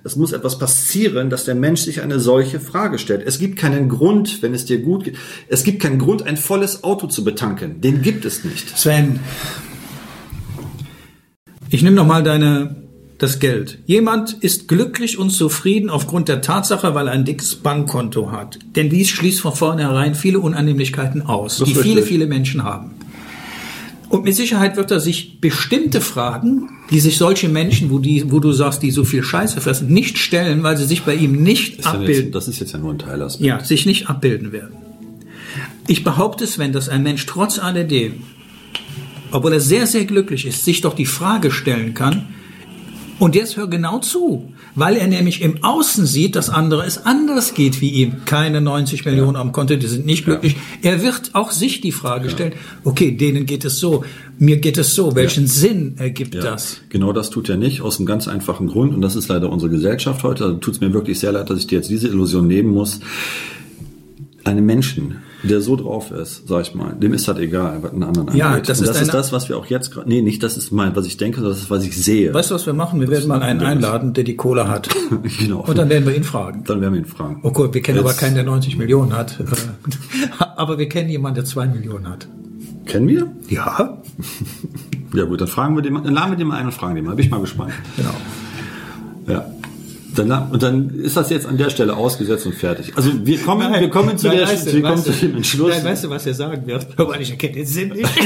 es 0.05 0.17
muss 0.17 0.33
etwas 0.33 0.59
passieren, 0.59 1.31
dass 1.31 1.47
der 1.47 1.55
Mensch 1.55 1.81
sich 1.81 2.03
eine 2.03 2.21
solche 2.21 2.61
Frage 2.61 2.99
stellt. 2.99 3.27
Es 3.27 3.39
gibt 3.39 3.59
keinen 3.59 3.89
Grund, 3.89 4.43
wenn 4.43 4.53
es 4.53 4.67
dir 4.67 4.79
gut 4.79 5.05
geht. 5.05 5.17
Es 5.49 5.65
gibt 5.65 5.81
keinen 5.81 5.99
Grund, 5.99 6.25
ein 6.25 6.37
volles 6.37 6.85
Auto 6.85 7.07
zu 7.07 7.25
betanken. 7.25 7.81
Den 7.81 8.03
gibt 8.03 8.27
es 8.27 8.45
nicht. 8.45 8.79
Sven, 8.79 9.21
ich 11.71 11.83
nehme 11.83 11.97
noch 11.97 12.07
mal 12.07 12.23
deine 12.23 12.77
das 13.19 13.39
Geld. 13.39 13.79
Jemand 13.87 14.33
ist 14.41 14.67
glücklich 14.69 15.19
und 15.19 15.31
zufrieden 15.31 15.89
aufgrund 15.89 16.29
der 16.29 16.41
Tatsache, 16.41 16.95
weil 16.95 17.07
er 17.07 17.13
ein 17.13 17.25
dickes 17.25 17.55
Bankkonto 17.57 18.33
hat. 18.33 18.59
Denn 18.75 18.91
dies 18.91 19.09
schließt 19.09 19.41
von 19.41 19.55
vornherein 19.55 20.15
viele 20.15 20.41
Unannehmlichkeiten 20.41 21.23
aus, 21.23 21.59
Das 21.59 21.69
die 21.69 21.75
viele, 21.75 21.97
richtig. 21.97 22.07
viele 22.07 22.27
Menschen 22.27 22.65
haben. 22.65 22.91
Und 24.09 24.25
mit 24.25 24.35
Sicherheit 24.35 24.77
wird 24.77 24.91
er 24.91 25.01
sich 25.01 25.41
bestimmte 25.41 26.01
Fragen, 26.01 26.69
die 26.91 27.01
sich 27.01 27.17
solche 27.17 27.49
Menschen, 27.49 27.91
wo, 27.91 27.99
die, 27.99 28.31
wo 28.31 28.39
du 28.41 28.53
sagst, 28.53 28.83
die 28.83 28.91
so 28.91 29.05
viel 29.05 29.23
Scheiße 29.23 29.61
fressen, 29.61 29.89
nicht 29.89 30.19
stellen, 30.19 30.63
weil 30.63 30.77
sie 30.77 30.85
sich 30.85 31.03
bei 31.03 31.15
ihm 31.15 31.43
nicht 31.43 31.81
Ist 31.81 31.87
abbilden. 31.87 32.25
jetzt, 32.27 32.35
das 32.35 32.49
ist 32.49 32.61
jetzt 32.61 32.73
ja 32.73 32.79
nur 32.79 32.93
ein 32.93 32.99
Teilaspekt. 32.99 33.45
Ja, 33.47 33.65
sich 33.65 33.87
nicht 33.87 34.09
abbilden 34.09 34.53
werden. 34.53 34.75
Ich 35.87 36.05
behaupte, 36.05 36.47
Sven, 36.47 36.73
dass 36.73 36.89
ein 36.89 37.03
Mensch 37.03 37.27
trotz 37.27 37.59
alledem, 37.59 38.23
obwohl 39.35 39.53
er 39.53 39.61
sehr, 39.61 39.87
sehr 39.87 40.05
glücklich 40.05 40.47
ist, 40.47 40.65
sich 40.65 40.81
doch 40.81 40.95
die 40.95 41.07
Frage 41.07 41.51
stellen 41.51 41.93
kann, 41.93 42.27
und 43.21 43.37
jetzt 43.37 43.57
hör 43.57 43.69
genau 43.69 44.01
zu, 44.01 44.53
weil 44.75 44.97
er 44.97 45.07
nämlich 45.07 45.41
im 45.41 45.63
Außen 45.63 46.05
sieht, 46.05 46.35
dass 46.35 46.51
andere 46.51 46.85
es 46.85 47.07
anders 47.07 47.55
geht 47.55 47.81
wie 47.81 47.91
ihm. 47.91 48.25
Keine 48.25 48.61
90 48.61 49.05
Millionen 49.05 49.37
am 49.37 49.53
Konto, 49.53 49.77
die 49.77 49.87
sind 49.87 50.05
nicht 50.05 50.25
glücklich. 50.25 50.57
Er 50.83 51.01
wird 51.01 51.31
auch 51.33 51.53
sich 51.53 51.81
die 51.81 51.93
Frage 51.93 52.29
stellen, 52.29 52.55
okay, 52.83 53.13
denen 53.13 53.47
geht 53.47 53.65
es 53.65 53.79
so, 53.79 54.05
mir 54.39 54.57
geht 54.57 54.79
es 54.79 54.97
so, 54.97 55.15
welchen 55.15 55.47
Sinn 55.47 55.95
ergibt 55.99 56.35
Ja, 56.35 56.43
das? 56.43 56.81
Genau 56.89 57.13
das 57.13 57.31
tut 57.31 57.49
er 57.49 57.57
nicht, 57.57 57.83
aus 57.83 57.99
einem 57.99 58.07
ganz 58.07 58.27
einfachen 58.27 58.67
Grund. 58.67 58.93
Und 58.95 59.01
das 59.01 59.15
ist 59.15 59.29
leider 59.29 59.49
unsere 59.49 59.71
Gesellschaft 59.71 60.25
heute. 60.25 60.45
Also 60.45 60.57
tut 60.57 60.75
es 60.75 60.81
mir 60.81 60.93
wirklich 60.93 61.21
sehr 61.21 61.31
leid, 61.31 61.51
dass 61.51 61.59
ich 61.61 61.69
dir 61.69 61.77
jetzt 61.77 61.91
diese 61.91 62.09
Illusion 62.09 62.49
nehmen 62.49 62.75
muss. 62.75 62.99
Einem 64.43 64.67
Menschen, 64.67 65.19
der 65.49 65.61
so 65.61 65.77
drauf 65.77 66.11
ist, 66.11 66.49
sag 66.49 66.63
ich 66.63 66.75
mal, 66.75 66.93
dem 66.95 67.13
ist 67.15 67.29
das 67.29 67.39
egal, 67.39 67.79
was 67.83 67.93
einen 67.93 68.03
anderen 68.03 68.37
Ja, 68.37 68.51
angeht. 68.51 68.69
das 68.69 68.81
ist 68.81 68.89
das 68.89 69.01
ist 69.03 69.15
das, 69.15 69.33
was 69.33 69.49
wir 69.49 69.57
auch 69.57 69.67
jetzt 69.67 69.91
gerade. 69.93 70.09
Nee, 70.09 70.23
nicht 70.23 70.43
das 70.43 70.57
ist 70.57 70.71
mein, 70.73 70.95
was 70.97 71.07
ich 71.07 71.17
denke, 71.17 71.37
sondern 71.37 71.53
das 71.55 71.63
ist, 71.63 71.71
was 71.71 71.85
ich 71.85 71.97
sehe. 71.97 72.33
Weißt 72.35 72.51
du, 72.51 72.55
was 72.55 72.67
wir 72.67 72.73
machen? 72.73 73.01
Wir 73.01 73.09
werden 73.09 73.29
mal 73.29 73.43
einen 73.43 73.61
einladen, 73.61 74.13
der 74.15 74.25
die 74.25 74.37
Kohle 74.37 74.69
hat. 74.69 74.89
Genau. 75.39 75.61
Und 75.61 75.77
dann 75.79 75.89
werden 75.89 76.07
wir 76.07 76.15
ihn 76.17 76.25
fragen. 76.25 76.65
Dann 76.67 76.81
werden 76.81 76.95
wir 76.95 77.01
ihn 77.01 77.07
fragen. 77.07 77.41
Oh 77.43 77.51
gut, 77.53 77.75
wir 77.75 77.83
kennen 77.83 77.99
Jetzt- 77.99 78.07
aber 78.07 78.15
keinen, 78.15 78.35
der 78.35 78.45
90 78.45 78.77
Millionen 78.79 79.13
hat. 79.17 79.39
Äh, 79.41 79.45
aber 80.57 80.79
wir 80.79 80.89
kennen 80.89 81.09
jemanden, 81.09 81.37
der 81.37 81.45
2 81.45 81.67
Millionen 81.69 82.09
hat. 82.09 82.27
Kennen 82.87 83.09
wir? 83.09 83.31
Ja, 83.49 83.99
Ja 85.15 85.25
gut, 85.25 85.41
dann 85.41 85.49
fragen 85.49 85.77
wir 85.77 85.83
den, 85.83 85.93
mal- 85.93 86.03
dann 86.03 86.13
laden 86.15 86.33
wir 86.33 86.37
den 86.37 86.49
mal 86.49 86.57
ein 86.59 86.67
und 86.67 86.73
fragen 86.73 86.95
den 86.97 87.05
mal. 87.05 87.15
Bin 87.15 87.25
ich 87.27 87.31
mal 87.31 87.41
gespannt. 87.41 87.73
genau. 87.97 88.11
Ja. 89.29 89.47
Dann, 90.15 90.51
und 90.51 90.63
dann 90.63 90.91
ist 90.91 91.17
das 91.17 91.31
jetzt 91.31 91.47
an 91.47 91.57
der 91.57 91.71
Stelle 91.71 91.97
ausgesetzt 91.97 92.47
und 92.47 92.55
fertig. 92.55 92.93
Also 92.97 93.11
wir 93.25 93.39
kommen, 93.41 93.73
wir 93.73 93.91
kommen 93.91 94.17
zu, 94.17 94.29
Nein, 94.29 94.39
der, 94.39 94.49
weißt 94.49 94.67
du, 94.67 94.73
wir 94.73 94.83
kommen 94.83 94.95
weißt 94.95 95.05
zu 95.05 95.13
du, 95.13 95.19
dem 95.27 95.37
Entschluss. 95.37 95.71
Nein, 95.71 95.85
weißt 95.85 96.05
du, 96.05 96.11
was 96.11 96.27
er 96.27 96.35
sagen 96.35 96.67
wird? 96.67 96.87
Weil 96.99 97.21
ich 97.21 97.31
erkenne 97.31 97.55
den 97.55 97.67
Sinn 97.67 97.89
nicht. 97.91 98.09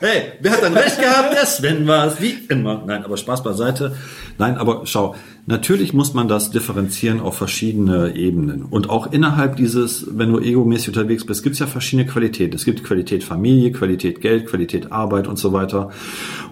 Hey, 0.00 0.32
wer 0.40 0.52
hat 0.52 0.62
dann 0.62 0.74
recht 0.74 0.98
gehabt? 0.98 1.34
Der 1.34 1.46
Sven 1.46 1.86
war 1.86 2.06
es, 2.06 2.20
wie 2.20 2.34
immer. 2.48 2.82
Nein, 2.86 3.04
aber 3.04 3.16
Spaß 3.16 3.42
beiseite. 3.42 3.94
Nein, 4.38 4.56
aber 4.56 4.82
schau, 4.84 5.14
natürlich 5.46 5.92
muss 5.92 6.14
man 6.14 6.28
das 6.28 6.50
differenzieren 6.50 7.20
auf 7.20 7.36
verschiedene 7.36 8.14
Ebenen. 8.14 8.62
Und 8.62 8.90
auch 8.90 9.12
innerhalb 9.12 9.56
dieses, 9.56 10.06
wenn 10.10 10.32
du 10.32 10.40
egomäßig 10.40 10.88
unterwegs 10.88 11.24
bist, 11.24 11.42
gibt 11.42 11.54
es 11.54 11.60
ja 11.60 11.66
verschiedene 11.66 12.06
Qualitäten. 12.08 12.54
Es 12.54 12.64
gibt 12.64 12.84
Qualität 12.84 13.24
Familie, 13.24 13.72
Qualität 13.72 14.20
Geld, 14.20 14.46
Qualität 14.46 14.92
Arbeit 14.92 15.28
und 15.28 15.38
so 15.38 15.52
weiter. 15.52 15.90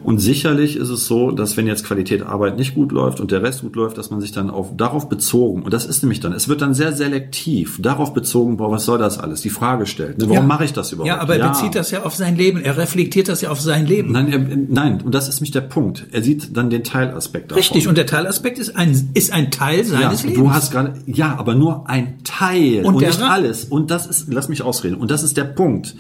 Und 0.03 0.19
sicherlich 0.19 0.77
ist 0.77 0.91
es 0.91 1.07
so, 1.07 1.31
dass 1.31 1.57
wenn 1.57 1.67
jetzt 1.67 1.85
Qualität 1.85 2.23
Arbeit 2.23 2.57
nicht 2.57 2.75
gut 2.75 2.93
läuft 2.93 3.21
und 3.21 3.31
der 3.31 3.43
Rest 3.43 3.63
gut 3.63 3.75
läuft, 3.77 3.99
dass 3.99 4.11
man 4.11 4.21
sich 4.21 4.33
dann 4.33 4.51
auf, 4.51 4.77
darauf 4.77 5.09
bezogen, 5.09 5.63
und 5.63 5.73
das 5.73 5.87
ist 5.87 6.03
nämlich 6.03 6.21
dann, 6.21 6.33
es 6.33 6.49
wird 6.49 6.63
dann 6.63 6.75
sehr 6.75 6.93
selektiv 6.93 7.79
darauf 7.81 8.15
bezogen, 8.15 8.57
boah, 8.59 8.71
was 8.71 8.85
soll 8.85 8.99
das 8.99 9.19
alles? 9.19 9.41
Die 9.41 9.51
Frage 9.51 9.87
stellt. 9.87 10.19
Ne? 10.19 10.25
Warum 10.25 10.37
Ja. 10.37 10.43
mache 10.43 10.65
ich 10.65 10.73
das 10.73 10.93
überhaupt? 10.93 11.09
Ja, 11.09 11.21
aber 11.21 11.37
er 11.37 11.49
bezieht 11.49 11.75
das 11.75 11.91
ja 11.91 12.03
auf 12.05 12.15
sein 12.15 12.37
Leben. 12.37 12.61
Er 12.61 12.77
reflektiert 12.77 13.29
das 13.29 13.41
ja 13.41 13.51
auf 13.51 13.61
sein 13.61 13.87
Leben. 13.87 14.13
Nein, 14.13 14.29
er, 14.31 14.39
nein, 14.39 15.01
und 15.05 15.15
das 15.15 15.29
ist 15.29 15.41
nicht 15.41 15.55
der 15.55 15.63
Punkt. 15.63 16.07
Er 16.13 16.23
sieht 16.23 16.57
dann 16.57 16.71
den 16.71 16.85
Teilaspekt 16.85 17.51
davon. 17.51 17.59
Richtig. 17.59 17.89
Und 17.89 17.97
der 17.97 18.07
Teilaspekt 18.07 18.59
ist 18.59 18.77
ein, 18.77 18.84
ist 19.15 19.33
ein 19.33 19.51
Teil 19.51 19.79
ja, 19.79 19.85
seines 19.85 20.23
Lebens. 20.25 20.39
du 20.39 20.53
hast 20.53 20.71
gerade, 20.73 20.95
ja, 21.07 21.37
aber 21.39 21.55
nur 21.55 21.89
ein 21.89 22.19
Teil 22.25 22.85
Und 22.85 22.97
und, 22.97 23.07
nicht 23.07 23.21
Ra- 23.21 23.31
alles. 23.31 23.65
Und 23.65 23.91
das 23.91 24.07
ist, 24.07 24.33
lass 24.33 24.49
mich 24.49 24.63
ausreden. 24.63 24.97
Und 24.97 25.11
das 25.11 25.23
ist 25.23 25.37
der 25.37 25.45
Punkt. 25.45 25.95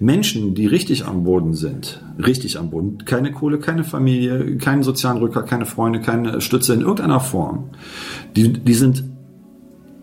Menschen, 0.00 0.54
die 0.54 0.66
richtig 0.66 1.06
am 1.06 1.24
Boden 1.24 1.54
sind, 1.54 2.02
richtig 2.18 2.58
am 2.58 2.70
Boden, 2.70 2.98
keine 3.04 3.32
Kohle, 3.32 3.58
keine 3.58 3.84
Familie, 3.84 4.56
keinen 4.58 4.82
sozialen 4.82 5.18
Rücker, 5.18 5.42
keine 5.42 5.66
Freunde, 5.66 6.00
keine 6.00 6.40
Stütze 6.40 6.74
in 6.74 6.80
irgendeiner 6.80 7.20
Form, 7.20 7.70
die, 8.36 8.52
die 8.52 8.74
sind 8.74 9.04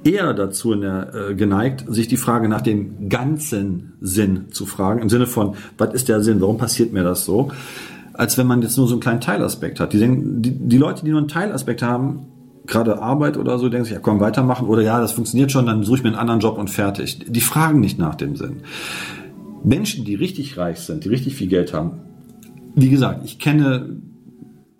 eher 0.03 0.33
dazu 0.33 0.71
in 0.73 0.81
der, 0.81 1.13
äh, 1.13 1.35
geneigt, 1.35 1.85
sich 1.87 2.07
die 2.07 2.17
Frage 2.17 2.49
nach 2.49 2.61
dem 2.61 3.09
ganzen 3.09 3.93
Sinn 4.01 4.45
zu 4.51 4.65
fragen, 4.65 4.99
im 5.01 5.09
Sinne 5.09 5.27
von, 5.27 5.55
was 5.77 5.93
ist 5.93 6.09
der 6.09 6.21
Sinn, 6.23 6.41
warum 6.41 6.57
passiert 6.57 6.91
mir 6.91 7.03
das 7.03 7.25
so, 7.25 7.51
als 8.21 8.37
wenn 8.37 8.45
man 8.45 8.61
jetzt 8.61 8.77
nur 8.77 8.87
so 8.87 8.93
einen 8.93 9.01
kleinen 9.01 9.19
Teilaspekt 9.19 9.79
hat. 9.79 9.93
Die, 9.93 9.97
denken, 9.97 10.43
die, 10.43 10.51
die 10.51 10.77
Leute, 10.77 11.03
die 11.03 11.09
nur 11.09 11.17
einen 11.17 11.27
Teilaspekt 11.27 11.81
haben, 11.81 12.27
gerade 12.67 13.01
Arbeit 13.01 13.35
oder 13.35 13.57
so, 13.57 13.67
denken 13.67 13.85
sich, 13.85 13.95
ja 13.95 13.99
komm, 13.99 14.19
weitermachen 14.19 14.67
oder 14.67 14.83
ja, 14.83 15.01
das 15.01 15.13
funktioniert 15.13 15.51
schon, 15.51 15.65
dann 15.65 15.81
suche 15.81 15.97
ich 15.97 16.03
mir 16.03 16.09
einen 16.09 16.19
anderen 16.19 16.39
Job 16.39 16.59
und 16.59 16.69
fertig. 16.69 17.25
Die 17.27 17.41
fragen 17.41 17.79
nicht 17.79 17.97
nach 17.97 18.13
dem 18.13 18.35
Sinn. 18.35 18.57
Menschen, 19.63 20.05
die 20.05 20.13
richtig 20.13 20.55
reich 20.55 20.81
sind, 20.81 21.03
die 21.03 21.09
richtig 21.09 21.33
viel 21.33 21.47
Geld 21.47 21.73
haben, 21.73 21.93
wie 22.75 22.91
gesagt, 22.91 23.25
ich 23.25 23.39
kenne 23.39 23.97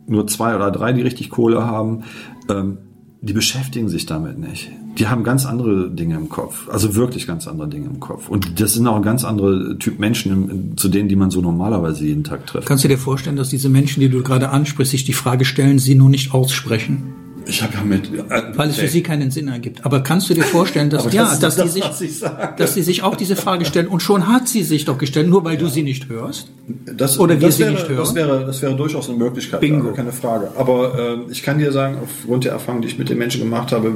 nur 0.06 0.28
zwei 0.28 0.56
oder 0.56 0.70
drei, 0.70 0.94
die 0.94 1.02
richtig 1.02 1.32
Kohle 1.32 1.66
haben, 1.66 2.04
ähm, 2.48 2.78
die 3.24 3.34
beschäftigen 3.34 3.88
sich 3.88 4.08
damit 4.08 4.40
nicht. 4.40 4.72
Die 4.98 5.08
haben 5.08 5.24
ganz 5.24 5.46
andere 5.46 5.92
Dinge 5.92 6.16
im 6.16 6.28
Kopf, 6.28 6.68
also 6.70 6.96
wirklich 6.96 7.28
ganz 7.28 7.48
andere 7.48 7.68
Dinge 7.68 7.86
im 7.86 8.00
Kopf. 8.00 8.30
Und 8.30 8.60
das 8.60 8.74
sind 8.74 8.88
auch 8.88 9.00
ganz 9.04 9.24
andere 9.24 9.78
Typ 9.78 10.00
Menschen, 10.00 10.76
zu 10.76 10.90
denen, 10.90 11.08
die 11.08 11.16
man 11.16 11.30
so 11.30 11.40
normalerweise 11.40 12.04
jeden 12.04 12.24
Tag 12.24 12.48
trifft. 12.48 12.68
Kannst 12.68 12.84
du 12.84 12.88
dir 12.88 12.98
vorstellen, 12.98 13.36
dass 13.36 13.50
diese 13.50 13.70
Menschen, 13.70 14.00
die 14.00 14.10
du 14.10 14.24
gerade 14.24 14.50
ansprichst, 14.50 14.92
sich 14.92 15.06
die 15.06 15.14
Frage 15.14 15.46
stellen, 15.46 15.78
sie 15.78 15.94
nur 15.94 16.10
nicht 16.10 16.34
aussprechen? 16.34 17.14
Ich 17.46 17.64
habe 17.64 17.74
ja 17.74 17.84
mit, 17.84 18.14
äh, 18.14 18.44
Weil 18.56 18.70
es 18.70 18.78
für 18.78 18.88
sie 18.88 19.04
keinen 19.04 19.32
Sinn 19.32 19.48
ergibt. 19.48 19.86
Aber 19.86 20.02
kannst 20.02 20.30
du 20.30 20.34
dir 20.34 20.44
vorstellen, 20.44 20.90
dass, 20.90 21.04
ja, 21.14 21.24
das 21.24 21.34
ist 21.34 21.44
dass, 21.44 21.56
das, 21.56 21.74
die 21.74 22.08
sich, 22.08 22.24
dass 22.58 22.74
die 22.74 22.84
sich 22.84 23.04
auch 23.04 23.16
diese 23.16 23.36
Frage 23.36 23.66
stellen 23.66 23.88
und 23.88 24.02
schon 24.02 24.28
hat 24.28 24.48
sie 24.48 24.64
sich 24.64 24.86
doch 24.86 24.98
gestellt, 24.98 25.28
nur 25.28 25.44
weil 25.44 25.58
du 25.58 25.68
sie 25.68 25.84
nicht 25.84 26.10
hörst? 26.10 26.50
Das, 26.86 27.20
Oder 27.20 27.40
wir 27.40 27.52
sie 27.52 27.64
wäre, 27.64 27.72
nicht 27.72 27.90
hören? 27.90 27.98
Das 27.98 28.16
wäre, 28.16 28.46
das 28.46 28.62
wäre 28.62 28.76
durchaus 28.76 29.10
eine 29.10 29.18
Möglichkeit, 29.18 29.60
Bingo. 29.62 29.94
keine 29.94 30.12
Frage. 30.12 30.52
Aber 30.58 30.98
äh, 31.28 31.32
ich 31.32 31.44
kann 31.44 31.58
dir 31.58 31.72
sagen, 31.72 31.98
aufgrund 32.02 32.46
der 32.46 32.54
Erfahrung, 32.54 32.82
die 32.82 32.88
ich 32.88 32.98
mit 32.98 33.10
den 33.10 33.18
Menschen 33.18 33.42
gemacht 33.42 33.72
habe, 33.72 33.96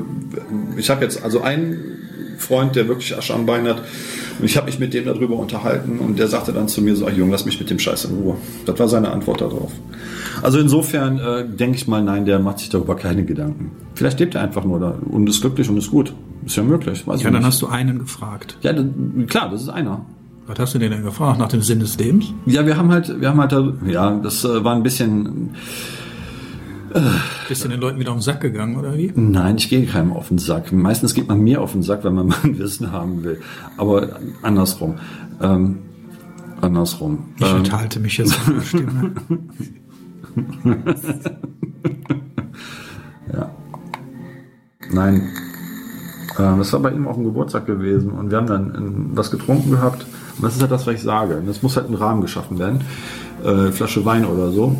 ich 0.77 0.89
habe 0.89 1.03
jetzt 1.03 1.23
also 1.23 1.41
einen 1.41 2.04
Freund, 2.37 2.75
der 2.75 2.87
wirklich 2.87 3.17
Asche 3.17 3.33
am 3.33 3.45
Bein 3.45 3.67
hat, 3.67 3.81
und 4.39 4.45
ich 4.45 4.57
habe 4.57 4.65
mich 4.67 4.79
mit 4.79 4.93
dem 4.93 5.05
darüber 5.05 5.35
unterhalten 5.37 5.99
und 5.99 6.19
der 6.19 6.27
sagte 6.27 6.51
dann 6.53 6.67
zu 6.67 6.81
mir 6.81 6.95
so, 6.95 7.07
ach 7.07 7.13
Junge, 7.13 7.31
lass 7.31 7.45
mich 7.45 7.59
mit 7.59 7.69
dem 7.69 7.79
Scheiß 7.79 8.05
in 8.05 8.15
Ruhe. 8.17 8.35
Das 8.65 8.77
war 8.79 8.87
seine 8.89 9.11
Antwort 9.11 9.41
darauf. 9.41 9.71
Also 10.41 10.59
insofern 10.59 11.17
äh, 11.19 11.45
denke 11.47 11.77
ich 11.77 11.87
mal, 11.87 12.03
nein, 12.03 12.25
der 12.25 12.39
macht 12.39 12.59
sich 12.59 12.69
darüber 12.69 12.95
keine 12.95 13.23
Gedanken. 13.23 13.71
Vielleicht 13.95 14.19
lebt 14.19 14.35
er 14.35 14.41
einfach 14.41 14.65
nur 14.65 14.79
da 14.79 14.95
und 15.09 15.27
ist 15.29 15.41
glücklich 15.41 15.69
und 15.69 15.77
ist 15.77 15.89
gut. 15.91 16.13
Ist 16.45 16.57
ja 16.57 16.63
möglich. 16.63 17.07
Weiß 17.07 17.21
Ja, 17.23 17.31
dann 17.31 17.39
nicht. 17.39 17.47
hast 17.47 17.61
du 17.61 17.67
einen 17.67 17.99
gefragt. 17.99 18.57
ja, 18.61 18.73
dann, 18.73 19.25
klar, 19.27 19.49
das 19.49 19.61
ist 19.63 19.69
einer. 19.69 20.05
Was 20.47 20.59
hast 20.59 20.75
du 20.75 20.79
denn 20.79 20.91
denn 20.91 21.03
gefragt? 21.03 21.39
Nach 21.39 21.47
dem 21.47 21.61
Sinn 21.63 21.79
des 21.79 21.97
Lebens? 21.97 22.25
Ja, 22.45 22.65
wir 22.67 22.77
haben 22.77 22.91
halt, 22.91 23.19
wir 23.19 23.29
haben 23.29 23.39
halt, 23.41 23.53
ja, 23.87 24.19
das 24.21 24.43
äh, 24.45 24.63
war 24.63 24.75
ein 24.75 24.83
bisschen, 24.83 25.51
Bist 27.47 27.63
du 27.63 27.67
den 27.67 27.79
Leuten 27.81 27.99
wieder 27.99 28.11
auf 28.11 28.17
den 28.17 28.21
Sack 28.21 28.41
gegangen, 28.41 28.77
oder 28.77 28.97
wie? 28.97 29.11
Nein, 29.15 29.57
ich 29.57 29.69
gehe 29.69 29.85
keinem 29.85 30.13
auf 30.13 30.29
den 30.29 30.37
Sack. 30.37 30.71
Meistens 30.71 31.13
geht 31.13 31.27
man 31.27 31.41
mir 31.41 31.61
auf 31.61 31.73
den 31.73 31.83
Sack, 31.83 32.03
wenn 32.03 32.13
man 32.15 32.27
mal 32.29 32.37
ein 32.43 32.57
Wissen 32.57 32.91
haben 32.91 33.23
will. 33.23 33.41
Aber 33.77 34.19
andersrum. 34.41 34.95
Ähm, 35.41 35.79
andersrum. 36.61 37.25
Ich 37.37 37.45
Ähm, 37.45 37.57
enthalte 37.57 37.99
mich 37.99 38.17
jetzt 38.17 38.33
von 38.35 38.55
der 38.55 38.61
Stimme. 38.61 39.11
nein. 44.95 45.29
Ähm, 46.39 46.57
das 46.57 46.73
war 46.73 46.79
bei 46.79 46.91
ihm 46.91 47.07
auf 47.07 47.15
dem 47.15 47.25
Geburtstag 47.25 47.65
gewesen 47.65 48.11
und 48.11 48.31
wir 48.31 48.37
haben 48.37 48.47
dann 48.47 48.73
ähm, 48.75 49.09
was 49.13 49.31
getrunken 49.31 49.71
gehabt. 49.71 50.05
Und 50.37 50.43
das 50.43 50.55
ist 50.55 50.61
halt 50.61 50.71
das, 50.71 50.87
was 50.87 50.95
ich 50.95 51.01
sage. 51.01 51.41
Das 51.45 51.61
muss 51.61 51.77
halt 51.77 51.89
ein 51.89 51.95
Rahmen 51.95 52.21
geschaffen 52.21 52.57
werden. 52.59 52.81
Äh, 53.43 53.71
Flasche 53.71 54.03
Wein 54.05 54.25
oder 54.25 54.51
so. 54.51 54.75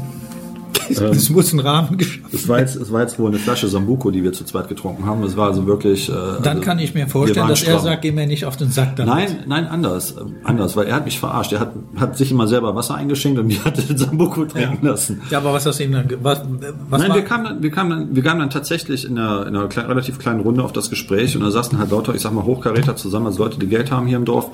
Es 1.16 1.30
muss 1.30 1.54
ein 1.54 1.60
Rahmen 1.60 1.98
geschaffen 1.98 2.30
Es 2.32 2.48
war, 2.48 2.60
jetzt, 2.60 2.76
es 2.76 2.92
war 2.92 3.02
jetzt 3.02 3.18
wohl 3.20 3.30
eine 3.30 3.40
Flasche 3.40 3.68
Sambuco, 3.68 4.12
die 4.12 4.24
wir 4.24 4.34
zu 4.34 4.44
zweit 4.44 4.68
getrunken 4.68 5.06
haben. 5.06 5.24
Es 5.24 5.38
war 5.38 5.48
also 5.48 5.66
wirklich. 5.66 6.10
Äh, 6.10 6.14
Dann 6.14 6.58
also, 6.58 6.62
kann 6.62 6.80
ich 6.80 6.94
mir 6.94 7.08
vorstellen, 7.08 7.48
dass 7.48 7.64
er 7.64 7.80
sagt, 7.80 8.02
geh 8.02 8.12
mir 8.12 8.28
nicht 8.28 8.46
auf 8.46 8.58
den 8.58 8.72
Sack 8.72 8.96
damit. 8.96 9.14
Nein, 9.14 9.44
nein, 9.48 9.68
anders. 9.68 10.12
äh, 10.12 10.22
Anders, 10.44 10.76
weil 10.76 10.88
er 10.88 10.96
hat 10.96 11.06
mich 11.06 11.20
verarscht. 11.20 11.54
Er 11.54 11.60
hat, 11.60 11.74
hat 11.98 12.18
sich 12.18 12.32
immer 12.32 12.48
selber 12.48 12.76
Wasser 12.76 12.96
eingeschenkt 12.96 13.40
und 13.40 13.48
mir 13.48 13.64
hat 13.64 13.78
den 13.90 13.98
Sambuco 13.98 14.46
trinken 14.46 14.86
lassen. 14.86 15.22
Ja, 15.30 15.40
aber 15.40 15.54
was 15.54 15.66
hast 15.66 15.80
du 15.80 15.84
ihm 15.84 15.92
dann, 15.92 16.08
was, 16.22 16.42
was 16.90 17.02
Nein, 17.02 17.10
war, 17.10 17.16
wir 17.18 17.24
kamen, 17.24 17.44
dann, 17.46 17.64
wir, 17.64 17.72
kamen 17.72 17.90
dann, 17.90 18.16
wir 18.16 18.24
kamen 18.24 18.40
dann 18.40 18.50
tatsächlich 18.50 19.06
in 19.06 19.18
einer, 19.18 19.48
in 19.48 19.56
einer 19.56 19.68
kleinen, 19.68 19.90
relativ 19.90 20.20
kleinen 20.20 20.42
Runde 20.42 20.64
auf 20.64 20.74
das 20.74 20.90
Gespräch 20.90 21.36
und 21.36 21.44
da 21.44 21.52
saßen 21.52 21.78
halt 21.80 21.92
lauter, 21.92 22.16
ich 22.16 22.22
sag 22.22 22.34
mal, 22.34 22.44
Hochkaräter 22.44 22.96
zusammen, 22.96 23.28
also 23.28 23.44
Leute, 23.44 23.60
die 23.60 23.68
Geld 23.68 23.92
haben 23.92 24.08
hier 24.08 24.18
im 24.18 24.26
Dorf. 24.26 24.50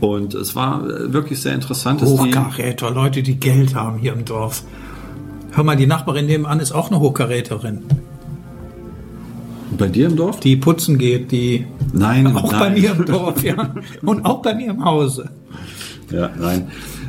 Und 0.00 0.34
es 0.34 0.54
war 0.54 0.84
äh, 0.84 1.12
wirklich 1.12 1.40
sehr 1.40 1.54
interessant, 1.54 2.00
die, 2.00 2.06
Hochkaräter, 2.06 2.90
Leute, 2.90 3.22
die 3.22 3.38
Geld 3.40 3.74
haben 3.74 3.98
hier 3.98 4.12
im 4.12 4.24
Dorf. 4.24 4.62
Hör 5.52 5.64
mal, 5.64 5.76
die 5.76 5.86
Nachbarin 5.86 6.26
nebenan 6.26 6.60
ist 6.60 6.72
auch 6.72 6.90
eine 6.90 7.00
Hochkaräterin. 7.00 7.80
bei 9.76 9.88
dir 9.88 10.06
im 10.06 10.16
Dorf? 10.16 10.40
Die 10.40 10.56
putzen 10.56 10.98
geht, 10.98 11.30
die 11.32 11.66
Nein, 11.92 12.26
auch 12.36 12.52
nein. 12.52 12.60
bei 12.60 12.70
mir 12.70 12.92
im 12.92 13.04
Dorf, 13.06 13.42
ja. 13.42 13.74
Und 14.02 14.24
auch 14.24 14.42
bei 14.42 14.54
mir 14.54 14.70
im 14.70 14.84
Hause. 14.84 15.30
Ja, 16.10 16.30
nein. 16.38 16.68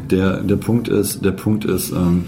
Der, 0.09 0.41
der 0.41 0.55
Punkt 0.55 0.87
ist, 0.87 1.23
der 1.23 1.31
Punkt 1.31 1.65
ist, 1.65 1.91
ähm, 1.91 2.25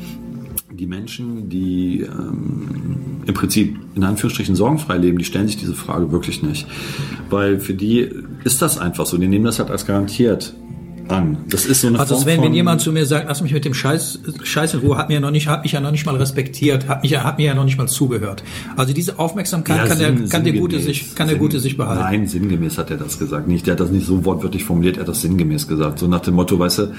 die 0.72 0.86
Menschen, 0.88 1.49
die 1.49 2.01
ähm, 2.01 3.22
im 3.26 3.34
Prinzip 3.34 3.78
in 3.95 4.03
Anführungsstrichen 4.03 4.55
sorgenfrei 4.55 4.97
leben, 4.97 5.18
die 5.18 5.26
stellen 5.26 5.47
sich 5.47 5.57
diese 5.57 5.74
Frage 5.76 6.12
wirklich 6.12 6.41
nicht. 6.43 6.68
Weil 7.30 7.59
für 7.59 7.74
die 7.74 8.09
ist 8.43 8.62
das 8.62 8.78
einfach 8.78 9.05
so. 9.05 9.18
Die 9.18 9.28
nehmen 9.28 9.45
das 9.45 9.59
halt 9.59 9.70
als 9.70 9.86
garantiert 9.86 10.55
an. 11.12 11.38
Das 11.49 11.66
ist 11.66 11.82
so 11.82 11.88
eine 11.88 11.99
Also 11.99 12.16
Form 12.16 12.24
Sven, 12.24 12.41
wenn 12.41 12.53
jemand 12.53 12.82
zu 12.82 12.91
mir 12.91 13.05
sagt, 13.05 13.28
lass 13.28 13.41
mich 13.41 13.53
mit 13.53 13.66
dem 13.66 13.74
Scheiß, 13.74 14.20
Scheiß 14.43 14.74
in 14.76 14.80
Ruhe, 14.80 14.97
hat 14.97 15.09
mir 15.09 15.16
ja 15.16 15.20
noch 15.20 15.32
nicht, 15.32 15.47
hat 15.47 15.64
mich 15.64 15.74
ja 15.74 15.80
noch 15.82 15.91
nicht 15.91 16.05
mal 16.05 16.16
respektiert, 16.16 16.88
hat 16.88 17.03
mich, 17.03 17.16
hat 17.18 17.38
mir 17.38 17.45
ja 17.47 17.53
noch 17.53 17.66
nicht 17.66 17.78
mal 17.78 17.88
zugehört. 17.88 18.43
Also 18.78 18.93
diese 18.93 19.20
Aufmerksamkeit 19.20 19.78
Ja, 19.78 19.88
kann, 19.88 19.99
der, 19.99 20.16
sinn- 20.18 20.30
kann 20.30 20.43
der 20.43 20.53
Gute 20.53 20.80
sich, 20.80 21.14
kann 21.16 21.28
der 21.28 21.36
Sinn- 21.36 21.39
Gute 21.43 21.59
sich 21.59 21.78
behalten. 21.78 22.01
Nein, 22.01 22.28
sinngemäß 22.28 22.78
hat 22.78 22.89
er 22.91 22.97
das 22.97 23.20
gesagt. 23.20 23.47
Nicht, 23.47 23.68
der 23.68 23.74
hat 23.74 23.80
das 23.80 23.91
nicht 23.91 24.05
so 24.07 24.26
wortwörtlich 24.26 24.64
formuliert, 24.64 24.97
er 24.97 25.01
hat 25.01 25.07
das 25.09 25.22
sinngemäß 25.22 25.68
gesagt. 25.68 25.99
So 25.99 26.07
nach 26.07 26.22
dem 26.22 26.34
Motto, 26.36 26.57
weißt 26.57 26.80
du, 26.80 26.93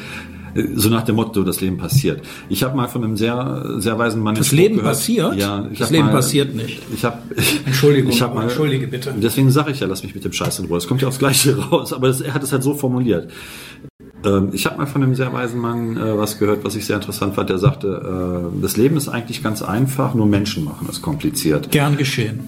so 0.75 0.91
nach 0.91 1.03
dem 1.03 1.17
Motto, 1.17 1.45
das 1.45 1.63
Leben 1.63 1.79
passiert. 1.79 2.21
Ich 2.51 2.63
habe 2.63 2.77
mal 2.77 2.87
von 2.87 3.03
einem 3.03 3.17
sehr, 3.17 3.65
sehr 3.79 3.99
weisen 3.99 4.21
Mann 4.21 4.35
Das 4.35 4.49
Spruch 4.49 4.59
Leben 4.59 4.77
gehört. 4.77 4.93
passiert? 4.97 5.35
Ja, 5.37 5.67
ich 5.73 5.79
Das 5.79 5.89
hab 5.89 5.93
Leben 5.95 6.07
mal, 6.09 6.13
passiert 6.13 6.55
nicht. 6.55 6.79
Ich 6.95 7.07
habe, 7.07 7.17
Entschuldigung, 7.65 8.11
ich 8.13 8.21
hab 8.21 8.35
mal, 8.35 8.43
entschuldige 8.43 8.87
bitte. 8.87 9.15
Deswegen 9.17 9.51
sage 9.51 9.71
ich 9.71 9.81
ja, 9.81 9.87
lass 9.87 10.03
mich 10.03 10.15
mit 10.15 10.25
dem 10.27 10.33
Scheiß 10.35 10.59
in 10.59 10.67
Ruhe. 10.67 10.77
Es 10.77 10.87
kommt 10.87 11.01
ja 11.01 11.09
aufs 11.09 11.19
Gleiche 11.19 11.57
raus, 11.71 11.95
aber 11.95 12.09
das, 12.09 12.21
er 12.21 12.35
hat 12.35 12.43
es 12.43 12.53
halt 12.53 12.63
so 12.63 12.75
formuliert. 12.75 13.31
Ähm, 14.25 14.51
ich 14.53 14.67
habe 14.67 14.79
mal 14.79 14.87
von 14.87 15.03
einem 15.03 15.15
sehr 15.15 15.33
weisen 15.33 15.61
Mann 15.61 15.97
äh, 15.97 16.19
was 16.19 16.39
gehört, 16.39 16.65
was 16.65 16.77
ich 16.77 16.87
sehr 16.87 16.97
interessant 16.97 17.35
fand. 17.35 17.51
Der 17.51 17.59
sagte, 17.59 18.51
äh, 18.57 18.63
das 18.63 18.77
Leben 18.77 18.97
ist 18.97 19.09
eigentlich 19.09 19.43
ganz 19.43 19.63
einfach, 19.63 20.15
nur 20.15 20.27
Menschen 20.27 20.65
machen 20.65 20.87
es 20.91 21.03
kompliziert. 21.03 21.71
Gern 21.71 21.97
geschehen. 21.97 22.41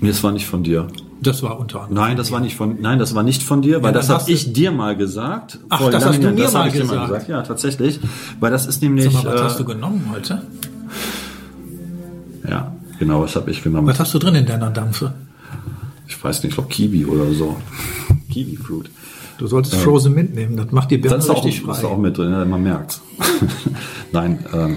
Nee, 0.00 0.08
das 0.08 0.22
war 0.22 0.32
nicht 0.32 0.46
von 0.46 0.62
dir. 0.62 0.88
Das 1.22 1.42
war 1.42 1.58
unter 1.58 1.82
anderem. 1.82 1.94
Nein, 1.94 2.16
das 2.16 2.30
war 2.32 2.40
nicht 2.40 2.56
von, 2.56 2.80
nein, 2.80 2.98
das 2.98 3.14
war 3.14 3.22
nicht 3.22 3.42
von 3.42 3.62
dir, 3.62 3.82
weil 3.82 3.92
Ja, 3.92 3.98
das 3.98 4.10
habe 4.10 4.30
ich 4.30 4.52
dir 4.52 4.72
mal 4.72 4.96
gesagt. 4.96 5.58
Ach, 5.70 5.80
Vor 5.80 5.90
das 5.90 6.04
hast 6.04 6.22
du 6.22 6.30
mir 6.30 6.42
das 6.42 6.52
mal 6.52 6.66
ich 6.68 6.74
dir 6.74 6.80
gesagt. 6.82 7.28
Ja, 7.28 7.42
tatsächlich, 7.42 8.00
weil 8.40 8.50
das 8.50 8.66
ist 8.66 8.82
nämlich. 8.82 9.04
Sag 9.04 9.24
mal, 9.24 9.32
was 9.32 9.40
äh, 9.40 9.44
hast 9.44 9.60
du 9.60 9.64
genommen 9.64 10.10
heute? 10.12 10.42
Ja, 12.48 12.74
genau, 12.98 13.22
was 13.22 13.36
habe 13.36 13.50
ich 13.50 13.62
genommen? 13.62 13.86
Was 13.86 14.00
hast 14.00 14.12
du 14.12 14.18
drin 14.18 14.34
in 14.34 14.46
deiner 14.46 14.70
Dampfe? 14.70 15.14
Ich 16.06 16.22
weiß 16.22 16.42
nicht, 16.42 16.50
ich 16.50 16.54
glaube 16.54 16.68
Kiwi 16.68 17.06
oder 17.06 17.32
so. 17.32 17.56
Kiwi 18.30 18.56
Fruit. 18.56 18.90
Du 19.38 19.46
solltest 19.46 19.74
Frozen 19.76 20.14
Mint 20.14 20.34
nehmen, 20.34 20.56
das 20.56 20.70
macht 20.70 20.90
die 20.90 20.98
Birne 20.98 21.16
Das 21.16 21.24
ist, 21.24 21.30
auch, 21.30 21.44
richtig 21.44 21.66
das 21.66 21.78
ist 21.78 21.82
frei. 21.82 21.92
auch 21.92 21.98
mit 21.98 22.16
drin, 22.16 22.30
ja, 22.30 22.44
man 22.44 22.62
merkt. 22.62 23.00
Nein, 24.12 24.44
ähm, 24.54 24.76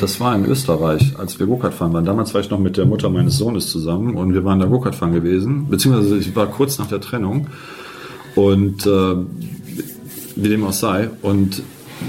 das 0.00 0.20
war 0.20 0.34
in 0.34 0.44
Österreich, 0.44 1.14
als 1.18 1.38
wir 1.38 1.46
Go-Kart 1.46 1.74
fahren 1.74 1.92
waren. 1.92 2.04
Damals 2.04 2.34
war 2.34 2.40
ich 2.40 2.50
noch 2.50 2.58
mit 2.58 2.76
der 2.76 2.86
Mutter 2.86 3.08
meines 3.10 3.38
Sohnes 3.38 3.68
zusammen 3.68 4.16
und 4.16 4.34
wir 4.34 4.44
waren 4.44 4.60
da 4.60 4.66
Go-Kart 4.66 4.94
fahren 4.94 5.12
gewesen, 5.12 5.68
beziehungsweise 5.68 6.18
ich 6.18 6.34
war 6.34 6.46
kurz 6.46 6.78
nach 6.78 6.86
der 6.86 7.00
Trennung 7.00 7.48
und 8.34 8.86
äh, 8.86 9.16
wie 10.36 10.48
dem 10.48 10.64
auch 10.64 10.72
sei. 10.72 11.10
Und 11.22 11.62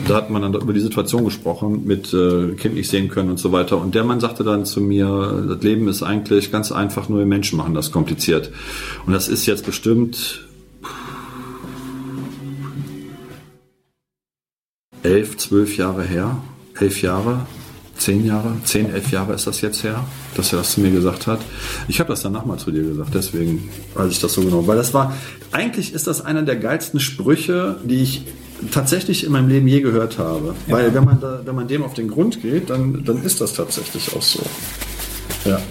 da 0.08 0.16
hat 0.16 0.30
man 0.30 0.42
dann 0.42 0.54
über 0.54 0.74
die 0.74 0.82
Situation 0.82 1.24
gesprochen, 1.24 1.84
mit 1.86 2.14
äh, 2.14 2.54
Kind 2.56 2.76
nicht 2.76 2.90
sehen 2.90 3.08
können 3.08 3.30
und 3.30 3.40
so 3.40 3.52
weiter. 3.52 3.78
Und 3.82 3.96
der 3.96 4.04
Mann 4.04 4.20
sagte 4.20 4.44
dann 4.44 4.66
zu 4.66 4.82
mir, 4.82 5.46
das 5.48 5.64
Leben 5.64 5.88
ist 5.88 6.04
eigentlich 6.04 6.52
ganz 6.52 6.72
einfach, 6.72 7.08
nur 7.08 7.20
die 7.20 7.26
Menschen 7.26 7.58
machen 7.58 7.74
das 7.74 7.92
kompliziert. 7.92 8.52
Und 9.06 9.14
das 9.14 9.30
ist 9.30 9.46
jetzt 9.46 9.66
bestimmt 9.66 10.47
elf, 15.08 15.38
zwölf 15.38 15.78
Jahre 15.78 16.04
her, 16.04 16.38
elf 16.80 17.02
Jahre, 17.02 17.46
zehn 17.98 18.26
Jahre, 18.26 18.58
zehn, 18.64 18.94
elf 18.94 19.10
Jahre 19.12 19.34
ist 19.34 19.48
das 19.48 19.62
jetzt 19.62 19.84
her, 19.84 20.04
dass 20.36 20.52
er 20.52 20.60
das 20.60 20.74
zu 20.74 20.82
mir 20.82 20.92
gesagt 20.92 21.28
hat. 21.28 21.40
Ich 21.88 22.00
habe 22.00 22.10
das 22.10 22.22
danach 22.22 22.46
mal 22.46 22.58
zu 22.58 22.72
dir 22.72 22.84
gesagt, 22.84 23.14
deswegen 23.14 23.70
weiß 23.96 24.12
ich 24.12 24.20
das 24.20 24.34
so 24.34 24.42
genau. 24.42 24.68
Weil 24.68 24.78
das 24.78 24.94
war, 24.94 25.14
eigentlich 25.52 25.94
ist 25.94 26.08
das 26.08 26.24
einer 26.24 26.44
der 26.44 26.58
geilsten 26.58 27.00
Sprüche, 27.00 27.78
die 27.84 28.04
ich 28.04 28.26
tatsächlich 28.72 29.24
in 29.24 29.32
meinem 29.32 29.48
Leben 29.48 29.68
je 29.68 29.82
gehört 29.82 30.18
habe. 30.18 30.56
Weil 30.68 30.94
wenn 30.94 31.06
man, 31.06 31.22
da, 31.22 31.42
wenn 31.46 31.56
man 31.56 31.68
dem 31.68 31.84
auf 31.84 31.94
den 31.94 32.10
Grund 32.10 32.42
geht, 32.42 32.70
dann, 32.70 33.04
dann 33.06 33.24
ist 33.24 33.40
das 33.40 33.54
tatsächlich 33.54 34.14
auch 34.16 34.22
so. 34.22 34.42
Ja. 35.46 35.62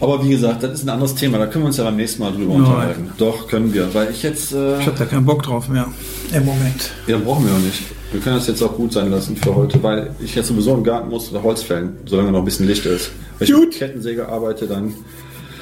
Aber 0.00 0.24
wie 0.24 0.30
gesagt, 0.30 0.62
das 0.62 0.72
ist 0.72 0.82
ein 0.84 0.88
anderes 0.88 1.14
Thema. 1.14 1.36
Da 1.38 1.46
können 1.46 1.64
wir 1.64 1.68
uns 1.68 1.76
ja 1.76 1.84
beim 1.84 1.96
nächsten 1.96 2.22
Mal 2.22 2.32
drüber 2.32 2.54
unterhalten. 2.54 3.10
Doch, 3.18 3.46
können 3.48 3.72
wir. 3.74 3.92
Weil 3.94 4.10
ich 4.10 4.22
jetzt. 4.22 4.52
Äh, 4.52 4.80
Ich 4.80 4.86
habe 4.86 4.96
da 4.98 5.04
keinen 5.04 5.26
Bock 5.26 5.42
drauf 5.42 5.68
mehr. 5.68 5.86
Im 6.32 6.44
Moment. 6.44 6.90
ja, 7.06 7.18
brauchen 7.18 7.46
wir 7.46 7.52
auch 7.54 7.58
nicht. 7.58 7.82
Wir 8.12 8.20
können 8.20 8.36
das 8.36 8.46
jetzt 8.48 8.62
auch 8.62 8.74
gut 8.74 8.92
sein 8.92 9.10
lassen 9.10 9.36
für 9.36 9.54
heute, 9.54 9.80
weil 9.82 10.10
ich 10.20 10.34
jetzt 10.34 10.48
sowieso 10.48 10.74
im 10.74 10.82
Garten 10.82 11.10
muss 11.10 11.30
oder 11.30 11.42
Holz 11.42 11.62
fällen, 11.62 11.96
solange 12.06 12.32
noch 12.32 12.38
ein 12.40 12.44
bisschen 12.44 12.66
Licht 12.66 12.84
ist. 12.86 13.10
Wenn 13.38 13.46
ich 13.48 13.54
mit 13.54 13.72
Kettensäge 13.72 14.28
arbeite, 14.28 14.66
dann 14.66 14.94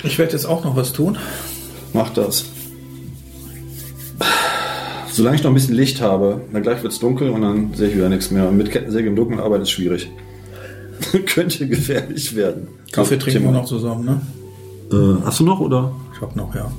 Ich 0.05 0.18
werde 0.18 0.32
jetzt 0.32 0.47
auch 0.47 0.64
noch 0.64 0.74
was 0.76 0.93
tun. 0.93 1.18
mach 1.93 2.11
das. 2.11 2.45
Solange 5.12 5.36
ich 5.36 5.43
noch 5.43 5.51
ein 5.51 5.55
bisschen 5.55 5.74
Licht 5.74 6.01
habe, 6.01 6.41
dann 6.53 6.62
gleich 6.62 6.82
wird 6.82 6.93
es 6.93 7.01
dunkel 7.01 7.30
und 7.30 7.43
dann 7.43 7.74
sehe 7.74 7.89
ich 7.89 7.97
wieder 7.97 8.09
nichts 8.09 8.30
mehr. 8.30 8.49
Und 8.49 8.57
mit 8.57 8.70
Kettensäge 8.70 9.09
im 9.09 9.16
Dunkeln 9.16 9.41
arbeiten 9.41 9.64
ist 9.64 9.70
schwierig. 9.70 10.09
Könnte 11.26 11.68
gefährlich 11.68 12.34
werden. 12.34 12.68
Kaffee 12.92 13.18
trinken 13.18 13.42
wir 13.42 13.49
Thema. 13.49 13.61
noch 13.61 13.66
zusammen, 13.66 14.05
ne? 14.05 14.20
Äh, 14.92 15.24
hast 15.24 15.40
du 15.40 15.44
noch 15.44 15.61
oder? 15.61 15.92
Ich 16.14 16.20
hab 16.20 16.34
noch, 16.36 16.55
ja. 16.55 16.70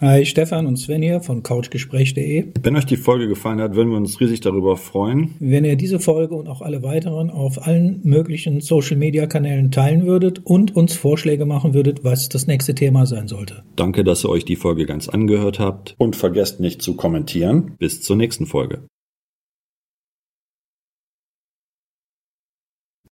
Hi, 0.00 0.24
Stefan 0.24 0.68
und 0.68 0.76
Sven 0.76 1.02
hier 1.02 1.20
von 1.20 1.42
couchgespräch.de. 1.42 2.52
Wenn 2.62 2.76
euch 2.76 2.86
die 2.86 2.96
Folge 2.96 3.26
gefallen 3.26 3.60
hat, 3.60 3.74
würden 3.74 3.90
wir 3.90 3.96
uns 3.96 4.20
riesig 4.20 4.38
darüber 4.38 4.76
freuen. 4.76 5.34
Wenn 5.40 5.64
ihr 5.64 5.74
diese 5.74 5.98
Folge 5.98 6.36
und 6.36 6.46
auch 6.46 6.62
alle 6.62 6.84
weiteren 6.84 7.30
auf 7.30 7.66
allen 7.66 7.98
möglichen 8.04 8.60
Social-Media-Kanälen 8.60 9.72
teilen 9.72 10.06
würdet 10.06 10.46
und 10.46 10.76
uns 10.76 10.94
Vorschläge 10.94 11.46
machen 11.46 11.74
würdet, 11.74 12.04
was 12.04 12.28
das 12.28 12.46
nächste 12.46 12.76
Thema 12.76 13.06
sein 13.06 13.26
sollte. 13.26 13.64
Danke, 13.74 14.04
dass 14.04 14.24
ihr 14.24 14.28
euch 14.28 14.44
die 14.44 14.54
Folge 14.54 14.86
ganz 14.86 15.08
angehört 15.08 15.58
habt. 15.58 15.96
Und 15.98 16.14
vergesst 16.14 16.60
nicht 16.60 16.80
zu 16.80 16.94
kommentieren. 16.94 17.72
Bis 17.80 18.00
zur 18.00 18.14
nächsten 18.14 18.46
Folge. 18.46 18.82